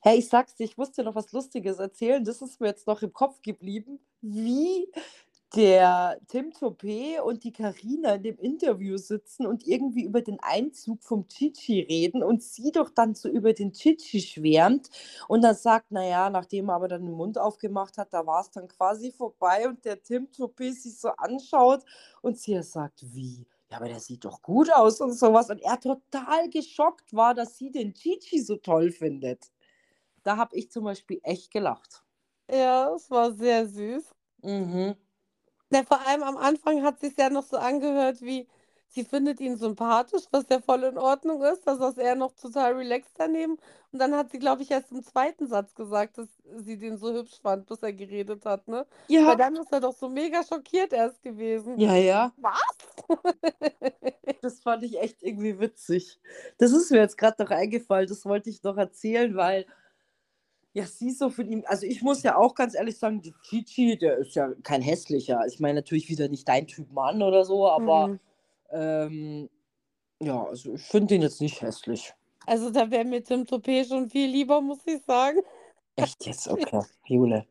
Hey, 0.00 0.18
ich 0.18 0.28
sag's 0.28 0.54
dir, 0.54 0.64
ich 0.64 0.76
muss 0.76 0.92
dir 0.92 1.04
noch 1.04 1.14
was 1.16 1.32
Lustiges 1.32 1.78
erzählen. 1.78 2.24
Das 2.24 2.40
ist 2.42 2.60
mir 2.60 2.68
jetzt 2.68 2.86
noch 2.86 3.02
im 3.02 3.12
Kopf 3.12 3.42
geblieben, 3.42 3.98
wie 4.22 4.88
der 5.56 6.20
Tim 6.28 6.50
Toupé 6.52 7.20
und 7.20 7.42
die 7.42 7.52
Karina 7.52 8.14
in 8.16 8.22
dem 8.22 8.38
Interview 8.38 8.98
sitzen 8.98 9.46
und 9.46 9.66
irgendwie 9.66 10.04
über 10.04 10.20
den 10.20 10.38
Einzug 10.40 11.02
vom 11.02 11.26
Chichi 11.28 11.80
reden 11.80 12.22
und 12.22 12.42
sie 12.42 12.70
doch 12.70 12.90
dann 12.90 13.14
so 13.14 13.28
über 13.30 13.54
den 13.54 13.72
Chichi 13.72 14.20
schwärmt 14.20 14.90
und 15.26 15.42
dann 15.42 15.54
sagt, 15.54 15.90
naja, 15.90 16.28
nachdem 16.28 16.68
er 16.68 16.74
aber 16.74 16.88
dann 16.88 17.06
den 17.06 17.14
Mund 17.14 17.38
aufgemacht 17.38 17.96
hat, 17.96 18.12
da 18.12 18.26
war 18.26 18.42
es 18.42 18.50
dann 18.50 18.68
quasi 18.68 19.10
vorbei 19.10 19.68
und 19.68 19.84
der 19.86 20.02
Tim 20.02 20.28
Toupé 20.30 20.72
sich 20.72 20.98
so 20.98 21.08
anschaut 21.10 21.82
und 22.20 22.38
sie 22.38 22.62
sagt, 22.62 23.02
wie? 23.14 23.46
Ja, 23.70 23.76
aber 23.78 23.88
der 23.88 24.00
sieht 24.00 24.24
doch 24.24 24.40
gut 24.42 24.72
aus 24.72 25.00
und 25.00 25.12
sowas. 25.12 25.50
Und 25.50 25.60
er 25.62 25.78
total 25.78 26.48
geschockt 26.48 27.12
war, 27.14 27.34
dass 27.34 27.58
sie 27.58 27.70
den 27.70 27.92
Chichi 27.94 28.40
so 28.40 28.56
toll 28.56 28.90
findet. 28.90 29.50
Da 30.24 30.36
habe 30.38 30.56
ich 30.56 30.70
zum 30.70 30.84
Beispiel 30.84 31.20
echt 31.24 31.50
gelacht. 31.52 32.04
Ja, 32.50 32.94
es 32.94 33.10
war 33.10 33.32
sehr 33.32 33.66
süß. 33.66 34.14
Mhm. 34.44 34.98
Na, 35.70 35.82
vor 35.84 36.00
allem 36.06 36.22
am 36.22 36.36
Anfang 36.38 36.82
hat 36.82 37.00
sich's 37.00 37.16
ja 37.18 37.28
noch 37.30 37.44
so 37.44 37.58
angehört 37.58 38.22
wie, 38.22 38.48
sie 38.88 39.04
findet 39.04 39.40
ihn 39.40 39.56
sympathisch, 39.56 40.24
was 40.30 40.46
ja 40.50 40.60
voll 40.60 40.84
in 40.84 40.98
Ordnung 40.98 41.42
ist. 41.42 41.66
Da 41.66 41.76
saß 41.76 41.98
er 41.98 42.14
noch 42.16 42.34
total 42.34 42.74
relaxed 42.74 43.14
daneben. 43.18 43.58
Und 43.92 43.98
dann 43.98 44.14
hat 44.14 44.30
sie, 44.30 44.38
glaube 44.38 44.62
ich, 44.62 44.70
erst 44.70 44.92
im 44.92 45.02
zweiten 45.02 45.46
Satz 45.46 45.74
gesagt, 45.74 46.18
dass 46.18 46.28
sie 46.56 46.78
den 46.78 46.96
so 46.98 47.12
hübsch 47.12 47.40
fand, 47.40 47.66
bis 47.66 47.82
er 47.82 47.92
geredet 47.92 48.44
hat, 48.46 48.68
ne? 48.68 48.86
Weil 49.24 49.36
Ja, 49.36 49.36
dann 49.36 49.56
ist 49.56 49.72
er 49.72 49.80
doch 49.80 49.94
so 49.94 50.08
mega 50.08 50.42
schockiert 50.44 50.92
erst 50.92 51.22
gewesen. 51.22 51.80
ja, 51.80 51.96
ja. 51.96 52.32
Was? 52.36 52.60
Das 54.40 54.60
fand 54.60 54.84
ich 54.84 54.98
echt 55.00 55.22
irgendwie 55.22 55.58
witzig. 55.58 56.20
Das 56.58 56.72
ist 56.72 56.90
mir 56.90 56.98
jetzt 56.98 57.18
gerade 57.18 57.42
noch 57.42 57.50
eingefallen, 57.50 58.08
das 58.08 58.24
wollte 58.24 58.50
ich 58.50 58.62
noch 58.62 58.76
erzählen, 58.76 59.34
weil 59.36 59.66
ja, 60.74 60.86
sie 60.86 61.10
so 61.10 61.30
für 61.30 61.42
ihn, 61.42 61.64
also 61.66 61.86
ich 61.86 62.02
muss 62.02 62.22
ja 62.22 62.36
auch 62.36 62.54
ganz 62.54 62.74
ehrlich 62.74 62.98
sagen, 62.98 63.22
der 63.22 63.32
Chichi, 63.42 63.98
der 63.98 64.18
ist 64.18 64.34
ja 64.36 64.52
kein 64.62 64.82
hässlicher. 64.82 65.44
Ich 65.46 65.60
meine 65.60 65.74
natürlich 65.80 66.08
wieder 66.08 66.28
nicht 66.28 66.46
dein 66.46 66.66
Typ 66.66 66.92
Mann 66.92 67.22
oder 67.22 67.44
so, 67.44 67.68
aber 67.68 68.12
Mhm. 68.12 68.20
Ähm, 68.70 69.48
ja, 70.20 70.44
also 70.44 70.74
ich 70.74 70.82
finde 70.82 71.08
den 71.08 71.22
jetzt 71.22 71.40
nicht 71.40 71.60
hässlich. 71.62 72.12
Also 72.46 72.70
da 72.70 72.90
wäre 72.90 73.04
mir 73.04 73.22
Tim 73.22 73.42
Toupé 73.42 73.86
schon 73.86 74.08
viel 74.08 74.28
lieber, 74.30 74.60
muss 74.60 74.80
ich 74.86 75.02
sagen. 75.04 75.40
Echt 75.96 76.26
jetzt? 76.26 76.48
Okay, 76.48 76.82
Jule. 77.06 77.46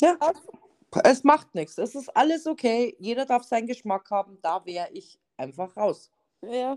Ja, 0.00 0.16
Was? 0.18 1.04
es 1.04 1.24
macht 1.24 1.54
nichts. 1.54 1.78
Es 1.78 1.94
ist 1.94 2.08
alles 2.16 2.46
okay. 2.46 2.96
Jeder 2.98 3.24
darf 3.26 3.44
seinen 3.44 3.66
Geschmack 3.66 4.10
haben. 4.10 4.38
Da 4.42 4.64
wäre 4.66 4.88
ich 4.92 5.18
einfach 5.36 5.76
raus. 5.76 6.10
Ja. 6.42 6.76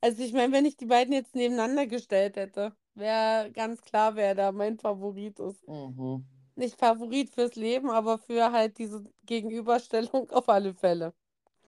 Also 0.00 0.22
ich 0.22 0.34
meine, 0.34 0.52
wenn 0.52 0.66
ich 0.66 0.76
die 0.76 0.86
beiden 0.86 1.14
jetzt 1.14 1.34
nebeneinander 1.34 1.86
gestellt 1.86 2.36
hätte, 2.36 2.76
wäre 2.94 3.50
ganz 3.52 3.80
klar, 3.80 4.14
wer 4.16 4.34
da 4.34 4.52
mein 4.52 4.78
Favorit 4.78 5.40
ist. 5.40 5.66
Mhm. 5.66 6.24
Nicht 6.56 6.78
Favorit 6.78 7.30
fürs 7.30 7.54
Leben, 7.54 7.90
aber 7.90 8.18
für 8.18 8.52
halt 8.52 8.76
diese 8.78 9.02
Gegenüberstellung 9.24 10.30
auf 10.30 10.48
alle 10.48 10.74
Fälle. 10.74 11.14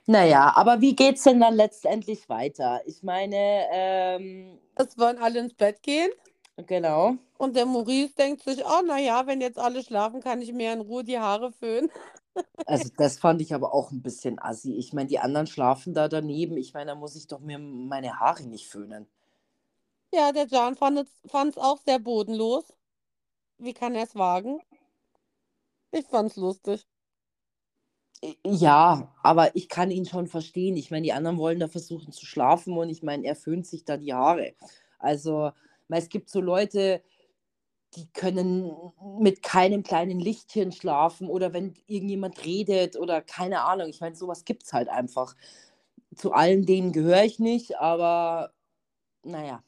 Naja, 0.07 0.53
aber 0.57 0.81
wie 0.81 0.95
geht's 0.97 1.23
denn 1.25 1.41
dann 1.41 1.55
letztendlich 1.55 2.29
weiter? 2.29 2.81
Ich 2.87 3.03
meine, 3.03 3.67
ähm, 3.73 4.61
Es 4.75 4.99
wollen 4.99 5.17
alle 5.17 5.39
ins 5.41 5.55
Bett 5.55 5.83
gehen 5.83 6.11
genau. 6.67 7.17
und 7.39 7.57
der 7.57 7.67
Maurice 7.67 8.15
denkt 8.15 8.43
sich, 8.43 8.65
oh 8.65 8.83
naja, 8.87 9.27
wenn 9.27 9.41
jetzt 9.41 9.59
alle 9.59 9.83
schlafen, 9.83 10.21
kann 10.23 10.43
ich 10.43 10.53
mir 10.53 10.73
in 10.73 10.81
Ruhe 10.81 11.05
die 11.05 11.19
Haare 11.19 11.53
föhnen. 11.53 11.91
Also 12.67 12.89
das 12.97 13.19
fand 13.21 13.41
ich 13.41 13.55
aber 13.55 13.73
auch 13.75 13.93
ein 13.93 14.03
bisschen 14.03 14.39
assi. 14.41 14.75
Ich 14.75 14.93
meine, 14.93 15.09
die 15.09 15.19
anderen 15.21 15.47
schlafen 15.47 15.95
da 15.95 16.09
daneben. 16.09 16.57
Ich 16.57 16.75
meine, 16.75 16.93
da 16.93 16.95
muss 16.97 17.15
ich 17.17 17.27
doch 17.29 17.41
mir 17.41 17.59
meine 17.59 18.19
Haare 18.21 18.45
nicht 18.45 18.69
föhnen. 18.69 19.07
Ja, 20.15 20.33
der 20.33 20.47
Jan 20.47 20.77
fand 20.77 20.99
es 20.99 21.59
auch 21.59 21.79
sehr 21.85 21.99
bodenlos. 21.99 22.65
Wie 23.59 23.75
kann 23.75 23.95
er 23.95 24.05
es 24.05 24.15
wagen? 24.17 24.61
Ich 25.91 26.07
fand's 26.07 26.37
lustig. 26.37 26.87
Ja, 28.47 29.13
aber 29.23 29.57
ich 29.57 29.69
kann 29.69 29.91
ihn 29.91 30.07
schon 30.07 30.29
verstehen. 30.29 30.77
Ich 30.77 30.91
meine, 30.93 31.03
die 31.03 31.13
anderen 31.13 31.39
wollen 31.39 31.59
da 31.59 31.67
versuchen 31.67 32.13
zu 32.13 32.25
schlafen 32.25 32.77
und 32.79 32.89
ich 32.89 33.03
meine, 33.03 33.27
er 33.27 33.35
föhnt 33.35 33.67
sich 33.67 33.85
da 33.85 33.97
die 33.97 34.15
Haare. 34.15 34.55
Also, 35.01 35.51
es 35.89 36.09
gibt 36.09 36.31
so 36.31 36.41
Leute, 36.41 37.03
die 37.97 38.07
können 38.13 38.73
mit 39.21 39.43
keinem 39.43 39.83
kleinen 39.83 40.21
Lichtchen 40.21 40.73
schlafen 40.73 41.29
oder 41.29 41.53
wenn 41.53 41.75
irgendjemand 41.87 42.45
redet 42.47 42.97
oder 42.97 43.23
keine 43.23 43.63
Ahnung. 43.63 43.89
Ich 43.89 44.01
meine, 44.01 44.17
sowas 44.17 44.45
gibt 44.45 44.65
es 44.65 44.73
halt 44.73 44.89
einfach. 44.89 45.37
Zu 46.17 46.33
allen 46.33 46.67
denen 46.67 46.93
gehöre 46.93 47.25
ich 47.25 47.39
nicht, 47.41 47.79
aber 47.81 48.53
naja, 49.25 49.65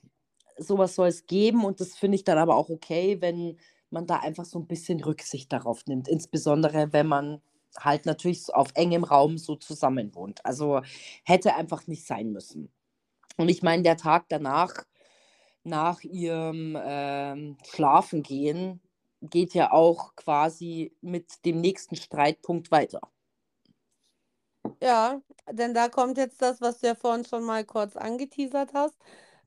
sowas 0.59 0.94
soll 0.96 1.09
es 1.09 1.26
geben 1.26 1.64
und 1.64 1.80
das 1.80 1.96
finde 1.96 2.16
ich 2.16 2.24
dann 2.24 2.38
aber 2.38 2.57
auch 2.57 2.70
okay, 2.70 3.20
wenn 3.20 3.59
man 3.90 4.07
da 4.07 4.18
einfach 4.18 4.44
so 4.46 4.59
ein 4.61 4.66
bisschen 4.68 5.02
Rücksicht 5.02 5.52
darauf 5.52 5.86
nimmt, 5.86 6.09
insbesondere 6.09 6.92
wenn 6.92 7.09
man 7.09 7.42
halt 7.79 8.07
natürlich 8.07 8.53
auf 8.55 8.68
engem 8.75 9.05
Raum 9.05 9.39
so 9.39 9.57
zusammen 9.57 10.14
wohnt. 10.14 10.45
Also 10.45 10.83
hätte 11.25 11.55
einfach 11.55 11.87
nicht 11.87 12.07
sein 12.07 12.33
müssen. 12.33 12.72
Und 13.37 13.49
ich 13.49 13.62
meine, 13.62 13.83
der 13.83 13.97
Tag 13.97 14.27
danach, 14.29 14.85
nach 15.64 16.03
ihrem 16.03 16.79
ähm, 16.81 17.57
Schlafengehen, 17.66 18.81
geht 19.20 19.55
ja 19.55 19.72
auch 19.72 20.14
quasi 20.16 20.95
mit 21.01 21.45
dem 21.45 21.61
nächsten 21.61 21.97
Streitpunkt 21.97 22.70
weiter. 22.70 23.01
Ja, 24.83 25.20
denn 25.51 25.75
da 25.75 25.89
kommt 25.89 26.18
jetzt 26.18 26.41
das, 26.43 26.61
was 26.61 26.81
du 26.81 26.89
ja 26.89 26.95
vorhin 26.95 27.25
schon 27.25 27.45
mal 27.45 27.64
kurz 27.64 27.97
angeteasert 27.97 28.72
hast, 28.75 28.97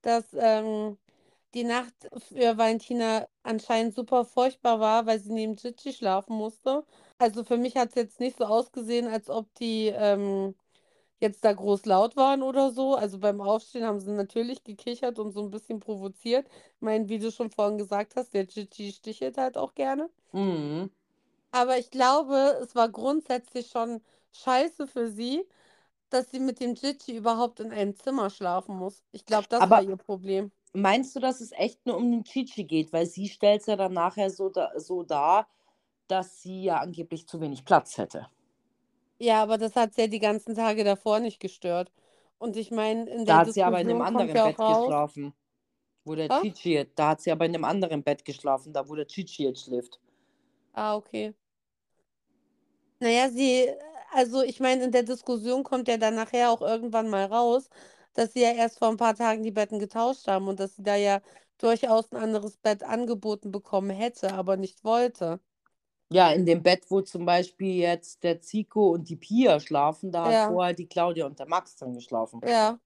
dass 0.02 0.26
ähm, 0.34 0.98
die 1.54 1.64
Nacht 1.64 1.94
für 2.30 2.58
Valentina 2.58 3.28
anscheinend 3.44 3.96
super 3.96 4.26
furchtbar 4.26 4.80
war, 4.80 5.06
weil 5.06 5.20
sie 5.20 5.32
neben 5.34 5.56
Gigi 5.56 5.94
schlafen 5.94 6.36
musste. 6.38 6.86
Also 7.20 7.44
für 7.44 7.58
mich 7.58 7.76
hat 7.78 7.90
es 7.90 7.96
jetzt 7.96 8.20
nicht 8.20 8.38
so 8.38 8.46
ausgesehen, 8.46 9.08
als 9.08 9.30
ob 9.30 9.54
die 9.56 9.88
ähm, 9.88 10.56
jetzt 11.20 11.44
da 11.46 11.54
groß 11.54 11.86
laut 11.86 12.16
waren 12.18 12.44
oder 12.44 12.72
so. 12.72 12.96
Also 12.96 13.20
beim 13.20 13.42
Aufstehen 13.42 13.86
haben 13.86 14.00
sie 14.00 14.12
natürlich 14.12 14.64
gekichert 14.64 15.20
und 15.20 15.32
so 15.34 15.42
ein 15.44 15.52
bisschen 15.52 15.80
provoziert. 15.80 16.48
Ich 16.76 16.82
meine, 16.82 17.10
wie 17.10 17.20
du 17.20 17.32
schon 17.32 17.52
vorhin 17.52 17.78
gesagt 17.80 18.16
hast, 18.16 18.34
der 18.34 18.46
Gigi 18.46 18.92
stichelt 18.94 19.38
halt 19.38 19.58
auch 19.58 19.76
gerne. 19.76 20.10
Mhm. 20.34 20.90
Aber 21.52 21.78
ich 21.78 21.92
glaube, 21.92 22.58
es 22.62 22.74
war 22.76 22.88
grundsätzlich 22.90 23.68
schon 23.70 24.02
scheiße 24.32 24.88
für 24.88 25.10
sie, 25.12 25.46
dass 26.10 26.32
sie 26.32 26.40
mit 26.40 26.60
dem 26.62 26.76
Gigi 26.76 27.16
überhaupt 27.18 27.60
in 27.62 27.72
einem 27.72 27.96
Zimmer 27.96 28.30
schlafen 28.32 28.78
muss. 28.78 29.04
Ich 29.14 29.26
glaube, 29.26 29.48
das 29.50 29.70
war 29.72 29.82
Aber 29.82 29.84
ihr 29.84 29.98
Problem. 29.98 30.52
meinst 30.74 31.16
du, 31.16 31.20
dass 31.20 31.42
es 31.42 31.52
echt 31.54 31.86
nur 31.86 31.98
um 31.98 32.12
den 32.12 32.24
Chichi 32.24 32.64
geht? 32.66 32.94
Weil 32.94 33.06
sie 33.08 33.30
stellt 33.30 33.62
es 33.62 33.68
ja 33.68 33.76
dann 33.76 33.94
nachher 33.94 34.30
so, 34.32 34.50
da, 34.50 34.72
so 34.80 35.04
dar, 35.04 35.48
dass 36.08 36.42
sie 36.42 36.64
ja 36.64 36.80
angeblich 36.80 37.28
zu 37.28 37.42
wenig 37.42 37.66
Platz 37.66 37.98
hätte. 37.98 38.28
Ja, 39.20 39.42
aber 39.44 39.58
das 39.60 39.76
hat 39.76 39.94
sie 39.96 40.02
ja 40.02 40.08
die 40.08 40.20
ganzen 40.20 40.56
Tage 40.56 40.84
davor 40.84 41.20
nicht 41.20 41.40
gestört. 41.40 41.92
Und 42.40 42.56
ich 42.58 42.72
meine, 42.72 43.08
in 43.10 43.26
Da 43.28 43.38
der 43.38 43.42
hat 43.42 43.52
sie 43.54 43.62
aber 43.62 43.80
in 43.80 43.92
einem 43.92 44.02
anderen 44.02 44.42
Bett 44.42 44.60
raus. 44.60 44.96
geschlafen. 44.98 45.34
Wo 46.06 46.16
der 46.16 46.30
Ha? 46.30 46.44
Chichi, 46.44 46.86
da 46.96 47.10
hat 47.10 47.22
sie 47.22 47.32
aber 47.32 47.46
in 47.46 47.56
einem 47.56 47.66
anderen 47.66 48.04
Bett 48.04 48.26
geschlafen, 48.26 48.74
da 48.74 48.90
wo 48.90 48.96
der 48.96 49.08
Chichi 49.08 49.44
jetzt 49.46 49.66
schläft. 49.66 50.00
Ah, 50.74 50.96
okay. 50.96 51.34
Naja, 53.00 53.30
sie, 53.30 53.70
also 54.12 54.42
ich 54.42 54.60
meine, 54.60 54.84
in 54.86 54.92
der 54.92 55.04
Diskussion 55.04 55.64
kommt 55.64 55.88
ja 55.88 55.98
dann 55.98 56.16
nachher 56.16 56.50
auch 56.52 56.62
irgendwann 56.62 57.10
mal 57.10 57.26
raus, 57.26 57.70
dass 58.14 58.34
sie 58.34 58.42
ja 58.42 58.52
erst 58.54 58.80
vor 58.80 58.90
ein 58.90 58.98
paar 58.98 59.16
Tagen 59.16 59.44
die 59.44 59.52
Betten 59.52 59.80
getauscht 59.80 60.28
haben 60.28 60.48
und 60.48 60.60
dass 60.60 60.76
sie 60.76 60.84
da 60.84 60.96
ja 60.96 61.22
durchaus 61.60 62.12
ein 62.12 62.18
anderes 62.18 62.58
Bett 62.58 62.84
angeboten 62.84 63.52
bekommen 63.52 63.92
hätte, 63.92 64.34
aber 64.34 64.58
nicht 64.58 64.84
wollte. 64.84 65.40
Ja, 66.12 66.32
in 66.34 66.46
dem 66.46 66.64
Bett, 66.64 66.84
wo 66.90 67.02
zum 67.02 67.26
Beispiel 67.26 67.76
jetzt 67.76 68.22
der 68.24 68.42
Zico 68.42 68.90
und 68.94 69.08
die 69.10 69.16
Pia 69.16 69.60
schlafen, 69.62 70.12
da 70.12 70.26
hat 70.26 70.40
Ja, 70.40 70.44
vorher 70.44 70.74
die 70.74 70.88
Claudia 70.88 71.26
und 71.26 71.40
der 71.40 71.48
Max 71.48 71.76
drin 71.78 71.94
geschlafen. 71.94 72.44
ja. 72.44 72.80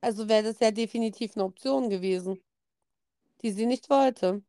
Also 0.00 0.28
wäre 0.28 0.42
das 0.42 0.58
ja 0.58 0.72
definitiv 0.72 1.36
eine 1.36 1.44
Option 1.44 1.88
gewesen, 1.88 2.42
die 3.42 3.50
sie 3.50 3.66
nicht 3.66 3.90
wollte. 3.90 4.42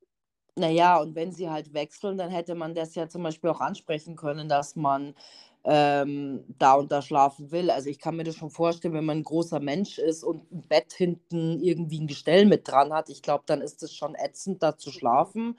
Naja, 0.56 0.98
und 1.00 1.16
wenn 1.16 1.32
sie 1.32 1.50
halt 1.50 1.74
wechseln, 1.74 2.18
dann 2.18 2.30
hätte 2.32 2.54
man 2.56 2.76
das 2.76 2.96
ja 2.96 3.08
zum 3.08 3.24
Beispiel 3.24 3.50
auch 3.50 3.62
ansprechen 3.62 4.16
können, 4.18 4.50
dass 4.50 4.76
man 4.76 5.16
ähm, 5.64 6.44
da 6.58 6.74
und 6.74 6.92
da 6.92 7.02
schlafen 7.02 7.52
will. 7.52 7.70
Also 7.72 7.90
ich 7.90 8.00
kann 8.00 8.18
mir 8.18 8.24
das 8.26 8.36
schon 8.36 8.50
vorstellen, 8.50 8.94
wenn 8.94 9.06
man 9.06 9.20
ein 9.20 9.24
großer 9.24 9.60
Mensch 9.62 10.00
ist 10.00 10.24
und 10.24 10.52
ein 10.52 10.62
Bett 10.68 10.92
hinten 10.94 11.62
irgendwie 11.62 12.00
ein 12.02 12.08
Gestell 12.08 12.46
mit 12.46 12.68
dran 12.68 12.92
hat, 12.94 13.10
ich 13.10 13.22
glaube, 13.22 13.44
dann 13.48 13.62
ist 13.62 13.84
es 13.84 13.94
schon 13.96 14.16
ätzend, 14.16 14.62
da 14.62 14.78
zu 14.78 14.92
schlafen, 14.92 15.58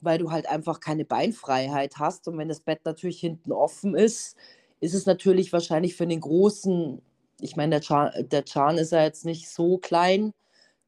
weil 0.00 0.18
du 0.18 0.30
halt 0.30 0.48
einfach 0.48 0.80
keine 0.80 1.04
Beinfreiheit 1.04 1.98
hast. 1.98 2.28
Und 2.28 2.38
wenn 2.38 2.48
das 2.48 2.60
Bett 2.60 2.80
natürlich 2.84 3.20
hinten 3.20 3.52
offen 3.52 3.94
ist, 3.94 4.36
ist 4.80 4.94
es 4.94 5.06
natürlich 5.06 5.52
wahrscheinlich 5.52 5.96
für 5.96 6.06
den 6.06 6.20
Großen, 6.20 7.00
ich 7.40 7.56
meine, 7.56 7.80
der 7.80 7.80
Can, 7.80 8.28
der 8.28 8.42
Can 8.42 8.78
ist 8.78 8.92
ja 8.92 9.02
jetzt 9.04 9.24
nicht 9.24 9.48
so 9.50 9.78
klein, 9.78 10.32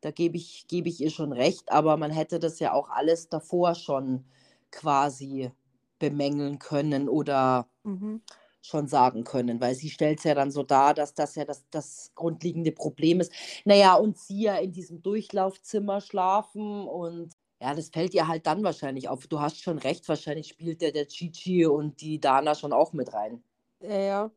da 0.02 0.10
gebe 0.12 0.36
ich, 0.36 0.66
gebe 0.68 0.88
ich 0.88 1.00
ihr 1.00 1.10
schon 1.10 1.32
recht, 1.32 1.72
aber 1.72 1.96
man 1.96 2.10
hätte 2.12 2.38
das 2.40 2.60
ja 2.60 2.72
auch 2.72 2.90
alles 2.90 3.28
davor 3.28 3.74
schon 3.74 4.24
quasi 4.70 5.50
bemängeln 5.98 6.58
können 6.60 7.08
oder 7.08 7.68
Mhm. 7.84 8.18
schon 8.60 8.86
sagen 8.88 9.24
können, 9.24 9.60
weil 9.60 9.74
sie 9.74 9.88
stellt 9.90 10.18
es 10.18 10.24
ja 10.24 10.34
dann 10.34 10.50
so 10.50 10.62
dar, 10.62 10.92
dass 10.94 11.14
das 11.14 11.34
ja 11.36 11.44
das, 11.44 11.64
das 11.70 12.12
grundlegende 12.14 12.72
Problem 12.72 13.20
ist. 13.20 13.32
Naja, 13.64 13.94
und 13.94 14.18
sie 14.18 14.42
ja 14.42 14.56
in 14.56 14.72
diesem 14.72 15.00
Durchlaufzimmer 15.02 16.00
schlafen 16.00 16.86
und 16.86 17.34
ja, 17.60 17.74
das 17.74 17.90
fällt 17.90 18.14
ihr 18.14 18.28
halt 18.28 18.46
dann 18.46 18.62
wahrscheinlich 18.64 19.08
auf. 19.08 19.26
Du 19.26 19.40
hast 19.40 19.60
schon 19.62 19.78
recht, 19.78 20.08
wahrscheinlich 20.08 20.48
spielt 20.48 20.80
der, 20.80 20.92
der 20.92 21.08
Chichi 21.08 21.66
und 21.66 22.00
die 22.00 22.20
Dana 22.20 22.54
schon 22.54 22.72
auch 22.72 22.92
mit 22.92 23.12
rein. 23.12 23.42
Ja, 23.80 23.98
ja. 23.98 24.30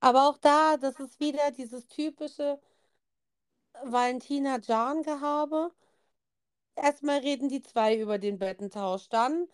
Aber 0.00 0.28
auch 0.28 0.38
da, 0.38 0.76
das 0.76 0.98
ist 1.00 1.20
wieder 1.20 1.50
dieses 1.52 1.86
typische 1.88 2.60
Valentina-Jan-Gehabe. 3.84 5.72
Erstmal 6.76 7.18
reden 7.20 7.48
die 7.48 7.62
zwei 7.62 7.98
über 7.98 8.18
den 8.18 8.38
Bettentausch. 8.38 9.08
Dann 9.08 9.48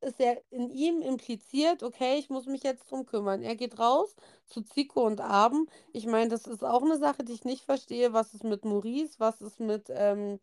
ist 0.00 0.20
er 0.20 0.42
in 0.50 0.70
ihm 0.70 1.02
impliziert, 1.02 1.82
okay, 1.82 2.18
ich 2.18 2.30
muss 2.30 2.46
mich 2.46 2.62
jetzt 2.62 2.90
drum 2.90 3.06
kümmern. 3.06 3.42
Er 3.42 3.56
geht 3.56 3.78
raus 3.78 4.14
zu 4.46 4.62
Zico 4.62 5.04
und 5.06 5.20
Abend. 5.20 5.70
Ich 5.92 6.06
meine, 6.06 6.30
das 6.30 6.46
ist 6.46 6.64
auch 6.64 6.82
eine 6.82 6.98
Sache, 6.98 7.24
die 7.24 7.32
ich 7.32 7.44
nicht 7.44 7.64
verstehe. 7.64 8.12
Was 8.12 8.34
ist 8.34 8.44
mit 8.44 8.64
Maurice? 8.64 9.18
Was 9.18 9.40
ist 9.40 9.60
mit 9.60 9.86
ähm, 9.90 10.38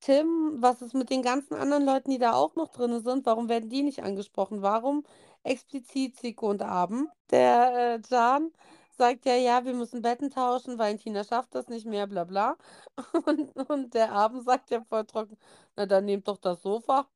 Tim? 0.00 0.56
Was 0.62 0.82
ist 0.82 0.94
mit 0.94 1.10
den 1.10 1.22
ganzen 1.22 1.54
anderen 1.54 1.84
Leuten, 1.84 2.10
die 2.10 2.18
da 2.18 2.32
auch 2.32 2.54
noch 2.56 2.68
drin 2.68 3.00
sind? 3.02 3.26
Warum 3.26 3.48
werden 3.48 3.68
die 3.70 3.82
nicht 3.82 4.02
angesprochen? 4.02 4.62
Warum 4.62 5.04
explizit 5.42 6.16
Zico 6.16 6.48
und 6.50 6.62
Abend? 6.62 7.08
Der 7.30 7.96
äh, 7.96 8.00
Jan 8.10 8.52
sagt 8.96 9.24
ja, 9.26 9.34
ja, 9.36 9.64
wir 9.64 9.74
müssen 9.74 10.02
Betten 10.02 10.30
tauschen, 10.30 10.78
Valentina 10.78 11.24
schafft 11.24 11.54
das 11.54 11.68
nicht 11.68 11.86
mehr, 11.86 12.06
bla 12.06 12.24
bla. 12.24 12.56
Und, 13.26 13.56
und 13.70 13.94
der 13.94 14.12
Abend 14.12 14.44
sagt 14.44 14.70
ja 14.70 14.82
voll 14.84 15.06
trocken, 15.06 15.38
na 15.76 15.86
dann 15.86 16.04
nehmt 16.04 16.28
doch 16.28 16.38
das 16.38 16.62
Sofa. 16.62 17.08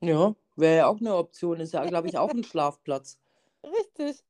Ja, 0.00 0.34
wäre 0.56 0.76
ja 0.78 0.86
auch 0.88 0.98
eine 1.00 1.14
Option, 1.16 1.60
ist 1.60 1.72
ja, 1.72 1.84
glaube 1.86 2.08
ich, 2.08 2.18
auch 2.18 2.32
ein 2.34 2.42
Schlafplatz. 2.44 3.18
Richtig. 3.64 4.24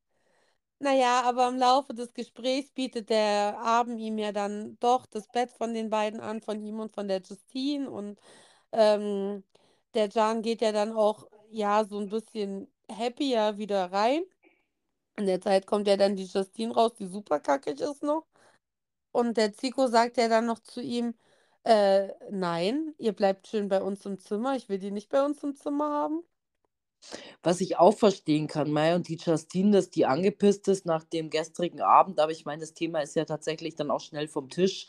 Naja, 0.80 1.22
aber 1.24 1.48
im 1.48 1.56
Laufe 1.58 1.92
des 1.92 2.14
Gesprächs 2.14 2.70
bietet 2.70 3.10
der 3.10 3.58
Abend 3.58 3.98
ihm 3.98 4.16
ja 4.18 4.30
dann 4.30 4.78
doch 4.78 5.06
das 5.06 5.26
Bett 5.28 5.50
von 5.50 5.74
den 5.74 5.90
beiden 5.90 6.20
an, 6.20 6.40
von 6.40 6.60
ihm 6.62 6.78
und 6.78 6.92
von 6.94 7.08
der 7.08 7.20
Justine. 7.20 7.90
Und 7.90 8.20
ähm, 8.72 9.42
der 9.94 10.08
Jan 10.08 10.42
geht 10.42 10.60
ja 10.62 10.70
dann 10.72 10.92
auch, 10.92 11.28
ja, 11.50 11.84
so 11.84 11.98
ein 11.98 12.08
bisschen 12.10 12.72
happier 12.90 13.58
wieder 13.58 13.90
rein. 13.92 14.22
In 15.16 15.26
der 15.26 15.40
Zeit 15.40 15.66
kommt 15.66 15.88
ja 15.88 15.96
dann 15.96 16.16
die 16.16 16.24
Justine 16.26 16.74
raus, 16.74 16.94
die 16.98 17.06
super 17.06 17.40
kackig 17.40 17.80
ist 17.80 18.02
noch. 18.02 18.26
Und 19.12 19.36
der 19.36 19.52
Zico 19.54 19.88
sagt 19.88 20.16
ja 20.18 20.28
dann 20.28 20.46
noch 20.46 20.60
zu 20.60 20.80
ihm, 20.82 21.14
äh, 21.64 22.08
nein, 22.30 22.94
ihr 22.98 23.12
bleibt 23.14 23.48
schön 23.48 23.68
bei 23.68 23.82
uns 23.82 24.06
im 24.06 24.18
Zimmer. 24.18 24.56
Ich 24.56 24.68
will 24.68 24.78
die 24.78 24.90
nicht 24.92 25.08
bei 25.10 25.24
uns 25.24 25.42
im 25.44 25.56
Zimmer 25.56 25.90
haben. 25.90 26.24
Was 27.42 27.60
ich 27.60 27.78
auch 27.78 27.96
verstehen 27.96 28.46
kann, 28.48 28.70
Mai 28.70 28.94
und 28.94 29.08
die 29.08 29.16
Justine, 29.16 29.72
dass 29.72 29.90
die 29.90 30.06
angepisst 30.06 30.68
ist 30.68 30.86
nach 30.86 31.04
dem 31.04 31.30
gestrigen 31.30 31.80
Abend, 31.80 32.20
aber 32.20 32.32
ich 32.32 32.44
meine, 32.44 32.60
das 32.60 32.74
Thema 32.74 33.00
ist 33.00 33.16
ja 33.16 33.24
tatsächlich 33.24 33.74
dann 33.76 33.90
auch 33.90 34.00
schnell 34.00 34.28
vom 34.28 34.48
Tisch. 34.50 34.86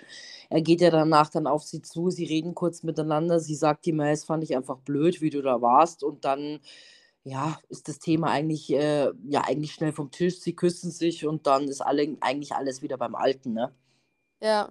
Er 0.49 0.61
geht 0.61 0.81
ja 0.81 0.89
danach 0.89 1.29
dann 1.29 1.47
auf 1.47 1.63
sie 1.63 1.81
zu, 1.81 2.09
sie 2.09 2.25
reden 2.25 2.55
kurz 2.55 2.83
miteinander, 2.83 3.39
sie 3.39 3.55
sagt 3.55 3.87
ihm, 3.87 3.99
es 4.01 4.25
fand 4.25 4.43
ich 4.43 4.55
einfach 4.55 4.79
blöd, 4.79 5.21
wie 5.21 5.29
du 5.29 5.41
da 5.41 5.61
warst 5.61 6.03
und 6.03 6.25
dann, 6.25 6.59
ja, 7.23 7.59
ist 7.69 7.87
das 7.89 7.99
Thema 7.99 8.29
eigentlich, 8.31 8.71
äh, 8.73 9.11
ja, 9.29 9.41
eigentlich 9.47 9.73
schnell 9.73 9.93
vom 9.93 10.11
Tisch, 10.11 10.39
sie 10.41 10.55
küssen 10.55 10.91
sich 10.91 11.25
und 11.27 11.47
dann 11.47 11.67
ist 11.67 11.81
alle, 11.81 12.17
eigentlich 12.21 12.53
alles 12.53 12.81
wieder 12.81 12.97
beim 12.97 13.15
Alten, 13.15 13.53
ne? 13.53 13.73
Ja, 14.41 14.69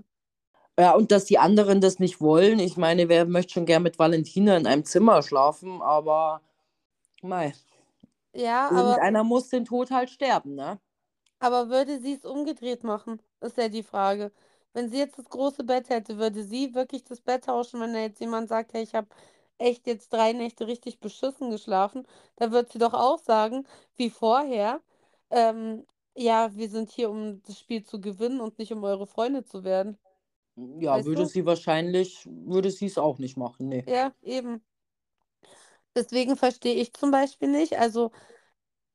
Ja, 0.78 0.92
und 0.94 1.10
dass 1.10 1.24
die 1.24 1.38
anderen 1.38 1.80
das 1.80 1.98
nicht 1.98 2.20
wollen, 2.20 2.60
ich 2.60 2.76
meine, 2.76 3.08
wer 3.08 3.26
möchte 3.26 3.54
schon 3.54 3.66
gern 3.66 3.82
mit 3.82 3.98
Valentina 3.98 4.56
in 4.56 4.66
einem 4.66 4.84
Zimmer 4.84 5.22
schlafen, 5.22 5.82
aber, 5.82 6.40
mei. 7.22 7.54
ja, 8.32 8.70
aber 8.72 9.02
Irgendeiner 9.02 9.24
muss 9.24 9.48
den 9.50 9.64
Tod 9.66 9.90
halt 9.90 10.10
sterben, 10.10 10.54
ne? 10.54 10.80
Aber 11.40 11.68
würde 11.68 12.00
sie 12.00 12.14
es 12.14 12.24
umgedreht 12.24 12.84
machen? 12.84 13.20
Ist 13.40 13.56
ja 13.58 13.68
die 13.68 13.82
Frage. 13.82 14.32
Wenn 14.72 14.88
sie 14.90 14.98
jetzt 14.98 15.18
das 15.18 15.28
große 15.28 15.64
Bett 15.64 15.88
hätte, 15.88 16.18
würde 16.18 16.42
sie 16.44 16.74
wirklich 16.74 17.04
das 17.04 17.20
Bett 17.20 17.44
tauschen, 17.44 17.80
wenn 17.80 17.92
da 17.92 18.00
jetzt 18.00 18.20
jemand 18.20 18.48
sagt, 18.48 18.72
hey, 18.74 18.82
ich 18.82 18.94
habe 18.94 19.08
echt 19.58 19.86
jetzt 19.86 20.12
drei 20.12 20.32
Nächte 20.32 20.66
richtig 20.66 21.00
beschissen 21.00 21.50
geschlafen, 21.50 22.06
da 22.36 22.52
wird 22.52 22.70
sie 22.72 22.78
doch 22.78 22.94
auch 22.94 23.18
sagen, 23.18 23.66
wie 23.96 24.10
vorher, 24.10 24.80
ähm, 25.30 25.86
ja, 26.16 26.54
wir 26.54 26.68
sind 26.68 26.90
hier, 26.90 27.10
um 27.10 27.42
das 27.42 27.58
Spiel 27.58 27.82
zu 27.84 28.00
gewinnen 28.00 28.40
und 28.40 28.58
nicht 28.58 28.72
um 28.72 28.84
eure 28.84 29.06
Freunde 29.06 29.44
zu 29.44 29.64
werden. 29.64 29.98
Ja, 30.78 31.04
Weißt 31.04 31.06
würde 31.06 31.24
du? 31.24 31.26
sie 31.26 31.46
wahrscheinlich, 31.46 32.26
würde 32.30 32.70
sie 32.70 32.84
es 32.86 32.98
auch 32.98 33.18
nicht 33.18 33.36
machen, 33.38 33.68
ne. 33.70 33.86
Ja, 33.86 34.14
eben. 34.22 34.62
Deswegen 35.98 36.36
verstehe 36.36 36.74
ich 36.74 36.92
zum 36.94 37.10
Beispiel 37.10 37.48
nicht. 37.48 37.78
Also, 37.78 38.12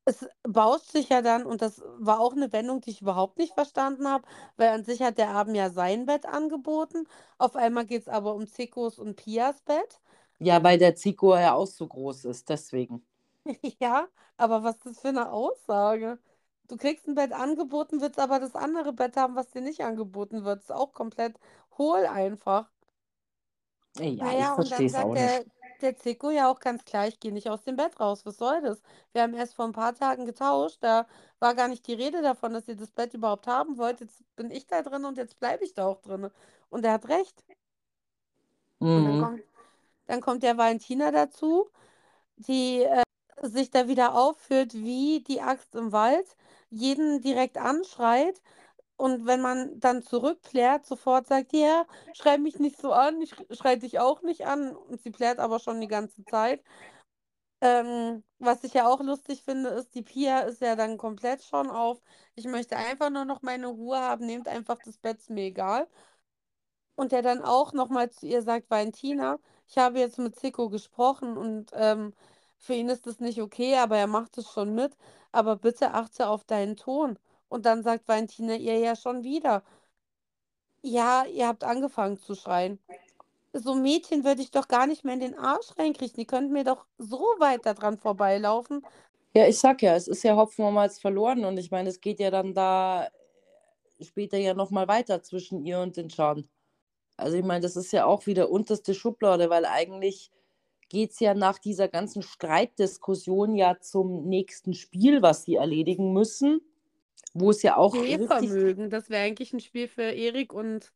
es 0.06 0.28
bauscht 0.44 0.92
sich 0.92 1.10
ja 1.10 1.22
dann, 1.22 1.46
und 1.46 1.62
das 1.62 1.82
war 1.98 2.20
auch 2.22 2.34
eine 2.34 2.52
Wendung, 2.54 2.82
die 2.82 2.92
ich 2.92 3.02
überhaupt 3.02 3.38
nicht 3.38 3.54
verstanden 3.54 4.08
habe, 4.10 4.26
weil 4.58 4.70
an 4.70 4.86
sich 4.86 5.02
hat 5.02 5.18
der 5.18 5.30
Abend 5.32 5.56
ja 5.58 5.70
sein 5.72 6.06
Bett 6.08 6.26
angeboten. 6.26 7.08
Auf 7.40 7.56
einmal 7.58 7.86
geht 7.86 8.04
es 8.04 8.08
aber 8.10 8.36
um 8.36 8.48
Zikos 8.48 9.00
und 9.00 9.16
Pias 9.18 9.62
Bett. 9.64 10.02
Ja, 10.40 10.62
weil 10.64 10.78
der 10.78 10.94
Zico 10.96 11.36
ja 11.36 11.54
auch 11.56 11.66
so 11.68 11.88
groß 11.88 12.26
ist, 12.26 12.48
deswegen. 12.50 13.04
Ja, 13.80 14.08
aber 14.38 14.64
was 14.64 14.76
ist 14.78 14.86
das 14.86 15.00
für 15.02 15.10
eine 15.10 15.32
Aussage? 15.32 16.20
Du 16.68 16.78
kriegst 16.78 17.08
ein 17.08 17.16
Bett 17.16 17.32
angeboten, 17.34 18.02
willst 18.02 18.20
aber 18.20 18.40
das 18.40 18.56
andere 18.56 18.94
Bett 18.94 19.18
haben, 19.18 19.36
was 19.36 19.50
dir 19.52 19.62
nicht 19.62 19.82
angeboten 19.82 20.44
wird. 20.46 20.62
Ist 20.62 20.72
auch 20.72 20.94
komplett 20.94 21.38
hohl 21.78 22.06
einfach. 22.06 22.70
Ja, 23.96 24.34
ich 24.38 24.52
Naja, 24.52 24.56
und 24.56 24.72
verstehe 24.72 24.72
dann 24.72 24.88
es 24.88 24.98
auch 25.00 25.16
sagt 25.16 25.16
der, 25.16 25.44
nicht. 25.44 25.48
Der 25.84 25.96
Zico 25.98 26.32
ja 26.32 26.50
auch 26.52 26.60
ganz 26.60 26.86
klar, 26.86 27.08
ich 27.08 27.20
gehe 27.20 27.32
nicht 27.34 27.50
aus 27.50 27.64
dem 27.64 27.76
Bett 27.78 28.00
raus. 28.00 28.26
Was 28.26 28.38
soll 28.38 28.62
das? 28.62 28.82
Wir 29.14 29.24
haben 29.24 29.34
erst 29.36 29.56
vor 29.56 29.66
ein 29.66 29.74
paar 29.74 29.94
Tagen 29.96 30.26
getauscht. 30.26 30.78
Da 30.82 31.08
war 31.40 31.56
gar 31.56 31.68
nicht 31.68 31.88
die 31.88 31.94
Rede 31.94 32.22
davon, 32.22 32.54
dass 32.54 32.68
ihr 32.68 32.76
das 32.76 32.92
Bett 32.92 33.14
überhaupt 33.14 33.48
haben 33.48 33.78
wollt. 33.78 34.00
Jetzt 34.02 34.24
bin 34.36 34.52
ich 34.52 34.68
da 34.68 34.82
drin 34.82 35.06
und 35.06 35.18
jetzt 35.18 35.40
bleibe 35.40 35.64
ich 35.66 35.74
da 35.74 35.86
auch 35.88 36.02
drin. 36.02 36.30
Und 36.70 36.86
er 36.86 36.94
hat 36.94 37.08
recht. 37.10 37.44
Und 38.94 39.04
dann 39.06 39.16
Mhm. 39.16 39.18
kommt, 39.18 39.44
dann 40.08 40.22
kommt 40.22 40.44
der 40.44 40.58
Valentina 40.58 41.12
dazu, 41.12 41.70
die 42.38 42.84
äh, 42.84 43.04
sich 43.44 43.72
da 43.72 43.88
wieder 43.88 44.16
aufführt 44.16 44.74
wie 44.76 45.22
die 45.28 45.42
Axt 45.42 45.76
im 45.76 45.92
Wald, 45.94 46.38
jeden 46.70 47.22
direkt 47.22 47.58
anschreit. 47.58 48.42
Und 49.04 49.26
wenn 49.26 49.42
man 49.42 49.80
dann 49.82 50.02
zurückklärt, 50.02 50.86
sofort 50.86 51.28
sagt, 51.28 51.52
ja, 51.54 51.86
schrei 52.14 52.38
mich 52.38 52.60
nicht 52.60 52.80
so 52.80 52.94
an, 52.94 53.22
ich 53.22 53.36
schrei 53.52 53.76
dich 53.76 54.00
auch 54.00 54.22
nicht 54.22 54.48
an. 54.48 54.74
Und 54.74 55.02
sie 55.02 55.12
plärt 55.12 55.40
aber 55.40 55.60
schon 55.60 55.82
die 55.82 55.90
ganze 55.90 56.24
Zeit. 56.24 56.64
Ähm, 57.62 58.24
was 58.40 58.64
ich 58.64 58.74
ja 58.74 58.88
auch 58.88 59.02
lustig 59.02 59.44
finde, 59.44 59.70
ist, 59.72 59.94
die 59.96 60.04
Pia 60.04 60.42
ist 60.42 60.62
ja 60.62 60.76
dann 60.78 60.98
komplett 60.98 61.44
schon 61.44 61.70
auf, 61.70 62.02
ich 62.36 62.46
möchte 62.46 62.78
einfach 62.78 63.10
nur 63.10 63.26
noch 63.26 63.42
meine 63.42 63.68
Ruhe 63.68 64.00
haben, 64.00 64.26
nehmt 64.26 64.48
einfach 64.48 64.78
das 64.86 64.98
Bett, 64.98 65.20
ist 65.20 65.30
mir 65.30 65.46
egal. 65.46 65.88
Und 66.96 67.12
der 67.12 67.22
dann 67.22 67.42
auch 67.42 67.74
nochmal 67.74 68.10
zu 68.10 68.26
ihr 68.28 68.42
sagt, 68.42 68.70
Valentina, 68.70 69.40
ich 69.68 69.78
habe 69.78 70.00
jetzt 70.00 70.18
mit 70.20 70.36
Zico 70.38 70.70
gesprochen 70.70 71.38
und 71.38 71.72
ähm, 71.74 72.14
für 72.58 72.74
ihn 72.76 72.90
ist 72.90 73.06
das 73.08 73.20
nicht 73.20 73.42
okay, 73.42 73.76
aber 73.78 73.98
er 73.98 74.08
macht 74.08 74.38
es 74.38 74.50
schon 74.50 74.74
mit. 74.76 74.96
Aber 75.32 75.56
bitte 75.58 75.94
achte 75.94 76.28
auf 76.30 76.44
deinen 76.46 76.78
Ton. 76.78 77.18
Und 77.54 77.68
dann 77.68 77.84
sagt 77.84 78.08
Valentina 78.08 78.56
ihr 78.56 78.80
ja 78.80 78.96
schon 78.96 79.24
wieder, 79.24 79.62
ja, 80.82 81.24
ihr 81.26 81.48
habt 81.48 81.64
angefangen 81.64 82.18
zu 82.18 82.34
schreien. 82.34 82.80
So 83.54 83.76
Mädchen 83.76 84.24
würde 84.24 84.42
ich 84.42 84.50
doch 84.50 84.68
gar 84.68 84.88
nicht 84.88 85.06
mehr 85.06 85.14
in 85.14 85.20
den 85.20 85.38
Arsch 85.38 85.68
reinkriegen. 85.78 86.16
Die 86.18 86.26
könnten 86.26 86.52
mir 86.52 86.64
doch 86.64 86.88
so 86.98 87.20
weit 87.38 87.68
daran 87.68 88.00
vorbeilaufen. 88.00 88.84
Ja, 89.36 89.48
ich 89.48 89.60
sag 89.60 89.84
ja, 89.84 89.96
es 89.96 90.08
ist 90.08 90.24
ja 90.24 90.36
Hopfen 90.36 90.66
verloren 91.00 91.46
und 91.46 91.60
ich 91.60 91.70
meine, 91.70 91.90
es 91.90 92.02
geht 92.02 92.20
ja 92.20 92.32
dann 92.32 92.56
da 92.56 93.08
später 94.02 94.38
ja 94.38 94.56
nochmal 94.56 94.88
weiter 94.88 95.22
zwischen 95.22 95.64
ihr 95.64 95.80
und 95.80 95.96
den 95.96 96.10
Chan. 96.10 96.48
Also 97.18 97.38
ich 97.38 97.46
meine, 97.46 97.62
das 97.62 97.76
ist 97.76 97.94
ja 97.94 98.06
auch 98.06 98.26
wieder 98.26 98.50
unterste 98.50 98.96
Schublade, 98.96 99.52
weil 99.52 99.68
eigentlich 99.68 100.32
geht 100.90 101.12
es 101.12 101.20
ja 101.20 101.36
nach 101.36 101.60
dieser 101.60 101.88
ganzen 101.88 102.24
Streitdiskussion 102.24 103.56
ja 103.56 103.80
zum 103.80 104.28
nächsten 104.28 104.74
Spiel, 104.74 105.22
was 105.22 105.44
sie 105.44 105.56
erledigen 105.56 106.14
müssen, 106.14 106.60
wo 107.34 107.50
es 107.52 107.62
ja 107.62 107.78
auch 107.78 107.96
Sehvermögen, 107.96 108.90
das 108.90 109.10
wäre 109.10 109.24
eigentlich 109.24 109.54
ein 109.54 109.60
Spiel 109.60 109.88
für 109.88 110.04
Erik 110.04 110.54
und 110.54 110.94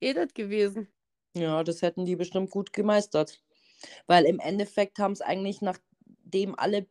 Edith 0.00 0.34
gewesen. 0.34 0.88
ja, 1.34 1.62
das 1.64 1.82
hätten 1.82 2.04
die 2.04 2.16
bestimmt 2.16 2.50
gut 2.50 2.72
gemeistert. 2.72 3.40
Weil 4.06 4.26
im 4.26 4.40
Endeffekt 4.40 4.98
haben 4.98 5.12
es 5.12 5.22
eigentlich, 5.22 5.62
nachdem 5.62 6.58
alle 6.58 6.86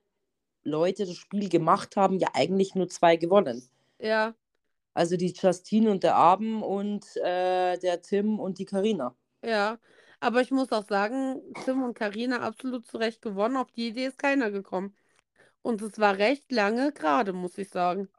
Leute 0.63 1.05
das 1.05 1.15
Spiel 1.15 1.49
gemacht 1.49 1.95
haben, 1.95 2.19
ja 2.19 2.29
eigentlich 2.33 2.75
nur 2.75 2.89
zwei 2.89 3.15
gewonnen. 3.15 3.69
Ja, 3.99 4.35
Also 4.93 5.17
die 5.17 5.33
Justine 5.33 5.91
und 5.91 6.03
der 6.03 6.15
Abend 6.15 6.63
und 6.63 7.05
äh, 7.17 7.77
der 7.77 8.01
Tim 8.01 8.39
und 8.39 8.59
die 8.59 8.65
Karina. 8.65 9.15
ja. 9.43 9.77
Aber 10.21 10.41
ich 10.41 10.51
muss 10.51 10.71
auch 10.73 10.85
sagen, 10.85 11.41
Tim 11.63 11.81
und 11.81 11.93
Karina 11.93 12.41
absolut 12.41 12.85
zu 12.85 12.97
Recht 12.97 13.21
gewonnen. 13.21 13.55
Auf 13.55 13.71
die 13.71 13.87
Idee 13.87 14.07
ist 14.07 14.17
keiner 14.17 14.51
gekommen. 14.51 14.93
Und 15.61 15.81
es 15.81 15.97
war 15.99 16.17
recht 16.17 16.51
lange 16.51 16.91
gerade, 16.91 17.33
muss 17.33 17.57
ich 17.57 17.69
sagen. 17.69 18.09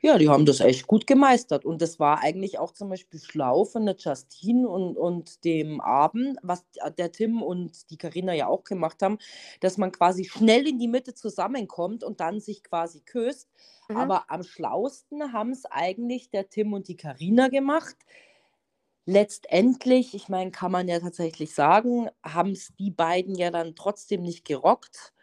Ja, 0.00 0.18
die 0.18 0.28
haben 0.28 0.46
das 0.46 0.60
echt 0.60 0.86
gut 0.86 1.06
gemeistert. 1.06 1.64
Und 1.64 1.82
das 1.82 1.98
war 1.98 2.20
eigentlich 2.20 2.58
auch 2.58 2.72
zum 2.72 2.88
Beispiel 2.88 3.20
schlau 3.20 3.64
von 3.64 3.84
der 3.86 3.96
Justine 3.96 4.68
und, 4.68 4.96
und 4.96 5.44
dem 5.44 5.80
Abend, 5.80 6.38
was 6.42 6.64
der 6.96 7.12
Tim 7.12 7.42
und 7.42 7.90
die 7.90 7.96
Karina 7.98 8.32
ja 8.34 8.46
auch 8.46 8.64
gemacht 8.64 9.02
haben, 9.02 9.18
dass 9.60 9.76
man 9.78 9.92
quasi 9.92 10.24
schnell 10.24 10.66
in 10.68 10.78
die 10.78 10.88
Mitte 10.88 11.14
zusammenkommt 11.14 12.04
und 12.04 12.20
dann 12.20 12.40
sich 12.40 12.62
quasi 12.62 13.00
küsst. 13.00 13.48
Mhm. 13.88 13.96
Aber 13.96 14.30
am 14.30 14.42
schlausten 14.42 15.32
haben 15.32 15.50
es 15.50 15.64
eigentlich 15.66 16.30
der 16.30 16.48
Tim 16.48 16.72
und 16.72 16.88
die 16.88 16.96
Karina 16.96 17.48
gemacht. 17.48 17.96
Letztendlich, 19.06 20.14
ich 20.14 20.28
meine, 20.28 20.50
kann 20.50 20.70
man 20.70 20.86
ja 20.86 21.00
tatsächlich 21.00 21.54
sagen, 21.54 22.10
haben 22.22 22.50
es 22.52 22.74
die 22.78 22.90
beiden 22.90 23.34
ja 23.34 23.50
dann 23.50 23.74
trotzdem 23.74 24.22
nicht 24.22 24.44
gerockt, 24.44 25.14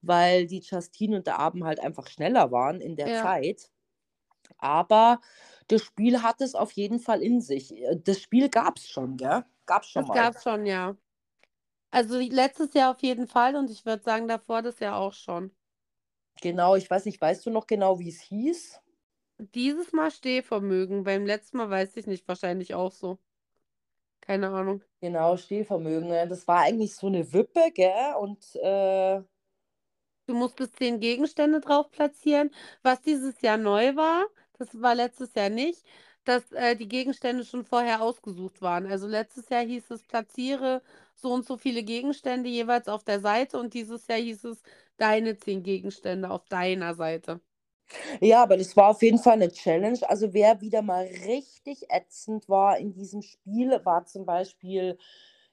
weil 0.00 0.46
die 0.46 0.60
Justine 0.60 1.16
und 1.18 1.26
der 1.26 1.38
Abend 1.38 1.64
halt 1.64 1.78
einfach 1.80 2.06
schneller 2.08 2.50
waren 2.52 2.80
in 2.80 2.96
der 2.96 3.08
Ja. 3.08 3.12
Zeit. 3.12 3.70
Aber 4.58 5.20
das 5.68 5.82
Spiel 5.82 6.22
hat 6.22 6.40
es 6.40 6.54
auf 6.54 6.72
jeden 6.72 7.00
Fall 7.00 7.22
in 7.22 7.40
sich. 7.40 7.74
Äh, 7.76 7.96
Das 8.02 8.20
Spiel 8.20 8.48
gab 8.48 8.78
es 8.78 8.88
schon, 8.88 9.16
gell? 9.16 9.44
Gab 9.66 9.82
es 9.82 9.88
schon 9.90 10.06
Das 10.06 10.08
mal. 10.08 10.14
gab 10.14 10.34
es 10.36 10.42
schon, 10.42 10.66
ja. 10.66 10.96
Also 11.90 12.18
letztes 12.18 12.74
Jahr 12.74 12.90
auf 12.92 13.00
jeden 13.02 13.26
Fall 13.28 13.56
und 13.56 13.70
ich 13.70 13.86
würde 13.86 14.02
sagen, 14.04 14.28
davor 14.28 14.62
das 14.62 14.80
Jahr 14.80 14.96
auch 14.98 15.14
schon. 15.14 15.52
Genau, 16.40 16.76
ich 16.76 16.88
weiß 16.88 17.06
nicht, 17.06 17.20
weißt 17.20 17.44
du 17.46 17.50
noch 17.50 17.66
genau, 17.66 17.98
wie 17.98 18.08
es 18.08 18.20
hieß? 18.20 18.80
Dieses 19.38 19.92
Mal 19.92 20.10
Stehvermögen, 20.10 21.04
beim 21.04 21.24
letzten 21.24 21.58
Mal 21.58 21.70
weiß 21.70 21.96
ich 21.96 22.06
nicht, 22.08 22.26
wahrscheinlich 22.26 22.74
auch 22.74 22.90
so. 22.90 23.20
Keine 24.20 24.48
Ahnung. 24.50 24.82
Genau, 25.00 25.36
Stehvermögen. 25.36 26.08
ne? 26.08 26.26
Das 26.28 26.48
war 26.48 26.60
eigentlich 26.60 26.94
so 26.94 27.06
eine 27.08 27.32
Wippe, 27.32 27.70
gell? 27.74 28.14
Und 28.18 28.54
äh, 28.56 29.20
Du 30.26 30.34
musstest 30.34 30.76
zehn 30.76 31.00
Gegenstände 31.00 31.60
drauf 31.60 31.90
platzieren. 31.90 32.50
Was 32.82 33.00
dieses 33.02 33.40
Jahr 33.42 33.56
neu 33.58 33.96
war, 33.96 34.24
das 34.58 34.68
war 34.80 34.94
letztes 34.94 35.34
Jahr 35.34 35.50
nicht, 35.50 35.84
dass 36.24 36.50
äh, 36.52 36.76
die 36.76 36.88
Gegenstände 36.88 37.44
schon 37.44 37.64
vorher 37.64 38.00
ausgesucht 38.02 38.62
waren. 38.62 38.86
Also 38.86 39.06
letztes 39.06 39.48
Jahr 39.50 39.62
hieß 39.64 39.90
es, 39.90 40.02
platziere 40.04 40.82
so 41.14 41.32
und 41.32 41.44
so 41.46 41.56
viele 41.58 41.82
Gegenstände 41.82 42.48
jeweils 42.48 42.88
auf 42.88 43.04
der 43.04 43.20
Seite 43.20 43.58
und 43.58 43.74
dieses 43.74 44.06
Jahr 44.06 44.18
hieß 44.18 44.44
es, 44.44 44.62
deine 44.96 45.36
zehn 45.36 45.62
Gegenstände 45.62 46.30
auf 46.30 46.44
deiner 46.46 46.94
Seite. 46.94 47.40
ja, 48.20 48.42
aber 48.42 48.56
das 48.56 48.76
war 48.76 48.88
auf 48.90 49.02
jeden 49.02 49.18
Fall 49.18 49.34
eine 49.34 49.50
Challenge. 49.50 49.98
Also 50.08 50.32
wer 50.32 50.60
wieder 50.60 50.82
mal 50.82 51.04
richtig 51.26 51.86
ätzend 51.90 52.48
war 52.48 52.78
in 52.78 52.92
diesem 52.92 53.22
Spiel, 53.22 53.80
war 53.84 54.04
zum 54.06 54.24
Beispiel 54.26 54.98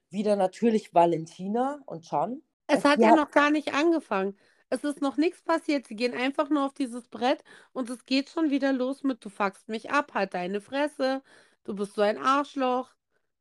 wieder 0.09 0.35
natürlich 0.35 0.93
Valentina 0.93 1.81
und 1.85 2.07
Can. 2.07 2.41
Es 2.67 2.83
Also 2.83 2.85
hat 2.85 3.03
ja 3.03 3.11
hat- 3.11 3.21
noch 3.21 3.29
gar 3.31 3.51
nicht 3.51 3.73
angefangen. 3.73 4.35
Es 4.71 4.83
ist 4.83 5.01
noch 5.01 5.17
nichts 5.17 5.43
passiert. 5.43 5.85
Sie 5.87 5.95
gehen 5.95 6.15
einfach 6.15 6.49
nur 6.49 6.65
auf 6.65 6.73
dieses 6.73 7.07
Brett 7.07 7.43
und 7.73 7.89
es 7.91 8.05
geht 8.05 8.29
schon 8.29 8.49
wieder 8.49 8.73
los 8.73 9.03
mit, 9.03 9.23
du 9.23 9.29
fuckst 9.29 9.69
mich 9.69 9.91
ab, 9.91 10.13
halt 10.15 10.33
deine 10.33 10.61
Fresse, 10.61 11.21
du 11.63 11.75
bist 11.75 11.93
so 11.95 12.01
ein 12.01 12.17
Arschloch. 12.17 12.89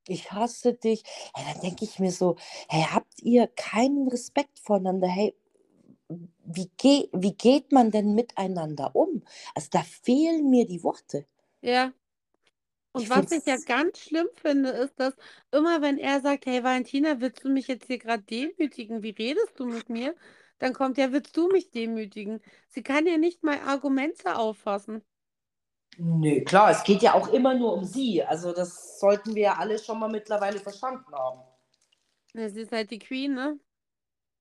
ich 0.08 0.32
hasse 0.32 0.74
dich. 0.74 1.02
Hey, 1.34 1.44
dann 1.52 1.62
denke 1.62 1.84
ich 1.84 1.98
mir 1.98 2.10
so, 2.12 2.36
hey, 2.68 2.82
habt 2.90 3.22
ihr 3.22 3.46
keinen 3.48 4.08
Respekt 4.08 4.58
voneinander? 4.58 5.08
Hey, 5.08 5.34
wie, 6.44 6.70
ge 6.76 7.08
wie 7.12 7.34
geht 7.34 7.72
man 7.72 7.90
denn 7.90 8.14
miteinander 8.14 8.94
um? 8.96 9.24
Also 9.54 9.68
da 9.70 9.82
fehlen 9.82 10.50
mir 10.50 10.66
die 10.66 10.82
Worte. 10.82 11.26
Ja. 11.62 11.92
Und 12.92 13.02
Ich 13.04 13.10
was 13.10 13.30
ich 13.32 13.46
ja 13.46 13.56
ganz 13.56 13.98
schlimm 14.00 14.28
finde, 14.34 14.70
ist, 14.70 14.98
dass 14.98 15.14
immer 15.52 15.80
wenn 15.82 15.98
er 15.98 16.20
sagt, 16.20 16.46
hey 16.46 16.62
Valentina, 16.64 17.20
willst 17.20 17.44
du 17.44 17.48
mich 17.50 17.68
jetzt 17.68 17.86
hier 17.86 17.98
gerade 17.98 18.22
demütigen? 18.24 19.02
Wie 19.02 19.10
redest 19.10 19.58
du 19.58 19.66
mit 19.66 19.88
mir? 19.88 20.14
Dann 20.60 20.74
kommt 20.74 20.96
ja, 20.98 21.12
willst 21.12 21.36
du 21.36 21.48
mich 21.48 21.72
demütigen? 21.72 22.40
Sie 22.68 22.82
kann 22.84 23.06
ja 23.06 23.18
nicht 23.18 23.42
mal 23.42 23.58
Argumente 23.60 24.36
auffassen. 24.36 25.02
Nö, 25.98 26.42
klar, 26.44 26.70
es 26.72 26.82
geht 26.82 27.00
ja 27.02 27.14
auch 27.14 27.28
immer 27.28 27.54
nur 27.54 27.72
um 27.74 27.84
sie. 27.84 28.24
Also 28.24 28.52
das 28.52 28.98
sollten 28.98 29.36
wir 29.36 29.42
ja 29.42 29.54
alle 29.58 29.78
schon 29.78 30.00
mal 30.00 30.08
mittlerweile 30.10 30.58
verstanden 30.58 31.12
haben. 31.14 31.42
Ja, 32.34 32.48
sie 32.48 32.62
ist 32.62 32.72
halt 32.72 32.90
die 32.90 32.98
Queen, 32.98 33.34
ne? 33.34 33.58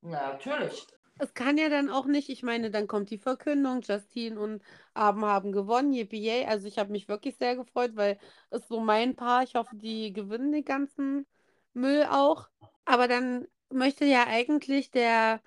Na, 0.02 0.34
natürlich. 0.34 0.86
Es 1.18 1.34
kann 1.34 1.58
ja 1.58 1.70
dann 1.70 1.90
auch 1.90 2.06
nicht, 2.06 2.30
ich 2.30 2.44
meine, 2.44 2.72
dann 2.72 2.88
kommt 2.88 3.10
die 3.10 3.18
Verkündung, 3.18 3.82
Justine 3.82 4.40
und 4.40 4.64
Abend 4.94 5.24
haben 5.26 5.52
gewonnen, 5.52 5.92
yippie 5.94 6.18
yay. 6.22 6.46
Also 6.46 6.68
ich 6.68 6.78
habe 6.80 6.92
mich 6.92 7.08
wirklich 7.10 7.36
sehr 7.38 7.56
gefreut, 7.56 7.92
weil 7.96 8.18
es 8.50 8.68
so 8.68 8.80
mein 8.80 9.16
Paar, 9.16 9.44
ich 9.44 9.56
hoffe, 9.56 9.76
die 9.76 10.14
gewinnen 10.14 10.52
den 10.54 10.64
ganzen 10.66 11.26
Müll 11.74 12.06
auch. 12.10 12.50
Aber 12.86 13.08
dann 13.08 13.48
möchte 13.70 14.06
ja 14.06 14.26
eigentlich 14.28 14.92
der 14.92 15.42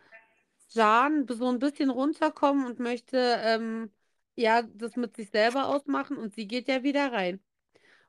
Jan 0.75 1.27
so 1.29 1.49
ein 1.49 1.59
bisschen 1.59 1.91
runterkommen 1.91 2.67
und 2.67 2.79
möchte 2.79 3.17
ähm, 3.43 3.91
ja 4.37 4.63
das 4.63 4.97
mit 4.97 5.17
sich 5.17 5.31
selber 5.31 5.69
ausmachen 5.69 6.17
und 6.17 6.35
sie 6.35 6.47
geht 6.49 6.69
ja 6.69 6.83
wieder 6.83 7.13
rein 7.13 7.41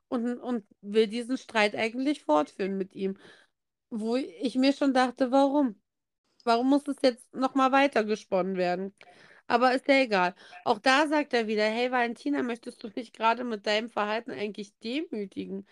und, 0.09 0.39
und 0.39 0.65
will 0.81 1.07
diesen 1.07 1.37
Streit 1.37 1.75
eigentlich 1.75 2.23
fortführen 2.23 2.77
mit 2.77 2.93
ihm. 2.95 3.17
Wo 3.89 4.15
ich 4.17 4.55
mir 4.55 4.73
schon 4.73 4.93
dachte, 4.93 5.31
warum? 5.31 5.81
Warum 6.45 6.69
muss 6.69 6.87
es 6.87 6.97
jetzt 7.03 7.33
nochmal 7.35 7.71
weitergesponnen 7.71 8.57
werden? 8.57 8.95
Aber 9.47 9.73
ist 9.75 9.87
ja 9.87 9.95
egal. 10.01 10.35
Auch 10.65 10.79
da 10.79 11.07
sagt 11.07 11.33
er 11.33 11.47
wieder, 11.47 11.65
hey 11.65 11.91
Valentina, 11.91 12.43
möchtest 12.43 12.83
du 12.83 12.89
mich 12.95 13.13
gerade 13.13 13.43
mit 13.45 13.67
deinem 13.67 13.89
Verhalten 13.91 14.31
eigentlich 14.31 14.77
demütigen? 14.79 15.67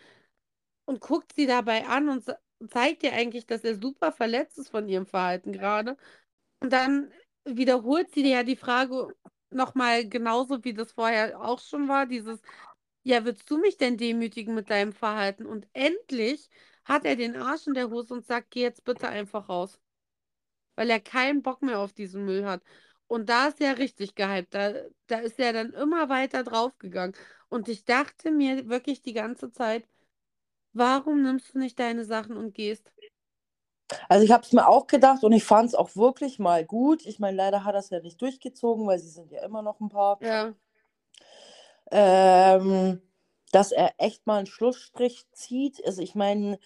Und 0.85 0.99
guckt 1.01 1.33
sie 1.35 1.47
dabei 1.47 1.87
an 1.87 2.09
und 2.09 2.25
ze- 2.25 2.37
zeigt 2.69 3.03
ihr 3.03 3.13
eigentlich, 3.13 3.45
dass 3.47 3.63
er 3.63 3.75
super 3.75 4.11
verletzt 4.11 4.57
ist 4.59 4.69
von 4.69 4.87
ihrem 4.87 5.05
Verhalten 5.05 5.51
gerade. 5.53 5.97
Und 6.61 6.71
dann 6.73 7.11
wiederholt 7.45 8.11
sie 8.13 8.29
ja 8.29 8.43
die 8.43 8.55
Frage 8.55 9.09
nochmal 9.51 10.07
genauso, 10.09 10.63
wie 10.63 10.73
das 10.73 10.93
vorher 10.93 11.41
auch 11.41 11.59
schon 11.59 11.87
war, 11.89 12.05
dieses, 12.07 12.41
ja, 13.03 13.25
willst 13.25 13.49
du 13.51 13.57
mich 13.59 13.77
denn 13.77 13.97
demütigen 13.97 14.55
mit 14.55 14.69
deinem 14.71 14.93
Verhalten? 14.93 15.45
Und 15.47 15.67
endlich 15.73 16.49
hat 16.85 17.05
er 17.05 17.15
den 17.17 17.35
Arsch 17.37 17.67
in 17.67 17.73
der 17.75 17.89
Hose 17.91 18.13
und 18.15 18.25
sagt, 18.25 18.51
geh 18.51 18.61
jetzt 18.63 18.85
bitte 18.85 19.09
einfach 19.09 19.49
raus. 19.49 19.79
weil 20.75 20.89
er 20.89 20.99
keinen 20.99 21.41
Bock 21.41 21.61
mehr 21.61 21.79
auf 21.79 21.93
diesen 21.93 22.25
Müll 22.25 22.45
hat. 22.45 22.63
Und 23.07 23.29
da 23.29 23.47
ist 23.47 23.61
er 23.61 23.77
richtig 23.77 24.15
gehypt. 24.15 24.53
Da, 24.53 24.73
da 25.07 25.19
ist 25.19 25.39
er 25.39 25.53
dann 25.53 25.73
immer 25.73 26.09
weiter 26.09 26.43
draufgegangen. 26.43 27.15
Und 27.49 27.67
ich 27.69 27.83
dachte 27.85 28.31
mir 28.31 28.69
wirklich 28.69 29.01
die 29.01 29.13
ganze 29.13 29.51
Zeit, 29.51 29.85
warum 30.73 31.23
nimmst 31.23 31.55
du 31.55 31.59
nicht 31.59 31.79
deine 31.79 32.05
Sachen 32.05 32.37
und 32.37 32.53
gehst? 32.55 32.91
Also 34.09 34.23
ich 34.23 34.31
habe 34.31 34.43
es 34.43 34.53
mir 34.53 34.67
auch 34.67 34.87
gedacht 34.87 35.23
und 35.23 35.33
ich 35.33 35.43
fand 35.43 35.69
es 35.69 35.75
auch 35.75 35.95
wirklich 35.95 36.39
mal 36.39 36.65
gut. 36.65 37.05
Ich 37.05 37.19
meine, 37.19 37.37
leider 37.37 37.63
hat 37.63 37.75
er 37.75 37.79
es 37.79 37.89
ja 37.89 37.99
nicht 37.99 38.21
durchgezogen, 38.21 38.87
weil 38.87 38.99
sie 38.99 39.09
sind 39.09 39.31
ja 39.31 39.43
immer 39.43 39.61
noch 39.61 39.79
ein 39.79 39.89
paar. 39.89 40.19
Ja. 40.21 40.53
Ähm, 41.91 43.01
dass 43.51 43.71
er 43.71 43.93
echt 43.97 44.25
mal 44.27 44.37
einen 44.37 44.47
Schlussstrich 44.47 45.25
zieht. 45.33 45.85
Also 45.85 46.01
ich 46.01 46.15
meine, 46.15 46.57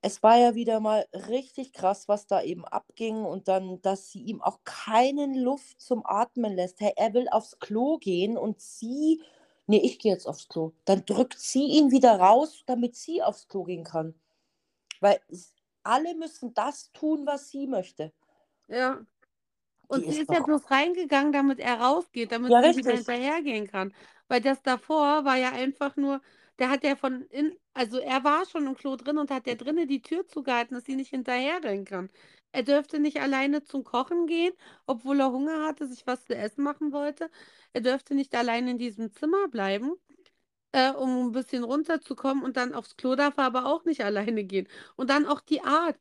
es 0.00 0.22
war 0.22 0.36
ja 0.36 0.54
wieder 0.54 0.80
mal 0.80 1.06
richtig 1.12 1.72
krass, 1.72 2.06
was 2.08 2.26
da 2.26 2.42
eben 2.42 2.64
abging 2.64 3.24
und 3.24 3.48
dann, 3.48 3.80
dass 3.82 4.10
sie 4.10 4.22
ihm 4.22 4.42
auch 4.42 4.60
keinen 4.64 5.34
Luft 5.34 5.80
zum 5.80 6.06
Atmen 6.06 6.54
lässt. 6.54 6.80
Hey, 6.80 6.92
er 6.96 7.14
will 7.14 7.28
aufs 7.30 7.58
Klo 7.58 7.98
gehen 7.98 8.36
und 8.36 8.60
sie, 8.60 9.22
nee, 9.66 9.80
ich 9.80 9.98
gehe 9.98 10.12
jetzt 10.12 10.26
aufs 10.26 10.48
Klo. 10.48 10.72
Dann 10.84 11.04
drückt 11.04 11.38
sie 11.38 11.64
ihn 11.64 11.90
wieder 11.90 12.20
raus, 12.20 12.62
damit 12.66 12.94
sie 12.94 13.22
aufs 13.22 13.48
Klo 13.48 13.64
gehen 13.64 13.84
kann. 13.84 14.14
Weil 15.00 15.20
alle 15.88 16.14
müssen 16.16 16.54
das 16.54 16.92
tun, 16.92 17.26
was 17.26 17.50
sie 17.50 17.66
möchte. 17.66 18.12
Ja. 18.68 19.04
Und 19.88 20.04
Die 20.04 20.08
sie 20.08 20.18
ist 20.18 20.20
ist 20.20 20.32
ja 20.32 20.40
bloß 20.40 20.70
reingegangen, 20.70 21.32
damit 21.32 21.60
er 21.60 21.80
rausgeht, 21.80 22.32
damit 22.32 22.54
Ja, 22.54 22.62
sie 22.72 22.82
hinterhergehen 22.84 23.66
kann. 23.66 23.94
Weil 24.28 24.40
das 24.42 24.62
davor 24.62 25.24
war 25.24 25.36
ja 25.36 25.52
einfach 25.52 25.96
nur, 25.96 26.20
der 26.58 26.70
hat 26.70 26.84
ja 26.84 26.96
von 26.96 27.22
in, 27.30 27.56
also 27.74 27.98
er 27.98 28.24
war 28.24 28.46
schon 28.46 28.66
im 28.66 28.76
Klo 28.76 28.96
drin 28.96 29.18
und 29.18 29.30
hat 29.30 29.46
der 29.46 29.56
drinnen 29.56 29.88
die 29.88 30.02
Tür 30.02 30.26
zugehalten, 30.26 30.74
dass 30.76 30.84
sie 30.86 30.96
nicht 30.96 31.10
hinterherrennen 31.10 31.84
kann. 31.86 32.10
Er 32.52 32.62
dürfte 32.64 33.00
nicht 33.00 33.20
alleine 33.20 33.64
zum 33.64 33.84
Kochen 33.84 34.26
gehen, 34.26 34.52
obwohl 34.86 35.20
er 35.20 35.32
Hunger 35.32 35.64
hatte, 35.66 35.86
sich 35.88 36.06
was 36.06 36.24
zu 36.26 36.34
essen 36.36 36.64
machen 36.64 36.92
wollte. 36.92 37.30
Er 37.72 37.80
dürfte 37.82 38.14
nicht 38.14 38.34
allein 38.34 38.68
in 38.68 38.78
diesem 38.78 39.12
Zimmer 39.12 39.48
bleiben, 39.48 39.92
äh, 40.72 40.90
um 40.92 41.28
ein 41.28 41.32
bisschen 41.32 41.64
runterzukommen 41.64 42.44
und 42.44 42.56
dann 42.56 42.74
aufs 42.74 42.96
Klo 42.96 43.14
darf 43.16 43.36
er 43.38 43.44
aber 43.44 43.66
auch 43.66 43.84
nicht 43.84 44.04
alleine 44.04 44.44
gehen. 44.44 44.68
Und 44.96 45.10
dann 45.10 45.26
auch 45.26 45.40
die 45.40 45.62
Art. 45.62 45.98